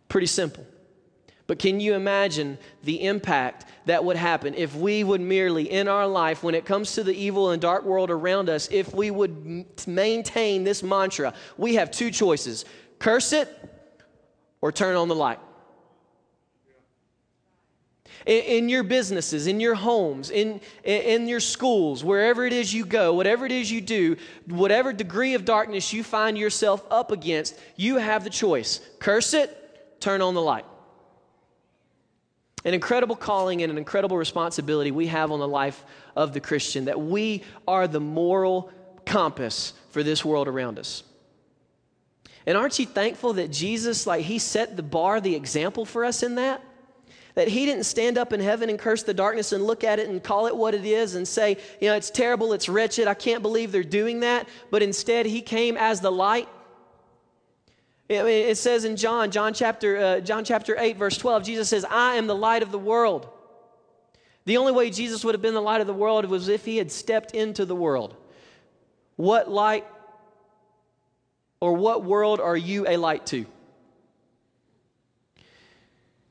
Pretty 0.09 0.27
simple. 0.27 0.65
But 1.51 1.59
can 1.59 1.81
you 1.81 1.95
imagine 1.95 2.57
the 2.81 3.03
impact 3.03 3.65
that 3.85 4.05
would 4.05 4.15
happen 4.15 4.53
if 4.53 4.73
we 4.73 5.03
would 5.03 5.19
merely, 5.19 5.69
in 5.69 5.89
our 5.89 6.07
life, 6.07 6.43
when 6.43 6.55
it 6.55 6.63
comes 6.63 6.93
to 6.93 7.03
the 7.03 7.13
evil 7.13 7.49
and 7.49 7.61
dark 7.61 7.83
world 7.83 8.09
around 8.09 8.49
us, 8.49 8.69
if 8.71 8.93
we 8.93 9.11
would 9.11 9.85
maintain 9.85 10.63
this 10.63 10.81
mantra? 10.81 11.33
We 11.57 11.75
have 11.75 11.91
two 11.91 12.09
choices 12.09 12.63
curse 12.99 13.33
it 13.33 13.49
or 14.61 14.71
turn 14.71 14.95
on 14.95 15.09
the 15.09 15.15
light. 15.15 15.39
In, 18.25 18.69
your 18.69 18.83
businesses, 18.83 19.45
in 19.45 19.59
your 19.59 19.75
homes, 19.75 20.29
in, 20.29 20.61
in 20.85 21.27
your 21.27 21.41
schools, 21.41 22.01
wherever 22.01 22.45
it 22.45 22.53
is 22.53 22.73
you 22.73 22.85
go, 22.85 23.13
whatever 23.13 23.45
it 23.45 23.51
is 23.51 23.69
you 23.69 23.81
do, 23.81 24.15
whatever 24.45 24.93
degree 24.93 25.33
of 25.33 25.43
darkness 25.43 25.91
you 25.91 26.01
find 26.01 26.37
yourself 26.37 26.85
up 26.89 27.11
against, 27.11 27.59
you 27.75 27.97
have 27.97 28.23
the 28.23 28.29
choice 28.29 28.79
curse 28.99 29.33
it, 29.33 29.99
turn 29.99 30.21
on 30.21 30.33
the 30.33 30.41
light 30.41 30.63
an 32.63 32.73
incredible 32.73 33.15
calling 33.15 33.63
and 33.63 33.71
an 33.71 33.77
incredible 33.77 34.17
responsibility 34.17 34.91
we 34.91 35.07
have 35.07 35.31
on 35.31 35.39
the 35.39 35.47
life 35.47 35.83
of 36.15 36.33
the 36.33 36.39
Christian 36.39 36.85
that 36.85 36.99
we 36.99 37.43
are 37.67 37.87
the 37.87 37.99
moral 37.99 38.71
compass 39.05 39.73
for 39.89 40.03
this 40.03 40.23
world 40.23 40.47
around 40.47 40.77
us. 40.77 41.03
And 42.45 42.57
aren't 42.57 42.79
you 42.79 42.85
thankful 42.85 43.33
that 43.33 43.51
Jesus, 43.51 44.07
like, 44.07 44.25
he 44.25 44.39
set 44.39 44.75
the 44.75 44.83
bar, 44.83 45.21
the 45.21 45.35
example 45.35 45.85
for 45.85 46.03
us 46.05 46.23
in 46.23 46.35
that? 46.35 46.63
That 47.35 47.47
he 47.47 47.65
didn't 47.65 47.85
stand 47.85 48.17
up 48.17 48.33
in 48.33 48.39
heaven 48.39 48.69
and 48.69 48.77
curse 48.77 49.03
the 49.03 49.13
darkness 49.13 49.53
and 49.53 49.63
look 49.63 49.83
at 49.83 49.99
it 49.99 50.09
and 50.09 50.21
call 50.21 50.47
it 50.47 50.55
what 50.55 50.73
it 50.73 50.85
is 50.85 51.15
and 51.15 51.27
say, 51.27 51.57
you 51.79 51.87
know, 51.87 51.95
it's 51.95 52.09
terrible, 52.09 52.53
it's 52.53 52.67
wretched, 52.67 53.07
I 53.07 53.13
can't 53.13 53.41
believe 53.41 53.71
they're 53.71 53.83
doing 53.83 54.19
that. 54.21 54.49
But 54.69 54.81
instead, 54.81 55.25
he 55.25 55.41
came 55.41 55.77
as 55.77 56.01
the 56.01 56.11
light. 56.11 56.49
It 58.11 58.57
says 58.57 58.83
in 58.83 58.97
John, 58.97 59.31
John 59.31 59.53
chapter, 59.53 59.97
uh, 59.97 60.19
John 60.19 60.43
chapter 60.43 60.75
8, 60.77 60.97
verse 60.97 61.17
12, 61.17 61.43
Jesus 61.43 61.69
says, 61.69 61.85
I 61.89 62.15
am 62.15 62.27
the 62.27 62.35
light 62.35 62.61
of 62.61 62.71
the 62.71 62.79
world. 62.79 63.29
The 64.43 64.57
only 64.57 64.73
way 64.73 64.89
Jesus 64.89 65.23
would 65.23 65.33
have 65.33 65.41
been 65.41 65.53
the 65.53 65.61
light 65.61 65.79
of 65.79 65.87
the 65.87 65.93
world 65.93 66.25
was 66.25 66.49
if 66.49 66.65
he 66.65 66.77
had 66.77 66.91
stepped 66.91 67.31
into 67.31 67.65
the 67.65 67.75
world. 67.75 68.15
What 69.15 69.49
light 69.49 69.85
or 71.61 71.73
what 71.73 72.03
world 72.03 72.41
are 72.41 72.57
you 72.57 72.85
a 72.85 72.97
light 72.97 73.25
to? 73.27 73.45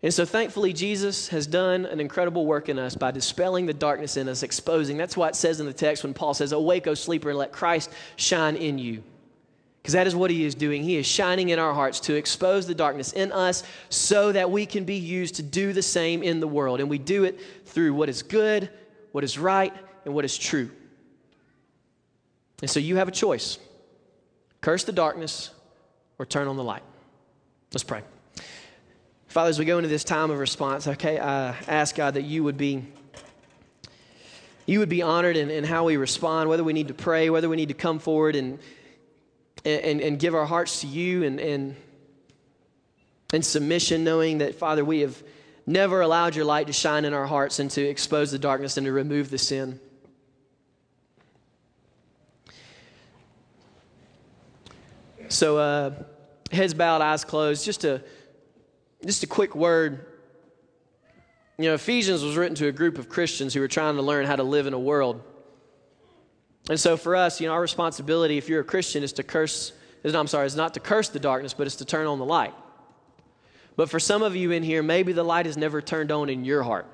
And 0.02 0.12
so 0.12 0.24
thankfully, 0.24 0.72
Jesus 0.72 1.28
has 1.28 1.46
done 1.46 1.86
an 1.86 2.00
incredible 2.00 2.44
work 2.44 2.68
in 2.68 2.78
us 2.78 2.94
by 2.94 3.10
dispelling 3.10 3.66
the 3.66 3.74
darkness 3.74 4.16
in 4.16 4.28
us, 4.28 4.42
exposing. 4.42 4.96
That's 4.96 5.16
why 5.16 5.28
it 5.28 5.36
says 5.36 5.60
in 5.60 5.66
the 5.66 5.72
text 5.72 6.04
when 6.04 6.14
Paul 6.14 6.34
says, 6.34 6.52
Awake, 6.52 6.86
O 6.86 6.94
sleeper, 6.94 7.30
and 7.30 7.38
let 7.38 7.52
Christ 7.52 7.90
shine 8.16 8.56
in 8.56 8.78
you. 8.78 9.02
Because 9.80 9.94
that 9.94 10.06
is 10.06 10.14
what 10.14 10.30
he 10.30 10.44
is 10.44 10.54
doing. 10.54 10.82
He 10.82 10.96
is 10.96 11.06
shining 11.06 11.48
in 11.48 11.58
our 11.58 11.72
hearts 11.72 12.00
to 12.00 12.14
expose 12.14 12.66
the 12.66 12.74
darkness 12.74 13.12
in 13.12 13.32
us 13.32 13.62
so 13.88 14.30
that 14.32 14.50
we 14.50 14.66
can 14.66 14.84
be 14.84 14.96
used 14.96 15.36
to 15.36 15.42
do 15.42 15.72
the 15.72 15.82
same 15.82 16.22
in 16.22 16.40
the 16.40 16.48
world. 16.48 16.80
And 16.80 16.90
we 16.90 16.98
do 16.98 17.24
it 17.24 17.40
through 17.64 17.94
what 17.94 18.08
is 18.08 18.22
good, 18.22 18.68
what 19.12 19.24
is 19.24 19.38
right, 19.38 19.72
and 20.04 20.14
what 20.14 20.24
is 20.24 20.36
true. 20.36 20.70
And 22.60 22.70
so 22.70 22.78
you 22.78 22.96
have 22.96 23.08
a 23.08 23.12
choice 23.12 23.58
curse 24.60 24.84
the 24.84 24.92
darkness 24.92 25.50
or 26.18 26.26
turn 26.26 26.46
on 26.46 26.56
the 26.58 26.62
light. 26.62 26.82
Let's 27.72 27.84
pray. 27.84 28.02
Father, 29.28 29.48
as 29.48 29.58
we 29.58 29.64
go 29.64 29.78
into 29.78 29.88
this 29.88 30.04
time 30.04 30.30
of 30.30 30.38
response, 30.38 30.86
okay, 30.86 31.18
I 31.18 31.56
ask 31.66 31.94
God 31.94 32.14
that 32.14 32.22
you 32.22 32.44
would 32.44 32.58
be 32.58 32.84
you 34.66 34.78
would 34.78 34.88
be 34.88 35.02
honored 35.02 35.36
in, 35.36 35.50
in 35.50 35.64
how 35.64 35.84
we 35.84 35.96
respond, 35.96 36.48
whether 36.48 36.62
we 36.62 36.72
need 36.72 36.88
to 36.88 36.94
pray, 36.94 37.30
whether 37.30 37.48
we 37.48 37.56
need 37.56 37.68
to 37.68 37.74
come 37.74 37.98
forward 37.98 38.36
and 38.36 38.58
and, 39.64 40.00
and 40.00 40.18
give 40.18 40.34
our 40.34 40.46
hearts 40.46 40.80
to 40.80 40.86
you 40.86 41.24
and, 41.24 41.38
and, 41.38 41.76
and 43.32 43.44
submission, 43.44 44.04
knowing 44.04 44.38
that, 44.38 44.54
Father, 44.54 44.84
we 44.84 45.00
have 45.00 45.22
never 45.66 46.00
allowed 46.00 46.34
your 46.34 46.44
light 46.44 46.66
to 46.66 46.72
shine 46.72 47.04
in 47.04 47.14
our 47.14 47.26
hearts 47.26 47.58
and 47.58 47.70
to 47.72 47.82
expose 47.82 48.30
the 48.32 48.38
darkness 48.38 48.76
and 48.76 48.86
to 48.86 48.92
remove 48.92 49.30
the 49.30 49.38
sin. 49.38 49.78
So, 55.28 55.58
uh, 55.58 56.02
heads 56.50 56.74
bowed, 56.74 57.02
eyes 57.02 57.24
closed, 57.24 57.64
just 57.64 57.84
a 57.84 58.02
just 59.04 59.22
a 59.22 59.26
quick 59.26 59.54
word. 59.54 60.06
You 61.56 61.66
know, 61.66 61.74
Ephesians 61.74 62.22
was 62.22 62.36
written 62.36 62.54
to 62.56 62.66
a 62.66 62.72
group 62.72 62.98
of 62.98 63.08
Christians 63.08 63.54
who 63.54 63.60
were 63.60 63.68
trying 63.68 63.96
to 63.96 64.02
learn 64.02 64.26
how 64.26 64.36
to 64.36 64.42
live 64.42 64.66
in 64.66 64.74
a 64.74 64.78
world. 64.78 65.22
And 66.70 66.78
so 66.78 66.96
for 66.96 67.16
us, 67.16 67.40
you 67.40 67.48
know, 67.48 67.52
our 67.52 67.60
responsibility, 67.60 68.38
if 68.38 68.48
you're 68.48 68.60
a 68.60 68.64
Christian, 68.64 69.02
is 69.02 69.12
to 69.14 69.24
curse, 69.24 69.72
is, 70.04 70.14
I'm 70.14 70.28
sorry, 70.28 70.46
is 70.46 70.54
not 70.54 70.72
to 70.74 70.80
curse 70.80 71.08
the 71.08 71.18
darkness, 71.18 71.52
but 71.52 71.66
it's 71.66 71.74
to 71.76 71.84
turn 71.84 72.06
on 72.06 72.20
the 72.20 72.24
light. 72.24 72.54
But 73.74 73.90
for 73.90 73.98
some 73.98 74.22
of 74.22 74.36
you 74.36 74.52
in 74.52 74.62
here, 74.62 74.80
maybe 74.80 75.12
the 75.12 75.24
light 75.24 75.48
is 75.48 75.56
never 75.56 75.82
turned 75.82 76.12
on 76.12 76.28
in 76.28 76.44
your 76.44 76.62
heart. 76.62 76.86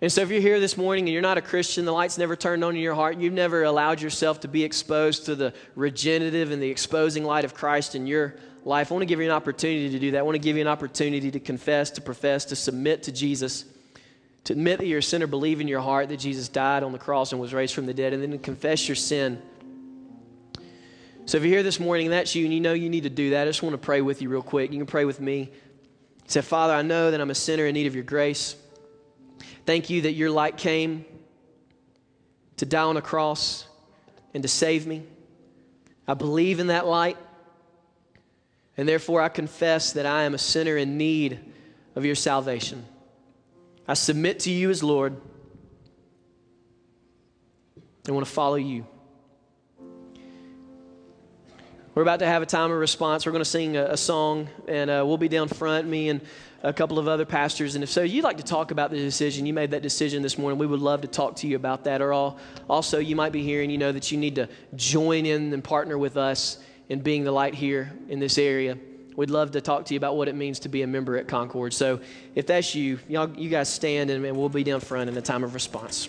And 0.00 0.10
so 0.10 0.22
if 0.22 0.30
you're 0.30 0.40
here 0.40 0.60
this 0.60 0.78
morning 0.78 1.04
and 1.04 1.12
you're 1.12 1.20
not 1.20 1.36
a 1.36 1.42
Christian, 1.42 1.84
the 1.84 1.92
light's 1.92 2.16
never 2.16 2.36
turned 2.36 2.64
on 2.64 2.74
in 2.74 2.80
your 2.80 2.94
heart, 2.94 3.18
you've 3.18 3.34
never 3.34 3.64
allowed 3.64 4.00
yourself 4.00 4.40
to 4.40 4.48
be 4.48 4.64
exposed 4.64 5.26
to 5.26 5.34
the 5.34 5.52
regenerative 5.74 6.50
and 6.50 6.62
the 6.62 6.70
exposing 6.70 7.22
light 7.22 7.44
of 7.44 7.52
Christ 7.52 7.94
in 7.94 8.06
your 8.06 8.36
life, 8.64 8.90
I 8.90 8.94
want 8.94 9.02
to 9.02 9.06
give 9.06 9.18
you 9.18 9.26
an 9.26 9.32
opportunity 9.32 9.90
to 9.90 9.98
do 9.98 10.12
that. 10.12 10.20
I 10.20 10.22
want 10.22 10.36
to 10.36 10.40
give 10.40 10.56
you 10.56 10.62
an 10.62 10.68
opportunity 10.68 11.30
to 11.32 11.40
confess, 11.40 11.90
to 11.90 12.00
profess, 12.00 12.46
to 12.46 12.56
submit 12.56 13.02
to 13.02 13.12
Jesus, 13.12 13.66
to 14.48 14.54
admit 14.54 14.78
that 14.78 14.86
you're 14.86 15.00
a 15.00 15.02
sinner, 15.02 15.26
believe 15.26 15.60
in 15.60 15.68
your 15.68 15.82
heart 15.82 16.08
that 16.08 16.16
Jesus 16.16 16.48
died 16.48 16.82
on 16.82 16.92
the 16.92 16.98
cross 16.98 17.32
and 17.32 17.40
was 17.40 17.52
raised 17.52 17.74
from 17.74 17.84
the 17.84 17.92
dead, 17.92 18.14
and 18.14 18.22
then 18.22 18.30
to 18.30 18.38
confess 18.38 18.88
your 18.88 18.94
sin. 18.94 19.42
So 21.26 21.36
if 21.36 21.42
you're 21.42 21.52
here 21.52 21.62
this 21.62 21.78
morning 21.78 22.06
and 22.06 22.14
that's 22.14 22.34
you 22.34 22.46
and 22.46 22.54
you 22.54 22.58
know 22.58 22.72
you 22.72 22.88
need 22.88 23.02
to 23.02 23.10
do 23.10 23.28
that, 23.28 23.42
I 23.42 23.50
just 23.50 23.62
want 23.62 23.74
to 23.74 23.78
pray 23.78 24.00
with 24.00 24.22
you 24.22 24.30
real 24.30 24.40
quick. 24.40 24.72
You 24.72 24.78
can 24.78 24.86
pray 24.86 25.04
with 25.04 25.20
me. 25.20 25.52
Say, 26.28 26.40
Father, 26.40 26.72
I 26.72 26.80
know 26.80 27.10
that 27.10 27.20
I'm 27.20 27.28
a 27.28 27.34
sinner 27.34 27.66
in 27.66 27.74
need 27.74 27.88
of 27.88 27.94
your 27.94 28.04
grace. 28.04 28.56
Thank 29.66 29.90
you 29.90 30.00
that 30.00 30.12
your 30.12 30.30
light 30.30 30.56
came 30.56 31.04
to 32.56 32.64
die 32.64 32.84
on 32.84 32.96
a 32.96 33.02
cross 33.02 33.66
and 34.32 34.42
to 34.42 34.48
save 34.48 34.86
me. 34.86 35.02
I 36.06 36.14
believe 36.14 36.58
in 36.58 36.68
that 36.68 36.86
light. 36.86 37.18
And 38.78 38.88
therefore, 38.88 39.20
I 39.20 39.28
confess 39.28 39.92
that 39.92 40.06
I 40.06 40.22
am 40.22 40.32
a 40.32 40.38
sinner 40.38 40.78
in 40.78 40.96
need 40.96 41.38
of 41.94 42.06
your 42.06 42.14
salvation. 42.14 42.86
I 43.88 43.94
submit 43.94 44.40
to 44.40 44.50
you 44.50 44.68
as 44.68 44.82
Lord 44.82 45.16
I 48.06 48.12
want 48.12 48.26
to 48.26 48.32
follow 48.32 48.56
you. 48.56 48.86
We're 51.94 52.02
about 52.02 52.20
to 52.20 52.26
have 52.26 52.40
a 52.40 52.46
time 52.46 52.70
of 52.70 52.78
response. 52.78 53.26
We're 53.26 53.32
going 53.32 53.44
to 53.44 53.50
sing 53.50 53.76
a, 53.76 53.84
a 53.86 53.96
song, 53.98 54.48
and 54.66 54.88
uh, 54.88 55.04
we'll 55.06 55.18
be 55.18 55.28
down 55.28 55.48
front, 55.48 55.86
me 55.86 56.08
and 56.08 56.22
a 56.62 56.72
couple 56.72 56.98
of 56.98 57.06
other 57.06 57.26
pastors. 57.26 57.74
And 57.74 57.84
if 57.84 57.90
so, 57.90 58.02
you'd 58.02 58.24
like 58.24 58.38
to 58.38 58.42
talk 58.42 58.70
about 58.70 58.90
the 58.90 58.96
decision, 58.96 59.44
you 59.44 59.52
made 59.52 59.72
that 59.72 59.82
decision 59.82 60.22
this 60.22 60.38
morning, 60.38 60.58
we 60.58 60.66
would 60.66 60.80
love 60.80 61.02
to 61.02 61.08
talk 61.08 61.36
to 61.36 61.46
you 61.46 61.56
about 61.56 61.84
that. 61.84 62.00
Or 62.00 62.12
all, 62.12 62.38
also, 62.68 62.98
you 62.98 63.14
might 63.14 63.32
be 63.32 63.42
hearing, 63.42 63.68
you 63.68 63.78
know, 63.78 63.92
that 63.92 64.10
you 64.10 64.16
need 64.16 64.36
to 64.36 64.48
join 64.74 65.26
in 65.26 65.52
and 65.52 65.62
partner 65.62 65.98
with 65.98 66.16
us 66.16 66.58
in 66.88 67.00
being 67.00 67.24
the 67.24 67.32
light 67.32 67.54
here 67.54 67.92
in 68.08 68.20
this 68.20 68.38
area. 68.38 68.78
We'd 69.18 69.30
love 69.30 69.50
to 69.50 69.60
talk 69.60 69.84
to 69.86 69.94
you 69.94 69.98
about 69.98 70.16
what 70.16 70.28
it 70.28 70.36
means 70.36 70.60
to 70.60 70.68
be 70.68 70.82
a 70.82 70.86
member 70.86 71.16
at 71.16 71.26
Concord. 71.26 71.72
So 71.72 71.98
if 72.36 72.46
that's 72.46 72.76
you, 72.76 73.00
y'all, 73.08 73.28
you 73.36 73.48
guys 73.48 73.68
stand 73.68 74.10
and 74.10 74.24
we'll 74.36 74.48
be 74.48 74.62
down 74.62 74.78
front 74.78 75.08
in 75.08 75.14
the 75.16 75.20
time 75.20 75.42
of 75.42 75.54
response. 75.54 76.08